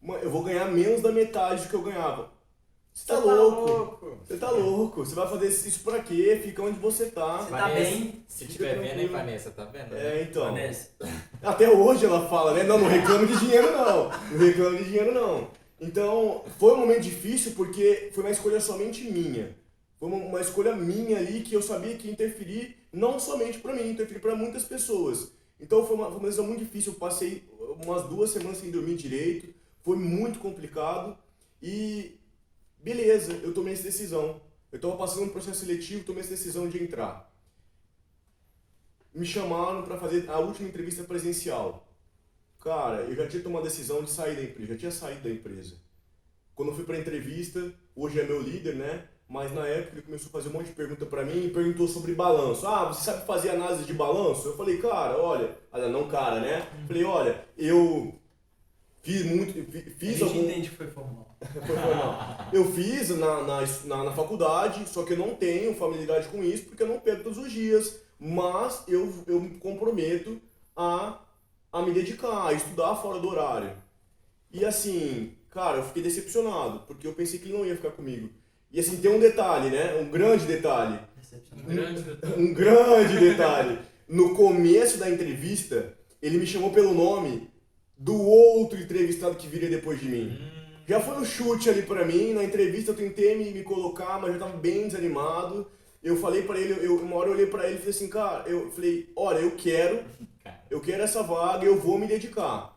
Mãe, 0.00 0.20
eu 0.22 0.30
vou 0.30 0.42
ganhar 0.42 0.70
menos 0.70 1.00
da 1.02 1.12
metade 1.12 1.62
do 1.62 1.68
que 1.68 1.74
eu 1.74 1.82
ganhava. 1.82 2.30
Você 2.94 3.06
tá, 3.06 3.14
tá 3.14 3.24
louco? 3.24 3.70
louco. 3.70 4.18
Você 4.24 4.36
tá 4.36 4.50
louco? 4.50 5.04
Você 5.04 5.14
vai 5.14 5.28
fazer 5.28 5.48
isso 5.48 5.80
pra 5.80 6.00
quê? 6.00 6.40
Fica 6.42 6.62
onde 6.62 6.78
você 6.78 7.06
tá. 7.06 7.38
Você 7.38 7.50
tá 7.50 7.68
bem? 7.68 8.24
Se 8.28 8.46
tiver 8.46 8.74
vendo, 8.74 8.82
hein, 8.82 8.90
tranquilo. 8.90 9.12
Vanessa, 9.12 9.50
tá 9.50 9.64
vendo? 9.64 9.94
É, 9.96 10.14
né? 10.14 10.22
então. 10.22 10.44
Vanessa. 10.44 10.90
Até 11.42 11.70
hoje 11.70 12.04
ela 12.04 12.28
fala, 12.28 12.52
né? 12.52 12.64
Não, 12.64 12.78
não 12.78 12.88
reclame 12.88 13.26
de 13.26 13.38
dinheiro 13.38 13.72
não. 13.72 14.10
Não 14.10 14.38
reclame 14.38 14.78
de 14.78 14.84
dinheiro 14.84 15.14
não. 15.14 15.48
Então, 15.80 16.44
foi 16.58 16.74
um 16.74 16.78
momento 16.78 17.00
difícil 17.00 17.52
porque 17.52 18.10
foi 18.14 18.22
uma 18.22 18.30
escolha 18.30 18.60
somente 18.60 19.10
minha. 19.10 19.56
Foi 19.98 20.08
uma, 20.08 20.18
uma 20.18 20.40
escolha 20.40 20.76
minha 20.76 21.16
ali 21.16 21.40
que 21.40 21.54
eu 21.54 21.62
sabia 21.62 21.96
que 21.96 22.06
ia 22.06 22.12
interferir 22.12 22.76
não 22.92 23.18
somente 23.18 23.58
pra 23.58 23.72
mim, 23.72 23.88
interferir 23.88 24.20
pra 24.20 24.36
muitas 24.36 24.64
pessoas. 24.64 25.32
Então 25.58 25.86
foi 25.86 25.96
uma, 25.96 26.06
foi 26.06 26.18
uma 26.18 26.26
decisão 26.26 26.46
muito 26.46 26.64
difícil. 26.64 26.92
Eu 26.92 26.98
passei 26.98 27.42
umas 27.82 28.02
duas 28.04 28.30
semanas 28.30 28.58
sem 28.58 28.70
dormir 28.70 28.96
direito. 28.96 29.52
Foi 29.82 29.96
muito 29.96 30.38
complicado. 30.38 31.16
E 31.62 32.20
beleza, 32.82 33.32
eu 33.42 33.52
tomei 33.54 33.72
essa 33.74 33.82
decisão. 33.84 34.40
Eu 34.70 34.76
estava 34.76 34.96
passando 34.96 35.24
um 35.24 35.28
processo 35.28 35.60
seletivo, 35.60 36.04
tomei 36.04 36.20
essa 36.22 36.30
decisão 36.30 36.68
de 36.68 36.82
entrar. 36.82 37.30
Me 39.14 39.26
chamaram 39.26 39.82
para 39.82 39.98
fazer 39.98 40.28
a 40.30 40.38
última 40.38 40.68
entrevista 40.68 41.04
presencial. 41.04 41.86
Cara, 42.60 43.02
eu 43.02 43.14
já 43.14 43.26
tinha 43.28 43.42
tomado 43.42 43.62
a 43.66 43.68
decisão 43.68 44.02
de 44.02 44.10
sair 44.10 44.36
da 44.36 44.42
empresa, 44.42 44.72
já 44.72 44.78
tinha 44.78 44.90
saído 44.90 45.22
da 45.22 45.30
empresa. 45.30 45.76
Quando 46.54 46.70
eu 46.70 46.74
fui 46.76 46.84
para 46.84 46.96
a 46.96 47.00
entrevista, 47.00 47.72
hoje 47.94 48.20
é 48.20 48.24
meu 48.24 48.40
líder, 48.40 48.76
né? 48.76 49.08
Mas 49.28 49.52
na 49.52 49.66
época 49.66 49.94
ele 49.94 50.02
começou 50.02 50.28
a 50.28 50.32
fazer 50.32 50.48
um 50.48 50.52
monte 50.52 50.66
de 50.66 50.72
pergunta 50.72 51.04
para 51.06 51.24
mim 51.24 51.46
e 51.46 51.50
perguntou 51.50 51.88
sobre 51.88 52.14
balanço. 52.14 52.66
Ah, 52.66 52.86
você 52.92 53.04
sabe 53.04 53.26
fazer 53.26 53.50
análise 53.50 53.84
de 53.84 53.92
balanço? 53.94 54.48
Eu 54.48 54.56
falei, 54.56 54.78
cara, 54.78 55.18
olha, 55.18 55.56
olha, 55.72 55.88
não 55.88 56.08
cara, 56.08 56.40
né? 56.40 56.60
Falei, 56.86 57.04
olha, 57.04 57.44
eu 57.56 58.14
fiz 59.02 59.24
muito, 59.24 59.52
fi- 59.70 59.78
A 59.78 59.98
fiz 59.98 60.10
gente 60.18 60.22
algum 60.22 60.40
entende 60.44 60.68
que 60.70 60.76
foi 60.76 60.86
formal. 60.86 61.31
Foi. 61.44 62.58
Eu 62.58 62.72
fiz 62.72 63.10
na, 63.10 63.42
na, 63.42 63.60
na, 63.84 64.04
na 64.04 64.12
faculdade, 64.12 64.88
só 64.88 65.02
que 65.04 65.12
eu 65.12 65.18
não 65.18 65.34
tenho 65.34 65.74
familiaridade 65.74 66.28
com 66.28 66.42
isso 66.42 66.64
porque 66.64 66.82
eu 66.82 66.88
não 66.88 67.00
pego 67.00 67.22
todos 67.22 67.38
os 67.38 67.52
dias. 67.52 68.00
Mas 68.18 68.84
eu, 68.86 69.12
eu 69.26 69.40
me 69.40 69.50
comprometo 69.58 70.40
a, 70.76 71.18
a 71.72 71.82
me 71.82 71.92
dedicar, 71.92 72.46
a 72.46 72.52
estudar 72.52 72.94
fora 72.96 73.18
do 73.18 73.28
horário. 73.28 73.72
E 74.52 74.64
assim, 74.64 75.32
cara, 75.50 75.78
eu 75.78 75.84
fiquei 75.84 76.02
decepcionado, 76.02 76.80
porque 76.86 77.06
eu 77.06 77.14
pensei 77.14 77.38
que 77.38 77.46
ele 77.46 77.58
não 77.58 77.66
ia 77.66 77.74
ficar 77.74 77.90
comigo. 77.90 78.30
E 78.70 78.78
assim, 78.78 78.96
tem 78.98 79.10
um 79.10 79.18
detalhe, 79.18 79.70
né? 79.70 79.94
Um 80.00 80.08
grande 80.08 80.44
detalhe. 80.44 80.98
Um 81.52 81.62
grande 81.62 82.02
detalhe. 82.02 82.42
Um 82.42 82.54
grande 82.54 83.18
detalhe. 83.18 83.78
No 84.08 84.34
começo 84.34 84.98
da 84.98 85.10
entrevista, 85.10 85.94
ele 86.20 86.38
me 86.38 86.46
chamou 86.46 86.70
pelo 86.70 86.94
nome 86.94 87.50
do 87.98 88.20
outro 88.20 88.78
entrevistado 88.78 89.36
que 89.36 89.46
viria 89.46 89.68
depois 89.68 90.00
de 90.00 90.06
mim. 90.06 90.38
Já 90.86 91.00
foi 91.00 91.16
um 91.16 91.24
chute 91.24 91.70
ali 91.70 91.82
pra 91.82 92.04
mim, 92.04 92.32
na 92.32 92.42
entrevista 92.44 92.90
eu 92.90 92.96
tentei 92.96 93.36
me, 93.36 93.50
me 93.50 93.62
colocar, 93.62 94.20
mas 94.20 94.32
eu 94.32 94.38
tava 94.38 94.56
bem 94.56 94.86
desanimado. 94.88 95.70
Eu 96.02 96.16
falei 96.16 96.42
pra 96.42 96.58
ele, 96.58 96.84
eu, 96.84 96.96
uma 96.96 97.16
hora 97.16 97.28
eu 97.28 97.34
olhei 97.34 97.46
pra 97.46 97.64
ele 97.66 97.74
e 97.76 97.78
falei 97.78 97.90
assim, 97.90 98.08
cara, 98.08 98.48
eu 98.48 98.70
falei, 98.72 99.12
olha, 99.14 99.38
eu 99.38 99.52
quero, 99.52 100.02
eu 100.68 100.80
quero 100.80 101.02
essa 101.02 101.22
vaga, 101.22 101.64
eu 101.64 101.78
vou 101.78 101.96
me 101.98 102.06
dedicar. 102.08 102.72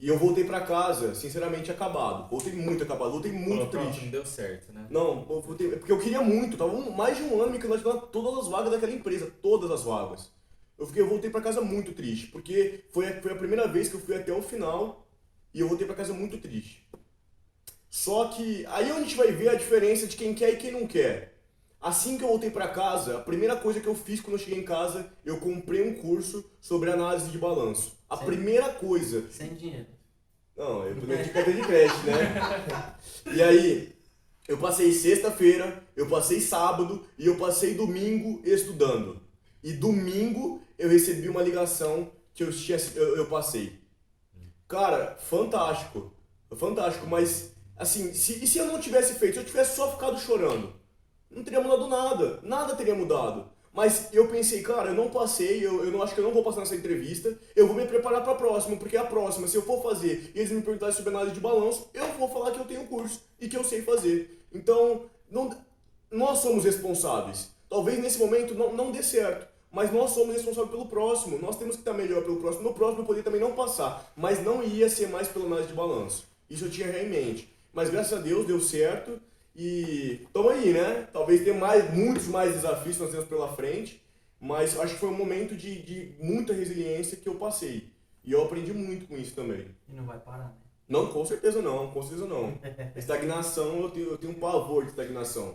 E 0.00 0.08
eu 0.08 0.18
voltei 0.18 0.42
pra 0.42 0.62
casa, 0.62 1.14
sinceramente, 1.14 1.70
acabado. 1.70 2.28
Voltei 2.28 2.52
muito 2.54 2.82
acabado, 2.82 3.12
voltei 3.12 3.30
muito 3.30 3.70
Falou, 3.70 3.86
triste. 3.86 4.04
não 4.06 4.10
deu 4.10 4.26
certo, 4.26 4.72
né? 4.72 4.86
Não, 4.90 5.26
eu 5.30 5.40
voltei, 5.40 5.68
é 5.68 5.76
porque 5.76 5.92
eu 5.92 5.98
queria 6.00 6.20
muito, 6.22 6.56
tava 6.56 6.72
um- 6.74 6.90
mais 6.90 7.16
de 7.16 7.22
um 7.22 7.40
ano 7.40 7.52
me 7.52 7.58
candidatando 7.58 8.06
todas 8.06 8.40
as 8.44 8.48
vagas 8.50 8.72
daquela 8.72 8.92
empresa, 8.92 9.30
todas 9.42 9.70
as 9.70 9.84
vagas. 9.84 10.32
Eu, 10.78 10.86
fiquei, 10.86 11.02
eu 11.02 11.08
voltei 11.08 11.30
pra 11.30 11.40
casa 11.40 11.60
muito 11.60 11.92
triste, 11.92 12.26
porque 12.28 12.82
foi, 12.90 13.06
foi 13.20 13.30
a 13.32 13.36
primeira 13.36 13.68
vez 13.68 13.88
que 13.88 13.94
eu 13.94 14.00
fui 14.00 14.16
até 14.16 14.32
o 14.32 14.42
final 14.42 15.06
e 15.54 15.60
eu 15.60 15.68
voltei 15.68 15.86
pra 15.86 15.94
casa 15.94 16.12
muito 16.12 16.38
triste. 16.38 16.84
Só 17.92 18.28
que 18.28 18.64
aí 18.68 18.90
a 18.90 18.98
gente 19.00 19.14
vai 19.14 19.30
ver 19.32 19.50
a 19.50 19.54
diferença 19.54 20.06
de 20.06 20.16
quem 20.16 20.32
quer 20.32 20.54
e 20.54 20.56
quem 20.56 20.70
não 20.72 20.86
quer. 20.86 21.34
Assim 21.78 22.16
que 22.16 22.24
eu 22.24 22.28
voltei 22.28 22.50
pra 22.50 22.68
casa, 22.68 23.18
a 23.18 23.20
primeira 23.20 23.54
coisa 23.54 23.80
que 23.80 23.86
eu 23.86 23.94
fiz 23.94 24.18
quando 24.18 24.32
eu 24.32 24.38
cheguei 24.38 24.60
em 24.60 24.64
casa, 24.64 25.12
eu 25.26 25.36
comprei 25.36 25.86
um 25.86 25.94
curso 25.96 26.42
sobre 26.58 26.90
análise 26.90 27.28
de 27.28 27.36
balanço. 27.36 27.94
A 28.08 28.16
Sim. 28.16 28.24
primeira 28.24 28.70
coisa 28.70 29.30
Sem 29.30 29.52
dinheiro. 29.54 29.88
não, 30.56 30.86
eu 30.86 30.98
tomei 30.98 31.22
de 31.22 31.28
cartão 31.28 31.52
de 31.52 31.60
crédito, 31.60 32.06
né? 32.06 32.96
E 33.36 33.42
aí, 33.42 33.94
eu 34.48 34.56
passei 34.56 34.90
sexta-feira, 34.90 35.86
eu 35.94 36.08
passei 36.08 36.40
sábado 36.40 37.06
e 37.18 37.26
eu 37.26 37.36
passei 37.36 37.74
domingo 37.74 38.40
estudando. 38.42 39.20
E 39.62 39.74
domingo 39.74 40.62
eu 40.78 40.88
recebi 40.88 41.28
uma 41.28 41.42
ligação 41.42 42.10
que 42.32 42.42
eu, 42.42 42.50
tinha, 42.50 42.78
eu, 42.94 43.18
eu 43.18 43.26
passei. 43.26 43.78
Cara, 44.66 45.14
fantástico. 45.16 46.10
Fantástico, 46.56 47.06
mas 47.06 47.52
assim, 47.76 48.12
se, 48.12 48.44
e 48.44 48.46
se 48.46 48.58
eu 48.58 48.66
não 48.66 48.80
tivesse 48.80 49.14
feito, 49.14 49.34
se 49.34 49.40
eu 49.40 49.46
tivesse 49.46 49.76
só 49.76 49.90
ficado 49.92 50.18
chorando, 50.18 50.74
não 51.30 51.42
teria 51.42 51.60
mudado 51.60 51.86
nada. 51.88 52.40
Nada 52.42 52.76
teria 52.76 52.94
mudado. 52.94 53.50
Mas 53.72 54.12
eu 54.12 54.28
pensei, 54.28 54.60
cara, 54.62 54.90
eu 54.90 54.94
não 54.94 55.08
passei, 55.08 55.66
eu, 55.66 55.82
eu 55.82 55.90
não 55.90 56.02
acho 56.02 56.14
que 56.14 56.20
eu 56.20 56.24
não 56.24 56.32
vou 56.32 56.44
passar 56.44 56.60
nessa 56.60 56.76
entrevista, 56.76 57.34
eu 57.56 57.66
vou 57.66 57.74
me 57.74 57.86
preparar 57.86 58.22
para 58.22 58.32
a 58.32 58.36
próxima, 58.36 58.76
porque 58.76 58.98
a 58.98 59.04
próxima, 59.04 59.48
se 59.48 59.56
eu 59.56 59.62
for 59.62 59.82
fazer 59.82 60.30
e 60.34 60.40
eles 60.40 60.52
me 60.52 60.60
perguntarem 60.60 60.94
sobre 60.94 61.10
análise 61.10 61.34
de 61.34 61.40
balanço, 61.40 61.88
eu 61.94 62.06
vou 62.18 62.28
falar 62.28 62.50
que 62.50 62.58
eu 62.58 62.66
tenho 62.66 62.86
curso 62.86 63.22
e 63.40 63.48
que 63.48 63.56
eu 63.56 63.64
sei 63.64 63.80
fazer. 63.80 64.44
Então, 64.52 65.06
não, 65.30 65.56
nós 66.10 66.40
somos 66.40 66.64
responsáveis. 66.64 67.48
Talvez 67.66 67.98
nesse 67.98 68.18
momento 68.18 68.54
não, 68.54 68.74
não 68.74 68.92
dê 68.92 69.02
certo, 69.02 69.46
mas 69.70 69.90
nós 69.90 70.10
somos 70.10 70.34
responsáveis 70.34 70.70
pelo 70.70 70.86
próximo. 70.86 71.38
Nós 71.38 71.56
temos 71.56 71.76
que 71.76 71.80
estar 71.80 71.94
melhor 71.94 72.22
pelo 72.22 72.36
próximo. 72.36 72.64
No 72.64 72.74
próximo 72.74 73.00
eu 73.00 73.06
poderia 73.06 73.24
também 73.24 73.40
não 73.40 73.52
passar, 73.52 74.12
mas 74.14 74.44
não 74.44 74.62
ia 74.62 74.90
ser 74.90 75.08
mais 75.08 75.28
pela 75.28 75.46
análise 75.46 75.68
de 75.68 75.74
balanço. 75.74 76.26
Isso 76.50 76.66
eu 76.66 76.70
tinha 76.70 76.88
em 77.02 77.08
mente. 77.08 77.51
Mas 77.72 77.90
graças 77.90 78.12
a 78.18 78.20
Deus 78.22 78.46
deu 78.46 78.60
certo 78.60 79.20
e 79.54 80.20
estamos 80.24 80.52
aí, 80.52 80.72
né? 80.72 81.08
Talvez 81.12 81.42
tenha 81.42 81.56
mais, 81.58 81.92
muitos 81.94 82.26
mais 82.26 82.52
desafios 82.54 82.96
que 82.96 83.02
nós 83.02 83.10
temos 83.12 83.26
pela 83.28 83.54
frente, 83.54 84.02
mas 84.40 84.78
acho 84.78 84.94
que 84.94 85.00
foi 85.00 85.08
um 85.08 85.16
momento 85.16 85.56
de, 85.56 85.82
de 85.82 86.14
muita 86.20 86.52
resiliência 86.52 87.16
que 87.16 87.28
eu 87.28 87.36
passei. 87.36 87.90
E 88.24 88.32
eu 88.32 88.44
aprendi 88.44 88.72
muito 88.72 89.06
com 89.06 89.16
isso 89.16 89.34
também. 89.34 89.74
E 89.88 89.92
não 89.92 90.04
vai 90.04 90.18
parar, 90.18 90.48
né? 90.48 90.54
Não, 90.88 91.10
com 91.10 91.24
certeza 91.24 91.62
não, 91.62 91.90
com 91.90 92.02
certeza 92.02 92.26
não. 92.26 92.58
Estagnação, 92.94 93.80
eu 93.80 93.90
tenho, 93.90 94.08
eu 94.10 94.18
tenho 94.18 94.32
um 94.32 94.38
pavor 94.38 94.84
de 94.84 94.90
estagnação. 94.90 95.54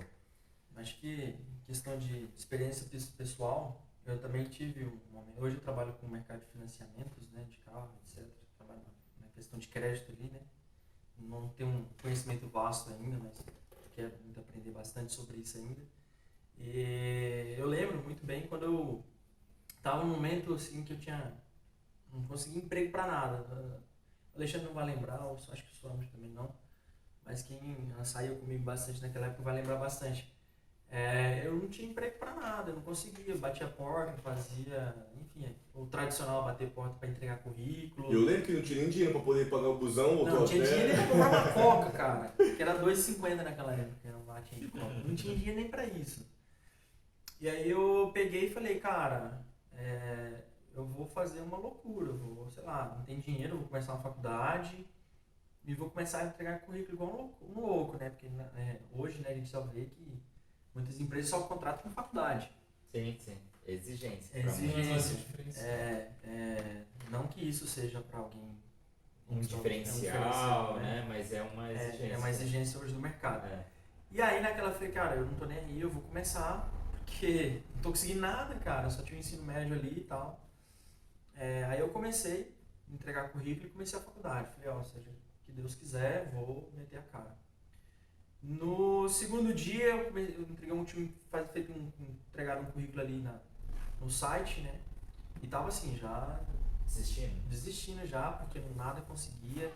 Acho 0.76 1.00
que 1.00 1.36
questão 1.66 1.98
de 1.98 2.28
experiência 2.36 2.88
pes- 2.90 3.08
pessoal, 3.08 3.86
eu 4.06 4.18
também 4.20 4.44
tive 4.46 4.86
um 4.86 5.00
momento. 5.14 5.40
Hoje 5.40 5.56
eu 5.58 5.62
trabalho 5.62 5.94
com 5.94 6.08
o 6.08 6.10
mercado 6.10 6.40
de 6.40 6.46
financiamentos, 6.48 7.30
né, 7.34 7.46
de 7.50 7.58
carro, 7.60 7.90
etc. 8.04 8.24
Trabalho 8.58 8.80
na 9.22 9.28
questão 9.36 9.60
de 9.60 9.68
crédito 9.68 10.12
ali, 10.12 10.30
né? 10.32 10.40
Não 11.20 11.50
tenho 11.50 11.70
um 11.70 11.86
conhecimento 12.02 12.48
vasto 12.48 12.92
ainda, 12.92 13.18
mas 13.20 13.46
quero 13.96 14.14
muito 14.24 14.40
aprender 14.40 14.72
bastante 14.72 15.12
sobre 15.14 15.38
isso 15.38 15.58
ainda. 15.58 15.82
E 16.58 17.56
eu 17.58 17.68
lembro 17.68 18.02
muito 18.04 18.26
bem 18.26 18.48
quando 18.48 18.64
eu 18.64 19.04
estava 19.78 20.04
num 20.04 20.14
momento 20.14 20.54
assim 20.54 20.84
que 20.84 20.94
eu 20.94 21.00
tinha 21.00 21.38
não 22.12 22.24
consegui 22.26 22.60
emprego 22.60 22.92
para 22.92 23.06
nada. 23.06 23.82
O 24.34 24.38
Alexandre 24.38 24.68
não 24.68 24.74
vai 24.74 24.86
lembrar, 24.86 25.20
acho 25.22 25.64
que 25.64 25.74
o 25.74 25.76
Suami 25.76 26.08
também 26.08 26.30
não. 26.30 26.54
Mas 27.26 27.42
quem 27.44 27.60
saiu 28.04 28.38
comigo 28.38 28.64
bastante 28.64 29.02
naquela 29.02 29.28
época 29.28 29.44
vai 29.44 29.56
lembrar 29.56 29.76
bastante. 29.78 30.34
É, 30.90 31.46
eu 31.46 31.56
não 31.56 31.68
tinha 31.68 31.90
emprego 31.90 32.18
para 32.18 32.34
nada, 32.34 32.72
eu 32.72 32.76
não 32.76 32.82
conseguia, 32.82 33.36
batia 33.38 33.68
a 33.68 33.70
porta, 33.70 34.22
fazia, 34.22 34.96
enfim, 35.38 35.56
o 35.76 35.86
tradicional 35.86 36.44
bater 36.44 36.70
porta 36.70 36.96
para 37.00 37.10
entregar 37.10 37.38
currículo. 37.38 38.12
Eu 38.12 38.22
lembro 38.22 38.44
que 38.44 38.54
não 38.54 38.62
tinha 38.62 38.82
nem 38.82 38.90
dinheiro 38.90 39.14
pra 39.14 39.22
poder 39.22 39.50
pagar 39.50 39.68
o 39.68 39.78
busão, 39.78 40.18
voltou 40.18 40.40
Não, 40.40 40.46
tinha 40.46 40.64
dinheiro 40.64 40.88
nem 40.88 40.96
pra 40.96 41.08
comprar 41.08 41.30
uma 41.30 41.54
coca, 41.54 41.92
cara. 41.92 42.34
Que 42.56 42.62
era 42.62 42.80
2,50 42.80 43.36
naquela 43.44 43.74
época, 43.74 44.08
era 44.08 44.18
um 44.18 44.26
latinha 44.26 44.62
de 44.62 44.68
coca. 44.68 44.94
Não 45.06 45.16
tinha 45.16 45.36
dinheiro 45.36 45.60
nem 45.60 45.70
pra 45.70 45.86
isso. 45.86 46.26
E 47.40 47.48
aí 47.48 47.70
eu 47.70 48.10
peguei 48.14 48.46
e 48.46 48.50
falei, 48.50 48.80
cara, 48.80 49.46
é, 49.76 50.42
eu 50.76 50.86
vou 50.86 51.06
fazer 51.06 51.42
uma 51.42 51.58
loucura. 51.58 52.08
Eu 52.08 52.18
vou, 52.18 52.50
sei 52.50 52.64
lá, 52.64 52.96
não 52.98 53.06
tem 53.06 53.20
dinheiro, 53.20 53.54
eu 53.54 53.60
vou 53.60 53.68
começar 53.68 53.94
uma 53.94 54.02
faculdade 54.02 54.88
e 55.64 55.74
vou 55.76 55.90
começar 55.90 56.24
a 56.24 56.28
entregar 56.28 56.62
currículo 56.62 56.94
igual 56.94 57.10
um 57.10 57.18
louco, 57.18 57.46
um 57.46 57.60
louco 57.60 57.98
né? 57.98 58.10
Porque 58.10 58.28
né, 58.30 58.80
hoje 58.96 59.20
né, 59.20 59.30
a 59.30 59.34
gente 59.34 59.50
só 59.50 59.62
vê 59.62 59.86
que 59.86 60.20
muitas 60.74 61.00
empresas 61.00 61.30
só 61.30 61.42
contratam 61.42 61.84
com 61.84 61.90
faculdade. 61.90 62.50
Sim, 62.92 63.16
sim. 63.20 63.38
Exigência. 63.68 64.38
Exigência. 64.40 65.18
É, 65.62 66.12
é, 66.24 66.84
não 67.10 67.28
que 67.28 67.48
isso 67.48 67.68
seja 67.68 68.02
para 68.02 68.20
alguém 68.20 68.58
um 69.30 69.40
diferencial, 69.42 70.78
né? 70.78 71.06
Mas 71.08 71.34
é 71.34 71.42
uma 71.42 71.72
exigência. 71.72 72.06
É, 72.06 72.12
é 72.12 72.18
uma 72.18 72.30
exigência 72.30 72.80
hoje 72.80 72.94
do 72.94 73.00
mercado. 73.00 73.46
É. 73.48 73.66
E 74.12 74.22
aí 74.22 74.42
naquela 74.42 74.70
eu 74.70 74.74
falei, 74.76 74.92
cara, 74.92 75.16
eu 75.16 75.26
não 75.26 75.34
tô 75.36 75.46
nem 75.46 75.58
aí, 75.58 75.82
eu 75.82 75.90
vou 75.90 76.02
começar, 76.02 76.72
porque 77.06 77.62
não 77.76 77.82
tô 77.82 77.90
conseguindo 77.90 78.22
nada, 78.22 78.56
cara, 78.56 78.88
eu 78.88 78.92
só 78.92 79.04
tinha 79.04 79.18
o 79.18 79.20
ensino 79.20 79.44
médio 79.44 79.74
ali 79.76 79.98
e 79.98 80.04
tal. 80.04 80.40
É, 81.36 81.66
aí 81.66 81.80
eu 81.80 81.90
comecei 81.90 82.56
a 82.90 82.94
entregar 82.94 83.30
currículo 83.30 83.68
e 83.68 83.72
comecei 83.72 84.00
a 84.00 84.02
faculdade. 84.02 84.50
Falei, 84.56 84.70
ó, 84.70 84.82
seja, 84.84 85.12
que 85.46 85.52
Deus 85.52 85.76
quiser, 85.76 86.32
vou 86.32 86.72
meter 86.74 87.00
a 87.00 87.02
cara. 87.04 87.38
No 88.42 89.10
segundo 89.10 89.54
dia 89.54 89.88
eu, 89.88 90.06
come- 90.06 90.22
eu 90.36 90.42
entreguei 90.44 90.74
um 90.74 90.86
time, 90.86 91.14
faz- 91.30 91.52
feito 91.52 91.72
um, 91.72 91.92
um, 92.00 92.16
entregaram 92.30 92.62
um 92.62 92.66
currículo 92.72 93.02
ali 93.02 93.18
na, 93.18 93.40
no 94.00 94.10
site, 94.10 94.62
né? 94.62 94.80
E 95.42 95.48
tava 95.48 95.68
assim, 95.68 95.98
já 95.98 96.40
Desistindo? 96.86 97.42
desistindo 97.50 98.06
já, 98.08 98.32
porque 98.32 98.60
nada 98.76 99.02
conseguia. 99.02 99.72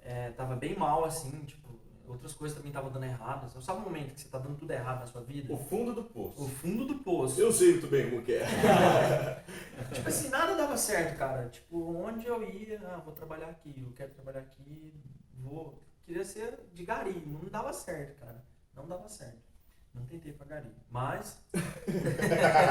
É, 0.00 0.30
tava 0.30 0.54
bem 0.54 0.76
mal, 0.76 1.04
assim, 1.04 1.30
tipo, 1.44 1.78
outras 2.06 2.32
coisas 2.32 2.56
também 2.56 2.70
estavam 2.70 2.90
dando 2.90 3.04
errado. 3.04 3.50
Você 3.50 3.60
sabe 3.60 3.80
o 3.80 3.82
momento 3.82 4.14
que 4.14 4.20
você 4.20 4.28
tá 4.28 4.38
dando 4.38 4.56
tudo 4.56 4.70
errado 4.70 5.00
na 5.00 5.06
sua 5.06 5.20
vida? 5.22 5.52
O 5.52 5.56
fundo 5.56 5.92
do 5.94 6.04
poço. 6.04 6.42
O 6.42 6.48
fundo 6.48 6.86
do 6.86 6.94
poço. 6.96 7.40
Eu 7.40 7.52
sei 7.52 7.72
muito 7.72 7.88
bem 7.88 8.08
como 8.08 8.22
que 8.22 8.34
é. 8.34 9.44
Tipo 9.92 10.08
assim, 10.08 10.28
nada 10.28 10.54
dava 10.56 10.76
certo, 10.76 11.18
cara. 11.18 11.48
Tipo, 11.48 11.96
onde 11.96 12.26
eu 12.26 12.42
ia, 12.42 12.80
ah, 12.86 12.98
vou 12.98 13.12
trabalhar 13.12 13.48
aqui, 13.48 13.82
eu 13.84 13.92
quero 13.92 14.12
trabalhar 14.14 14.40
aqui, 14.40 14.94
vou. 15.34 15.82
Queria 16.04 16.24
ser 16.24 16.58
de 16.72 16.84
gari, 16.86 17.22
não 17.26 17.40
dava 17.50 17.72
certo, 17.72 18.18
cara. 18.20 18.42
Não 18.74 18.86
dava 18.86 19.08
certo. 19.08 19.47
Não 19.94 20.04
tentei 20.06 20.32
pra 20.32 20.46
gari. 20.46 20.70
Mas. 20.90 21.38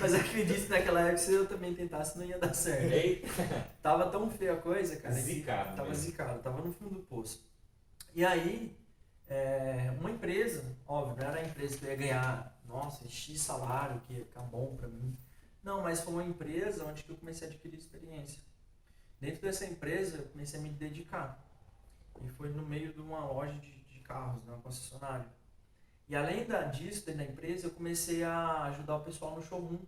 Mas 0.00 0.14
acredite, 0.14 0.68
naquela 0.68 1.00
época, 1.00 1.18
se 1.18 1.32
eu 1.32 1.46
também 1.46 1.74
tentasse, 1.74 2.18
não 2.18 2.24
ia 2.24 2.38
dar 2.38 2.54
certo. 2.54 2.92
Eita! 2.92 3.28
Tava 3.82 4.10
tão 4.10 4.30
feia 4.30 4.54
a 4.54 4.56
coisa, 4.56 4.96
cara. 4.96 5.14
que 5.14 5.20
Zicado 5.20 5.76
Tava 5.76 5.88
mesmo. 5.88 6.04
zicado, 6.04 6.42
tava 6.42 6.62
no 6.62 6.72
fundo 6.72 6.94
do 6.94 7.00
poço. 7.00 7.44
E 8.14 8.24
aí, 8.24 8.76
é, 9.28 9.92
uma 9.98 10.10
empresa, 10.10 10.64
óbvio, 10.86 11.16
não 11.16 11.24
era 11.30 11.40
a 11.40 11.44
empresa 11.44 11.76
que 11.78 11.84
eu 11.84 11.90
ia 11.90 11.96
ganhar, 11.96 12.60
nossa, 12.66 13.08
X 13.08 13.40
salário, 13.40 14.00
que 14.06 14.14
ia 14.14 14.24
ficar 14.24 14.42
bom 14.42 14.76
pra 14.76 14.88
mim. 14.88 15.16
Não, 15.62 15.82
mas 15.82 16.00
foi 16.00 16.12
uma 16.14 16.24
empresa 16.24 16.84
onde 16.84 17.02
que 17.02 17.10
eu 17.10 17.16
comecei 17.16 17.48
a 17.48 17.50
adquirir 17.50 17.78
experiência. 17.78 18.40
Dentro 19.20 19.42
dessa 19.42 19.64
empresa, 19.64 20.18
eu 20.18 20.24
comecei 20.24 20.58
a 20.58 20.62
me 20.62 20.68
dedicar. 20.68 21.40
E 22.24 22.28
foi 22.28 22.48
no 22.50 22.62
meio 22.62 22.92
de 22.92 23.00
uma 23.00 23.24
loja 23.24 23.52
de, 23.54 23.70
de 23.84 24.00
carros, 24.00 24.42
né, 24.44 24.52
uma 24.52 24.62
concessionária. 24.62 25.24
E 26.12 26.14
além 26.14 26.44
da, 26.44 26.64
disso, 26.64 27.06
dentro 27.06 27.24
da 27.24 27.32
empresa, 27.32 27.66
eu 27.66 27.70
comecei 27.70 28.22
a 28.22 28.64
ajudar 28.64 28.96
o 28.96 29.00
pessoal 29.00 29.34
no 29.34 29.40
showroom. 29.40 29.78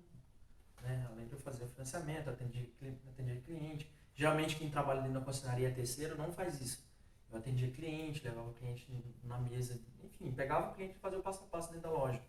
Né? 0.80 1.06
Além 1.10 1.26
de 1.26 1.34
eu 1.34 1.38
fazer 1.38 1.64
o 1.64 1.68
financiamento, 1.68 2.30
atender, 2.30 2.74
cli- 2.78 2.98
atender 3.10 3.42
cliente. 3.42 3.86
Geralmente 4.14 4.56
quem 4.56 4.70
trabalha 4.70 5.02
dentro 5.02 5.20
da 5.20 5.26
concessionaria 5.26 5.70
terceiro 5.70 6.16
não 6.16 6.32
faz 6.32 6.62
isso. 6.62 6.82
Eu 7.30 7.36
atendia 7.36 7.70
cliente, 7.70 8.24
levava 8.24 8.48
o 8.48 8.54
cliente 8.54 8.88
na 9.22 9.36
mesa, 9.36 9.78
enfim, 10.02 10.32
pegava 10.32 10.70
o 10.70 10.74
cliente 10.74 10.94
e 10.96 10.98
fazia 10.98 11.18
o 11.18 11.22
passo 11.22 11.44
a 11.44 11.46
passo 11.46 11.68
dentro 11.70 11.90
da 11.90 11.94
loja. 11.94 12.22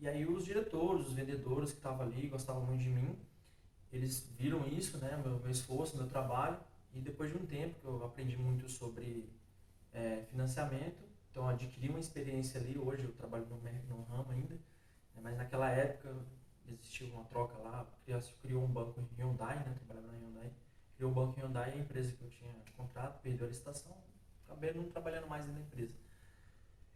E 0.00 0.08
aí 0.08 0.26
os 0.26 0.44
diretores, 0.44 1.06
os 1.06 1.12
vendedores 1.12 1.70
que 1.70 1.76
estavam 1.76 2.04
ali, 2.04 2.26
gostavam 2.26 2.66
muito 2.66 2.82
de 2.82 2.88
mim, 2.88 3.16
eles 3.92 4.28
viram 4.36 4.66
isso, 4.66 4.98
né, 4.98 5.16
meu, 5.24 5.38
meu 5.38 5.50
esforço, 5.52 5.96
meu 5.96 6.08
trabalho, 6.08 6.58
e 6.92 6.98
depois 6.98 7.30
de 7.30 7.38
um 7.38 7.46
tempo 7.46 7.78
que 7.78 7.86
eu 7.86 8.04
aprendi 8.04 8.36
muito 8.36 8.68
sobre 8.68 9.30
eh, 9.92 10.24
financiamento, 10.32 11.13
então 11.34 11.48
adquiri 11.48 11.88
uma 11.88 11.98
experiência 11.98 12.60
ali, 12.60 12.78
hoje 12.78 13.02
eu 13.02 13.12
trabalho 13.12 13.44
no, 13.46 13.56
no 13.88 14.04
ramo 14.04 14.30
ainda, 14.30 14.54
né, 14.54 15.20
mas 15.20 15.36
naquela 15.36 15.68
época 15.68 16.14
existiu 16.68 17.08
uma 17.08 17.24
troca 17.24 17.58
lá, 17.58 17.84
criou, 18.04 18.20
criou 18.40 18.62
um 18.62 18.68
banco 18.68 19.00
em 19.00 19.20
Hyundai, 19.20 19.56
né, 19.56 19.74
trabalhava 19.84 20.12
na 20.12 20.18
Hyundai, 20.18 20.52
criou 20.94 21.10
o 21.10 21.14
banco 21.14 21.40
Hyundai, 21.40 21.72
a 21.72 21.76
empresa 21.76 22.12
que 22.12 22.22
eu 22.22 22.30
tinha 22.30 22.54
contrato, 22.76 23.20
perdeu 23.20 23.48
a 23.48 23.50
licitação, 23.50 23.96
acabei 24.46 24.72
não 24.74 24.84
trabalhando 24.84 25.26
mais 25.26 25.44
da 25.44 25.52
empresa. 25.58 25.94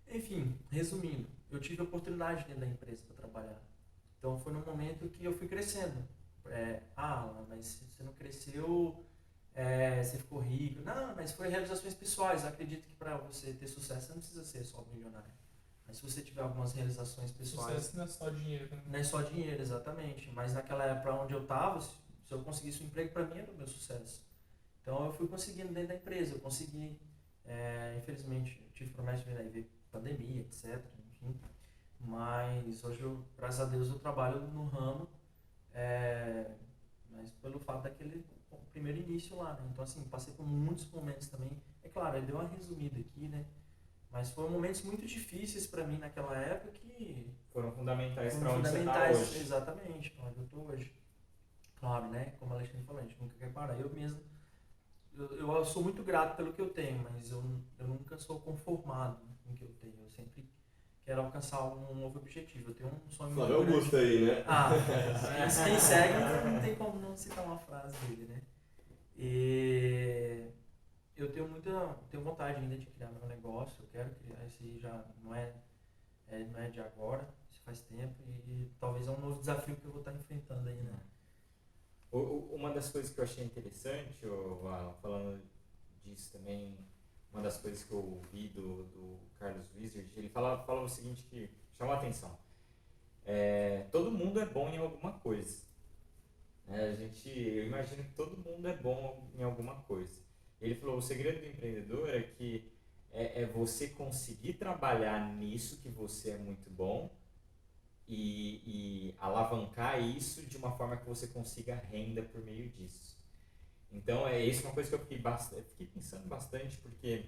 Enfim, 0.09 0.57
resumindo, 0.71 1.29
eu 1.51 1.59
tive 1.59 1.83
oportunidade 1.83 2.45
dentro 2.45 2.61
da 2.61 2.67
empresa 2.67 3.03
para 3.09 3.17
trabalhar. 3.17 3.61
Então 4.21 4.39
foi 4.39 4.53
no 4.53 4.61
momento 4.61 5.09
que 5.09 5.25
eu 5.25 5.33
fui 5.33 5.49
crescendo. 5.49 6.01
É, 6.47 6.83
ah, 6.97 7.45
mas 7.49 7.83
você 7.91 8.05
não 8.05 8.13
cresceu, 8.13 9.05
é, 9.59 10.05
você 10.05 10.19
ficou 10.19 10.39
rico. 10.39 10.83
Não, 10.83 11.17
mas 11.17 11.33
foi 11.33 11.49
realizações 11.49 11.93
pessoais. 11.93 12.45
Eu 12.45 12.51
acredito 12.51 12.87
que 12.87 12.95
para 12.95 13.17
você 13.17 13.53
ter 13.53 13.67
sucesso, 13.67 14.07
você 14.07 14.13
não 14.13 14.21
precisa 14.21 14.45
ser 14.45 14.65
só 14.65 14.85
milionário. 14.93 15.33
Mas 15.85 15.97
se 15.97 16.03
você 16.05 16.23
tiver 16.23 16.43
algumas 16.43 16.73
realizações 16.73 17.33
pessoais, 17.33 17.75
Sucesso 17.75 17.97
não 17.97 18.05
é 18.05 18.07
só 18.07 18.31
dinheiro, 18.31 18.69
né? 18.71 18.83
não 18.87 18.99
é 19.01 19.03
só 19.03 19.21
dinheiro, 19.21 19.61
exatamente. 19.61 20.31
Mas 20.31 20.55
naquela 20.55 20.85
época 20.85 21.13
onde 21.13 21.35
eu 21.35 21.43
estava, 21.43 21.81
se 21.81 21.91
eu 22.31 22.39
conseguisse 22.41 22.85
um 22.85 22.87
emprego, 22.87 23.13
para 23.13 23.27
mim 23.27 23.39
era 23.39 23.51
o 23.51 23.57
meu 23.57 23.67
sucesso. 23.67 24.23
Então 24.81 25.07
eu 25.07 25.13
fui 25.13 25.27
conseguindo 25.27 25.73
dentro 25.73 25.89
da 25.89 25.95
empresa, 25.97 26.37
eu 26.37 26.41
consegui. 26.41 26.97
é, 27.45 27.97
infelizmente, 27.99 28.63
eu 28.65 28.71
tive 28.75 28.93
promessa 28.93 29.25
de 29.25 29.49
vir 29.49 29.69
pandemia, 29.91 30.43
etc. 30.43 30.81
Enfim. 31.09 31.37
Mas 31.99 32.85
hoje, 32.85 33.01
eu, 33.01 33.25
graças 33.37 33.59
a 33.59 33.65
Deus, 33.65 33.89
eu 33.89 33.99
trabalho 33.99 34.41
no 34.41 34.67
ramo, 34.69 35.09
é, 35.75 36.49
mas 37.11 37.31
pelo 37.31 37.59
fato 37.59 37.83
daquele 37.83 38.25
primeiro 38.73 38.99
início 38.99 39.37
lá, 39.37 39.55
né? 39.55 39.69
Então, 39.71 39.85
assim, 39.85 40.03
passei 40.05 40.33
por 40.35 40.47
muitos 40.47 40.89
momentos 40.91 41.29
também. 41.29 41.51
É 41.83 41.89
claro, 41.89 42.17
ele 42.17 42.27
deu 42.27 42.37
uma 42.37 42.49
resumida 42.49 42.99
aqui, 42.99 43.29
né? 43.29 43.45
Mas 44.11 44.31
foram 44.31 44.51
momentos 44.51 44.83
muito 44.83 45.07
difíceis 45.07 45.67
para 45.67 45.87
mim 45.87 45.99
naquela 45.99 46.37
época 46.37 46.73
que 46.73 47.35
Foram 47.53 47.71
fundamentais 47.73 48.35
para 48.37 48.51
onde 48.53 48.63
você 48.63 48.79
fundamentais, 48.79 49.19
hoje. 49.19 49.39
exatamente, 49.39 50.11
para 50.11 50.25
onde 50.27 50.39
eu 50.39 50.45
estou 50.45 50.67
hoje. 50.67 50.95
Claro, 51.79 52.09
né? 52.09 52.33
Como 52.39 52.53
a 52.53 52.57
Alexandre 52.57 52.85
falou, 52.85 53.01
a 53.01 53.05
gente 53.05 53.21
nunca 53.21 53.35
quer 53.37 53.53
parar. 53.53 53.79
Eu 53.79 53.91
mesmo, 53.91 54.21
eu, 55.15 55.57
eu 55.57 55.65
sou 55.65 55.83
muito 55.83 56.03
grato 56.03 56.37
pelo 56.37 56.53
que 56.53 56.61
eu 56.61 56.71
tenho, 56.71 57.03
mas 57.11 57.31
eu, 57.31 57.45
eu 57.79 57.87
nunca 57.87 58.17
sou 58.17 58.41
conformado 58.41 59.21
com 59.45 59.53
o 59.53 59.55
que 59.55 59.63
eu 59.63 59.73
tenho. 59.81 59.95
Eu 60.03 60.11
sempre 60.11 60.49
quero 61.09 61.23
alcançar 61.23 61.65
um 61.65 61.95
novo 61.95 62.19
objetivo. 62.19 62.71
Eu 62.71 62.75
tenho 62.75 62.91
um 62.91 63.11
sonho 63.11 63.31
muito 63.31 63.47
Flávio 63.47 63.57
grande. 63.57 63.73
Augusto 63.73 63.97
aí, 63.97 64.27
né? 64.27 64.45
Ah, 64.47 64.69
mas 65.41 65.65
quem 65.65 65.79
segue 65.79 66.15
não 66.45 66.61
tem 66.61 66.75
como 66.75 67.01
não 67.01 67.17
citar 67.17 67.47
uma 67.47 67.57
frase 67.57 67.97
dele, 68.07 68.27
né? 68.27 68.43
E 69.17 70.45
eu 71.17 71.33
tenho 71.33 71.49
muita, 71.49 71.97
tenho 72.11 72.23
vontade 72.23 72.61
ainda 72.61 72.77
de 72.77 72.85
criar 72.85 73.11
meu 73.11 73.27
negócio, 73.27 73.83
eu 73.83 73.89
quero 73.91 74.11
criar, 74.17 74.45
esse 74.45 74.79
já 74.79 75.03
não 75.25 75.35
é, 75.35 75.55
é, 76.29 76.45
não 76.45 76.61
é 76.61 76.69
de 76.69 76.79
agora, 76.79 77.27
isso 77.51 77.63
faz 77.63 77.81
tempo 77.81 78.23
e 78.47 78.71
talvez 78.79 79.09
é 79.09 79.11
um 79.11 79.19
novo 79.19 79.41
desafio 79.41 79.77
que 79.77 79.87
eu 79.87 79.91
vou 79.91 80.03
estar 80.03 80.13
enfrentando 80.13 80.69
aí, 80.69 80.83
né? 80.83 80.93
Uma 82.13 82.71
das 82.71 82.91
coisas 82.91 83.11
que 83.11 83.19
eu 83.19 83.25
achei 83.25 83.45
interessante, 83.45 84.19
falando 85.01 85.43
disso 86.05 86.33
também, 86.33 86.77
uma 87.33 87.43
das 87.43 87.59
coisas 87.59 87.85
que 87.85 87.93
eu 87.93 87.99
ouvi 87.99 88.49
do, 88.49 88.85
do 88.85 89.19
Carlos 89.39 89.67
Wizard, 89.75 90.11
ele 90.17 90.29
falava, 90.29 90.65
falava 90.65 90.87
o 90.87 90.89
seguinte 90.89 91.23
que 91.25 91.51
chamou 91.77 91.95
a 91.95 91.99
atenção. 91.99 92.39
É, 93.25 93.87
todo 93.93 94.11
mundo 94.11 94.41
é 94.41 94.47
bom 94.47 94.69
em 94.69 94.79
alguma 94.79 95.13
coisa. 95.13 95.63
né? 96.67 96.89
a 96.89 96.95
gente, 96.95 97.29
eu 97.29 97.67
imagino 97.67 98.03
que 98.03 98.15
todo 98.15 98.37
mundo 98.37 98.67
é 98.67 98.77
bom 98.77 99.31
em 99.35 99.43
alguma 99.43 99.83
coisa. 99.83 100.21
Ele 100.61 100.75
falou, 100.75 100.97
o 100.97 101.03
segredo 101.03 101.41
do 101.41 101.47
empreendedor 101.47 102.09
é 102.09 102.23
que 102.23 102.73
é, 103.11 103.43
é 103.43 103.47
você 103.47 103.89
conseguir 103.89 104.55
trabalhar 104.55 105.35
nisso 105.35 105.81
que 105.81 105.89
você 105.89 106.31
é 106.31 106.39
muito 106.39 106.69
bom 106.71 107.15
e, 108.09 108.63
e 109.11 109.15
alavancar 109.19 110.01
isso 110.01 110.43
de 110.47 110.57
uma 110.57 110.73
forma 110.73 110.97
que 110.97 111.07
você 111.07 111.27
consiga 111.29 111.75
renda 111.75 112.23
por 112.23 112.41
meio 112.43 112.71
disso. 112.71 113.18
Então, 113.93 114.27
é 114.29 114.43
isso 114.45 114.65
uma 114.65 114.75
coisa 114.75 114.89
que 114.89 114.95
eu 114.95 115.01
fiquei, 115.01 115.19
bast- 115.19 115.53
eu 115.55 115.65
fiquei 115.65 115.87
pensando 115.87 116.27
bastante, 116.29 116.77
porque 116.79 117.27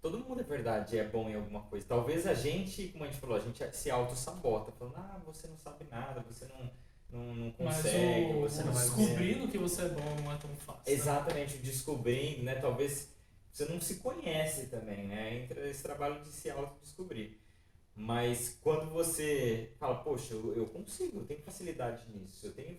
todo 0.00 0.18
mundo, 0.18 0.40
é 0.40 0.44
verdade, 0.44 0.98
é 0.98 1.04
bom 1.08 1.28
em 1.28 1.34
alguma 1.34 1.62
coisa. 1.62 1.86
Talvez 1.86 2.26
a 2.26 2.34
gente, 2.34 2.88
como 2.88 3.04
a 3.04 3.06
gente 3.06 3.18
falou, 3.20 3.36
a 3.36 3.40
gente 3.40 3.62
se 3.76 3.90
auto-sabota, 3.90 4.72
falando, 4.72 4.96
ah, 4.96 5.20
você 5.24 5.46
não 5.48 5.58
sabe 5.58 5.84
nada, 5.90 6.20
você 6.20 6.46
não, 6.46 6.70
não, 7.10 7.34
não 7.34 7.54
Mas 7.58 7.76
consegue, 7.76 8.32
o, 8.34 8.40
você 8.42 8.62
o 8.62 8.66
não 8.66 8.72
vai 8.72 8.84
ver." 8.84 8.96
descobrindo 8.96 9.48
que 9.48 9.58
você 9.58 9.82
é 9.82 9.88
bom 9.88 10.14
não 10.22 10.32
é 10.32 10.36
tão 10.38 10.54
fácil. 10.56 10.82
né? 10.86 10.92
Exatamente, 10.92 11.58
descobrindo, 11.58 12.42
né? 12.44 12.54
Talvez 12.56 13.08
você 13.52 13.64
não 13.66 13.80
se 13.80 13.96
conhece 13.96 14.66
também, 14.66 15.06
né? 15.06 15.42
Entra 15.42 15.68
esse 15.68 15.82
trabalho 15.82 16.22
de 16.22 16.28
se 16.28 16.50
autodescobrir. 16.50 17.38
Mas 17.94 18.58
quando 18.62 18.90
você 18.90 19.72
fala, 19.78 19.96
poxa, 20.04 20.34
eu, 20.34 20.54
eu 20.54 20.66
consigo, 20.66 21.20
eu 21.20 21.26
tenho 21.26 21.40
facilidade 21.42 22.04
nisso, 22.12 22.46
eu 22.46 22.52
tenho, 22.52 22.78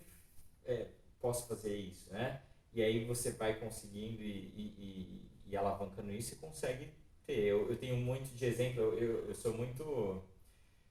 é, 0.64 0.86
posso 1.20 1.48
fazer 1.48 1.76
isso, 1.76 2.08
né? 2.12 2.40
E 2.72 2.82
aí 2.82 3.04
você 3.04 3.32
vai 3.32 3.58
conseguindo 3.58 4.22
e, 4.22 4.52
e, 4.56 4.74
e, 4.78 5.30
e 5.52 5.56
alavancando 5.56 6.12
isso 6.12 6.34
e 6.34 6.36
consegue 6.38 6.88
ter. 7.26 7.38
Eu, 7.46 7.68
eu 7.70 7.76
tenho 7.76 7.96
muito 7.96 8.34
de 8.34 8.44
exemplo, 8.44 8.82
eu, 8.82 8.98
eu, 8.98 9.28
eu 9.28 9.34
sou 9.34 9.54
muito. 9.54 10.22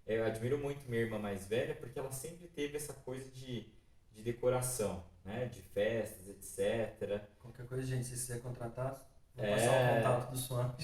Eu 0.06 0.26
admiro 0.26 0.58
muito 0.58 0.90
minha 0.90 1.02
irmã 1.02 1.20
mais 1.20 1.46
velha 1.48 1.76
porque 1.76 2.00
ela 2.00 2.12
sempre 2.12 2.48
teve 2.48 2.78
essa 2.78 2.94
coisa 2.94 3.30
de, 3.30 3.66
de 4.14 4.22
decoração, 4.24 5.04
né? 5.24 5.46
De 5.46 5.62
festas, 5.62 6.28
etc. 6.30 7.22
Qualquer 7.40 7.66
coisa, 7.68 7.86
gente, 7.86 8.06
se 8.06 8.12
quiser 8.12 8.42
contratar, 8.42 9.06
vou 9.36 9.46
É. 9.46 9.52
passar 9.56 9.72
o 9.92 9.96
contato 9.98 10.32
do 10.32 10.38
Swan. 10.38 10.76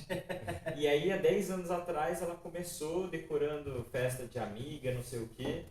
E 0.76 0.88
aí, 0.88 1.12
há 1.12 1.18
10 1.18 1.52
anos 1.52 1.72
atrás, 1.72 2.22
ela 2.22 2.36
começou 2.36 3.08
decorando 3.08 3.84
festa 3.86 4.28
de 4.28 4.38
amiga, 4.38 4.94
não 4.94 5.02
sei 5.04 5.20
o 5.20 5.28
quê. 5.30 5.66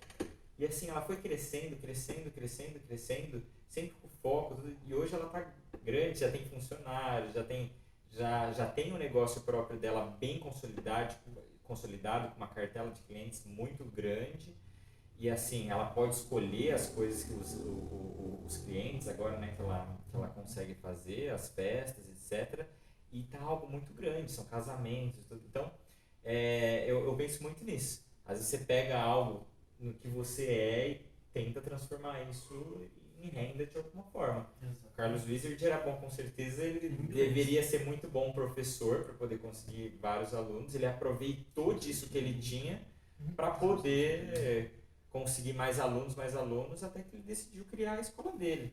E 0.59 0.65
assim, 0.65 0.89
ela 0.89 1.01
foi 1.01 1.17
crescendo, 1.17 1.77
crescendo, 1.77 2.31
crescendo, 2.31 2.81
crescendo, 2.81 3.43
sempre 3.69 3.95
com 4.01 4.09
foco. 4.23 4.57
E 4.87 4.95
hoje 4.95 5.15
ela 5.15 5.29
tá 5.29 5.53
grande, 5.83 6.21
já 6.21 6.31
tem 6.31 6.45
funcionários, 6.45 7.33
já 7.33 7.43
tem, 7.43 7.73
já, 8.11 8.53
já 8.53 8.67
tem 8.67 8.93
um 8.93 8.99
negócio 8.99 9.41
próprio 9.43 9.79
dela 9.79 10.17
bem 10.21 10.39
consolidado, 10.39 11.15
consolidado, 11.65 12.31
com 12.31 12.37
uma 12.37 12.49
cartela 12.49 12.91
de 12.91 13.01
clientes 13.03 13.45
muito 13.45 13.85
grande. 13.85 14.55
E 15.19 15.31
assim, 15.31 15.71
ela 15.71 15.87
pode 15.87 16.17
escolher 16.17 16.73
as 16.75 16.89
coisas 16.89 17.25
que 17.25 17.33
os, 17.33 17.55
o, 17.55 17.69
o, 17.69 18.45
os 18.45 18.57
clientes, 18.59 19.09
agora 19.09 19.39
né, 19.39 19.55
que, 19.55 19.63
ela, 19.63 19.97
que 20.11 20.17
ela 20.17 20.29
consegue 20.29 20.75
fazer, 20.75 21.31
as 21.31 21.49
festas, 21.49 22.05
etc. 22.09 22.67
E 23.11 23.23
tá 23.25 23.41
algo 23.41 23.69
muito 23.69 23.93
grande, 23.93 24.33
são 24.33 24.45
casamentos 24.47 25.25
tudo. 25.27 25.43
Então, 25.49 25.71
é, 26.25 26.91
eu, 26.91 27.05
eu 27.05 27.15
penso 27.15 27.43
muito 27.43 27.65
nisso. 27.65 28.05
Às 28.25 28.39
vezes 28.39 28.49
você 28.49 28.59
pega 28.59 29.01
algo 29.01 29.47
no 29.83 29.95
que 29.95 30.09
você 30.09 30.47
é 30.47 30.91
e 30.91 31.01
tenta 31.33 31.61
transformar 31.61 32.23
isso 32.31 32.83
em 33.21 33.29
renda 33.29 33.65
de 33.65 33.77
alguma 33.77 34.05
forma. 34.05 34.49
O 34.85 34.91
Carlos 34.91 35.27
Wizard 35.27 35.65
era 35.65 35.79
bom 35.79 35.97
com 35.97 36.11
certeza, 36.11 36.65
ele 36.65 36.89
Muito 36.89 37.13
deveria 37.13 37.63
ser 37.63 37.85
muito 37.85 38.09
bom 38.09 38.33
professor 38.33 39.05
para 39.05 39.15
poder 39.15 39.39
conseguir 39.39 39.99
vários 40.01 40.35
alunos. 40.35 40.75
Ele 40.75 40.87
aproveitou 40.87 41.75
disso 41.75 42.09
que 42.09 42.19
ele 42.19 42.41
tinha 42.41 42.83
para 43.37 43.51
poder 43.53 44.31
eh, 44.35 44.71
conseguir 45.11 45.53
mais 45.53 45.79
alunos, 45.79 46.17
mais 46.17 46.35
alunos, 46.35 46.83
até 46.83 47.03
que 47.03 47.15
ele 47.15 47.23
decidiu 47.23 47.65
criar 47.65 47.95
a 47.95 48.01
escola 48.01 48.33
dele. 48.33 48.73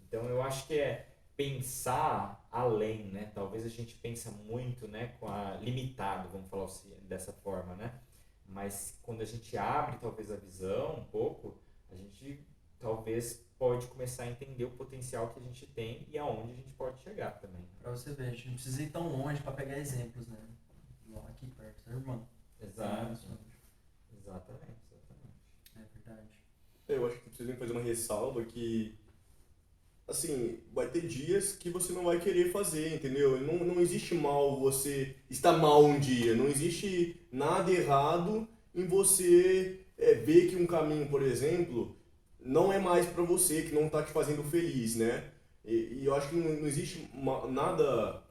Então 0.00 0.28
eu 0.28 0.42
acho 0.42 0.66
que 0.66 0.74
é 0.74 1.08
pensar 1.36 2.48
além, 2.50 3.04
né? 3.04 3.30
Talvez 3.34 3.64
a 3.64 3.68
gente 3.68 3.94
pensa 3.94 4.30
muito, 4.30 4.88
né, 4.88 5.14
com 5.20 5.28
a 5.28 5.56
limitado, 5.60 6.30
vamos 6.30 6.48
falar 6.48 6.64
assim, 6.64 6.94
dessa 7.02 7.32
forma, 7.32 7.74
né? 7.76 7.92
Mas 8.48 8.98
quando 9.02 9.20
a 9.20 9.24
gente 9.24 9.56
abre 9.56 9.98
talvez 9.98 10.30
a 10.30 10.36
visão 10.36 10.96
um 11.00 11.04
pouco, 11.04 11.58
a 11.90 11.94
gente 11.94 12.46
talvez 12.78 13.44
pode 13.58 13.86
começar 13.86 14.24
a 14.24 14.30
entender 14.30 14.64
o 14.64 14.70
potencial 14.70 15.30
que 15.30 15.40
a 15.40 15.42
gente 15.42 15.66
tem 15.66 16.06
e 16.10 16.18
aonde 16.18 16.52
a 16.52 16.56
gente 16.56 16.70
pode 16.72 17.02
chegar 17.02 17.32
também. 17.40 17.66
Pra 17.80 17.90
você 17.90 18.12
ver, 18.12 18.28
a 18.28 18.30
gente 18.30 18.48
não 18.48 18.54
precisa 18.54 18.82
ir 18.82 18.90
tão 18.90 19.08
longe 19.08 19.42
pra 19.42 19.52
pegar 19.52 19.78
exemplos, 19.78 20.26
né? 20.28 20.38
Igual 21.06 21.26
aqui 21.28 21.46
perto, 21.46 21.82
tá, 21.84 21.90
irmão? 21.90 22.28
Exato. 22.60 23.26
Exatamente, 24.12 24.80
exatamente. 24.90 25.40
É 25.76 25.82
verdade. 25.94 26.40
Eu 26.88 27.06
acho 27.06 27.20
que 27.20 27.28
precisam 27.28 27.56
fazer 27.56 27.72
uma 27.72 27.82
ressalva 27.82 28.44
que, 28.44 28.98
assim, 30.08 30.58
vai 30.72 30.88
ter 30.88 31.02
dias 31.06 31.52
que 31.52 31.70
você 31.70 31.92
não 31.92 32.04
vai 32.04 32.20
querer 32.20 32.50
fazer, 32.52 32.94
entendeu? 32.94 33.40
Não, 33.40 33.58
não 33.64 33.80
existe 33.80 34.14
mal 34.14 34.58
você 34.60 35.14
estar 35.30 35.52
mal 35.58 35.84
um 35.84 35.98
dia, 35.98 36.34
não 36.34 36.48
existe 36.48 37.16
nada 37.32 37.70
errado 37.72 38.46
em 38.74 38.86
você 38.86 39.80
é, 39.98 40.14
ver 40.14 40.48
que 40.48 40.56
um 40.56 40.66
caminho, 40.66 41.08
por 41.08 41.22
exemplo, 41.22 41.96
não 42.40 42.72
é 42.72 42.78
mais 42.78 43.06
para 43.06 43.22
você, 43.24 43.62
que 43.62 43.74
não 43.74 43.88
tá 43.88 44.02
te 44.02 44.12
fazendo 44.12 44.42
feliz, 44.44 44.96
né? 44.96 45.30
E, 45.64 46.00
e 46.00 46.04
eu 46.06 46.14
acho 46.14 46.28
que 46.30 46.36
não, 46.36 46.50
não 46.60 46.68
existe 46.68 47.08
ma- 47.14 47.46
nada 47.48 48.22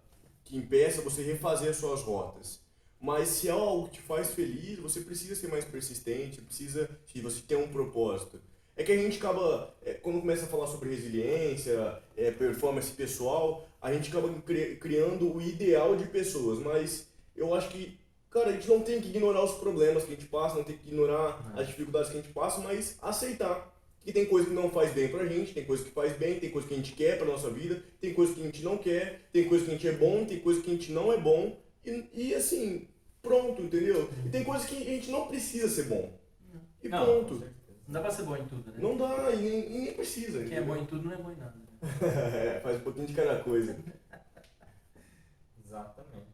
que 0.44 0.58
impeça 0.58 1.02
você 1.02 1.24
refazer 1.24 1.70
as 1.70 1.78
suas 1.78 2.02
rotas. 2.02 2.60
Mas 3.00 3.30
se 3.30 3.48
é 3.48 3.52
algo 3.52 3.88
que 3.88 3.96
te 3.96 4.02
faz 4.02 4.32
feliz, 4.34 4.80
você 4.80 5.02
precisa 5.02 5.36
ser 5.36 5.48
mais 5.50 5.66
persistente, 5.66 6.42
precisa, 6.42 6.90
se 7.12 7.22
você 7.22 7.42
tem 7.42 7.58
um 7.58 7.68
propósito. 7.68 8.40
É 8.78 8.84
que 8.84 8.92
a 8.92 8.98
gente 8.98 9.18
acaba, 9.18 9.74
é, 9.86 9.94
quando 9.94 10.20
começa 10.20 10.46
a 10.46 10.50
falar 10.50 10.68
sobre 10.68 10.90
resiliência, 10.90 12.02
é, 12.18 12.30
performance 12.32 12.92
pessoal, 12.92 13.68
a 13.82 13.94
gente 13.94 14.10
acaba 14.10 14.28
cri- 14.42 14.76
criando 14.76 15.34
o 15.34 15.42
ideal 15.42 15.96
de 15.96 16.06
pessoas, 16.08 16.60
mas 16.60 17.08
eu 17.36 17.54
acho 17.56 17.70
que, 17.70 17.98
cara, 18.30 18.50
a 18.50 18.52
gente 18.52 18.68
não 18.68 18.82
tem 18.82 19.00
que 19.00 19.10
ignorar 19.10 19.44
os 19.44 19.54
problemas 19.54 20.04
que 20.04 20.12
a 20.12 20.16
gente 20.16 20.28
passa, 20.28 20.56
não 20.58 20.64
tem 20.64 20.78
que 20.78 20.88
ignorar 20.88 21.54
as 21.56 21.68
dificuldades 21.68 22.12
que 22.12 22.18
a 22.18 22.22
gente 22.22 22.34
passa, 22.34 22.60
mas 22.60 22.98
aceitar 23.02 23.74
que 24.04 24.12
tem 24.12 24.26
coisa 24.26 24.48
que 24.48 24.54
não 24.54 24.70
faz 24.70 24.92
bem 24.94 25.08
pra 25.08 25.26
gente, 25.26 25.54
tem 25.54 25.66
coisa 25.66 25.84
que 25.84 25.90
faz 25.90 26.14
bem, 26.18 26.40
tem 26.40 26.52
coisa 26.52 26.68
que 26.68 26.74
a 26.76 26.78
gente 26.78 26.92
quer 26.94 27.18
pra 27.18 27.26
nossa 27.26 27.50
vida, 27.50 27.82
tem 28.00 28.14
coisa 28.14 28.34
que 28.36 28.42
a 28.42 28.46
gente 28.46 28.62
não 28.64 28.78
quer, 28.78 29.22
tem 29.34 29.46
coisa 29.48 29.66
que 29.66 29.72
a 29.72 29.74
gente 29.74 29.88
é 29.88 29.94
bom, 29.94 30.26
tem 30.26 30.40
coisa 30.40 30.62
que 30.62 30.70
a 30.70 30.74
gente 30.74 30.92
não 30.92 31.12
é 31.12 31.18
bom, 31.18 31.58
e, 31.84 32.06
e 32.14 32.36
assim, 32.36 32.88
pronto, 33.24 33.62
entendeu? 33.64 34.08
E 34.26 34.30
tem 34.30 34.44
coisa 34.44 34.68
que 34.68 34.76
a 34.76 34.86
gente 34.86 35.10
não 35.10 35.28
precisa 35.28 35.68
ser 35.70 35.86
bom. 35.86 36.14
E 36.84 36.90
Não, 36.90 37.04
pronto. 37.04 37.44
Não 37.88 37.94
dá 37.94 38.02
pra 38.02 38.12
ser 38.12 38.24
bom 38.24 38.36
em 38.36 38.48
tudo, 38.48 38.72
né? 38.72 38.78
Não 38.80 38.98
dá, 38.98 39.32
e 39.32 39.42
nem, 39.42 39.66
e 39.76 39.80
nem 39.82 39.94
precisa. 39.94 40.40
Quem 40.40 40.42
é 40.42 40.46
entendeu? 40.58 40.66
bom 40.66 40.78
em 40.78 40.86
tudo 40.86 41.04
não 41.06 41.12
é 41.14 41.18
bom 41.18 41.32
em 41.32 41.36
nada. 41.36 41.56
Né? 41.58 41.66
É, 42.56 42.60
faz 42.62 42.78
um 42.78 42.84
pouquinho 42.84 43.06
de 43.08 43.14
cada 43.14 43.44
coisa. 43.44 43.78
Exatamente. 45.64 46.34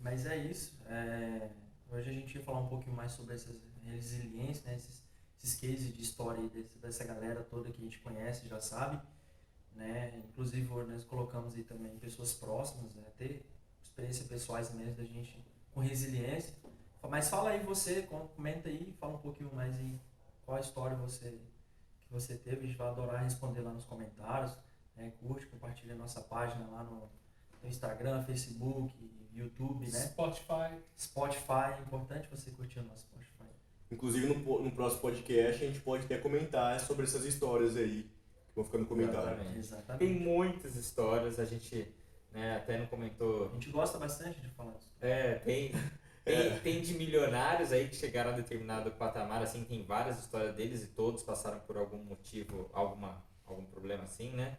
Mas 0.00 0.26
é 0.26 0.36
isso. 0.36 0.76
é, 0.86 1.50
Hoje 1.90 2.10
a 2.10 2.12
gente 2.12 2.34
ia 2.36 2.42
falar 2.42 2.60
um 2.60 2.66
pouquinho 2.68 2.96
mais 2.96 3.12
sobre 3.12 3.34
essas 3.34 3.54
resiliências, 3.84 4.64
né? 4.64 4.74
esses, 4.74 5.04
esses 5.38 5.60
cases 5.60 5.94
de 5.94 6.02
história 6.02 6.42
desse- 6.48 6.76
dessa 6.78 7.04
galera 7.04 7.42
toda 7.44 7.70
que 7.70 7.80
a 7.80 7.84
gente 7.84 8.00
conhece, 8.00 8.48
já 8.48 8.60
sabe. 8.60 9.00
Né? 9.72 10.20
Inclusive 10.28 10.66
nós 10.86 11.04
colocamos 11.04 11.54
aí 11.54 11.62
também 11.62 11.96
pessoas 11.98 12.32
próximas, 12.32 12.94
né? 12.94 13.04
ter 13.16 13.46
experiências 13.82 14.26
pessoais 14.26 14.72
mesmo 14.72 14.94
da 14.96 15.04
gente 15.04 15.38
com 15.72 15.80
resiliência. 15.80 16.54
Mas 17.08 17.28
fala 17.28 17.50
aí 17.50 17.60
você, 17.60 18.02
com- 18.02 18.26
comenta 18.28 18.68
aí, 18.68 18.92
fala 18.98 19.14
um 19.14 19.18
pouquinho 19.18 19.54
mais 19.54 19.76
aí 19.78 20.00
qual 20.44 20.56
a 20.56 20.60
história 20.60 20.96
você, 20.96 21.30
que 21.30 22.12
você 22.12 22.36
teve. 22.36 22.64
A 22.64 22.66
gente 22.66 22.76
vai 22.76 22.88
adorar 22.88 23.22
responder 23.22 23.60
lá 23.60 23.72
nos 23.72 23.84
comentários. 23.84 24.56
Né? 24.96 25.12
Curte, 25.20 25.46
compartilha 25.46 25.94
a 25.94 25.98
nossa 25.98 26.20
página 26.20 26.66
lá 26.68 26.84
no, 26.84 27.10
no 27.62 27.68
Instagram, 27.68 28.22
Facebook, 28.22 28.94
YouTube, 29.34 29.90
né? 29.90 30.00
Spotify. 30.00 30.78
Spotify, 30.96 31.78
é 31.78 31.82
importante 31.82 32.28
você 32.28 32.50
curtir 32.50 32.78
o 32.78 32.84
nosso 32.84 33.02
Spotify. 33.02 33.34
Inclusive 33.90 34.34
no, 34.34 34.62
no 34.62 34.70
próximo 34.70 35.02
podcast 35.02 35.64
a 35.64 35.66
gente 35.66 35.80
pode 35.80 36.04
até 36.04 36.18
comentar 36.18 36.78
sobre 36.80 37.04
essas 37.04 37.24
histórias 37.24 37.76
aí 37.76 38.10
que 38.48 38.54
vão 38.54 38.64
ficar 38.64 38.78
no 38.78 38.86
comentário. 38.86 39.28
Exatamente. 39.28 39.58
Exatamente. 39.58 39.98
Tem 39.98 40.20
muitas 40.20 40.76
histórias, 40.76 41.38
a 41.38 41.44
gente 41.44 41.92
né, 42.32 42.56
até 42.56 42.78
não 42.78 42.86
comentou. 42.86 43.48
A 43.48 43.52
gente 43.54 43.70
gosta 43.70 43.98
bastante 43.98 44.40
de 44.40 44.48
falar 44.50 44.72
disso. 44.72 44.90
É, 45.00 45.34
tem, 45.36 45.72
tem, 46.24 46.58
tem 46.60 46.80
de 46.80 46.94
milionários 46.94 47.70
aí 47.70 47.88
que 47.88 47.96
chegaram 47.96 48.30
a 48.30 48.34
determinado 48.34 48.90
patamar, 48.92 49.42
assim, 49.42 49.62
tem 49.64 49.84
várias 49.84 50.18
histórias 50.18 50.54
deles 50.54 50.82
e 50.82 50.86
todos 50.86 51.22
passaram 51.22 51.60
por 51.60 51.76
algum 51.76 51.98
motivo, 51.98 52.70
alguma, 52.72 53.22
algum 53.44 53.64
problema 53.66 54.04
assim, 54.04 54.32
né? 54.32 54.56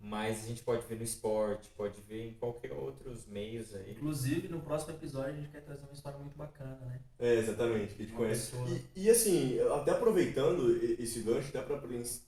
Mas 0.00 0.44
a 0.44 0.48
gente 0.48 0.62
pode 0.62 0.86
ver 0.86 0.96
no 0.96 1.04
esporte, 1.04 1.70
pode 1.76 1.98
ver 2.02 2.28
em 2.28 2.34
qualquer 2.34 2.72
outros 2.72 3.26
meios 3.26 3.74
aí. 3.74 3.92
Inclusive, 3.92 4.48
no 4.48 4.60
próximo 4.60 4.92
episódio 4.92 5.30
a 5.30 5.36
gente 5.36 5.48
quer 5.48 5.62
trazer 5.62 5.82
uma 5.82 5.94
história 5.94 6.18
muito 6.18 6.36
bacana, 6.36 6.76
né? 6.84 7.00
É, 7.18 7.36
exatamente, 7.36 7.94
que 7.94 8.02
a 8.02 8.04
gente 8.04 8.14
Uma 8.14 8.24
conhece. 8.24 8.52
E, 8.94 9.04
e 9.04 9.10
assim, 9.10 9.58
até 9.60 9.92
aproveitando 9.92 10.76
esse 11.00 11.20
gancho, 11.20 11.48
até 11.56 11.62
para 11.62 11.78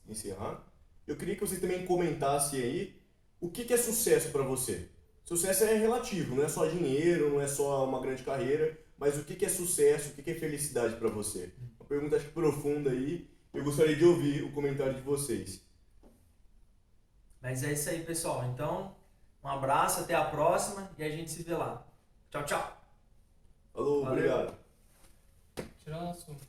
encerrar, 0.09 0.64
eu 1.07 1.16
queria 1.16 1.34
que 1.34 1.41
você 1.41 1.59
também 1.59 1.84
comentasse 1.84 2.57
aí 2.57 2.99
o 3.41 3.51
que, 3.51 3.64
que 3.64 3.74
é 3.74 3.76
sucesso 3.76 4.30
para 4.30 4.43
você. 4.43 4.89
Sucesso 5.26 5.64
é 5.64 5.74
relativo, 5.74 6.36
não 6.36 6.44
é 6.44 6.48
só 6.48 6.66
dinheiro, 6.66 7.30
não 7.30 7.40
é 7.40 7.48
só 7.48 7.84
uma 7.84 8.00
grande 8.00 8.22
carreira, 8.22 8.78
mas 8.96 9.18
o 9.18 9.24
que, 9.24 9.34
que 9.34 9.44
é 9.44 9.48
sucesso, 9.48 10.10
o 10.10 10.12
que, 10.14 10.22
que 10.22 10.30
é 10.30 10.34
felicidade 10.34 10.94
para 10.94 11.08
você? 11.08 11.52
Uma 11.80 11.88
pergunta 11.88 12.14
acho 12.14 12.26
que 12.26 12.30
profunda 12.30 12.90
aí, 12.90 13.28
eu 13.52 13.64
gostaria 13.64 13.96
de 13.96 14.04
ouvir 14.04 14.44
o 14.44 14.52
comentário 14.52 14.94
de 14.94 15.00
vocês. 15.00 15.60
Mas 17.42 17.64
é 17.64 17.72
isso 17.72 17.90
aí, 17.90 18.04
pessoal. 18.04 18.44
Então, 18.44 18.94
um 19.42 19.48
abraço, 19.48 20.00
até 20.02 20.14
a 20.14 20.26
próxima 20.26 20.88
e 20.96 21.02
a 21.02 21.08
gente 21.08 21.28
se 21.32 21.42
vê 21.42 21.54
lá. 21.54 21.84
Tchau, 22.30 22.44
tchau. 22.44 22.80
Falou, 23.72 24.04
Valeu. 24.04 24.18
obrigado. 24.18 24.58
Tirar 25.82 26.04
o 26.04 26.10
assunto. 26.10 26.44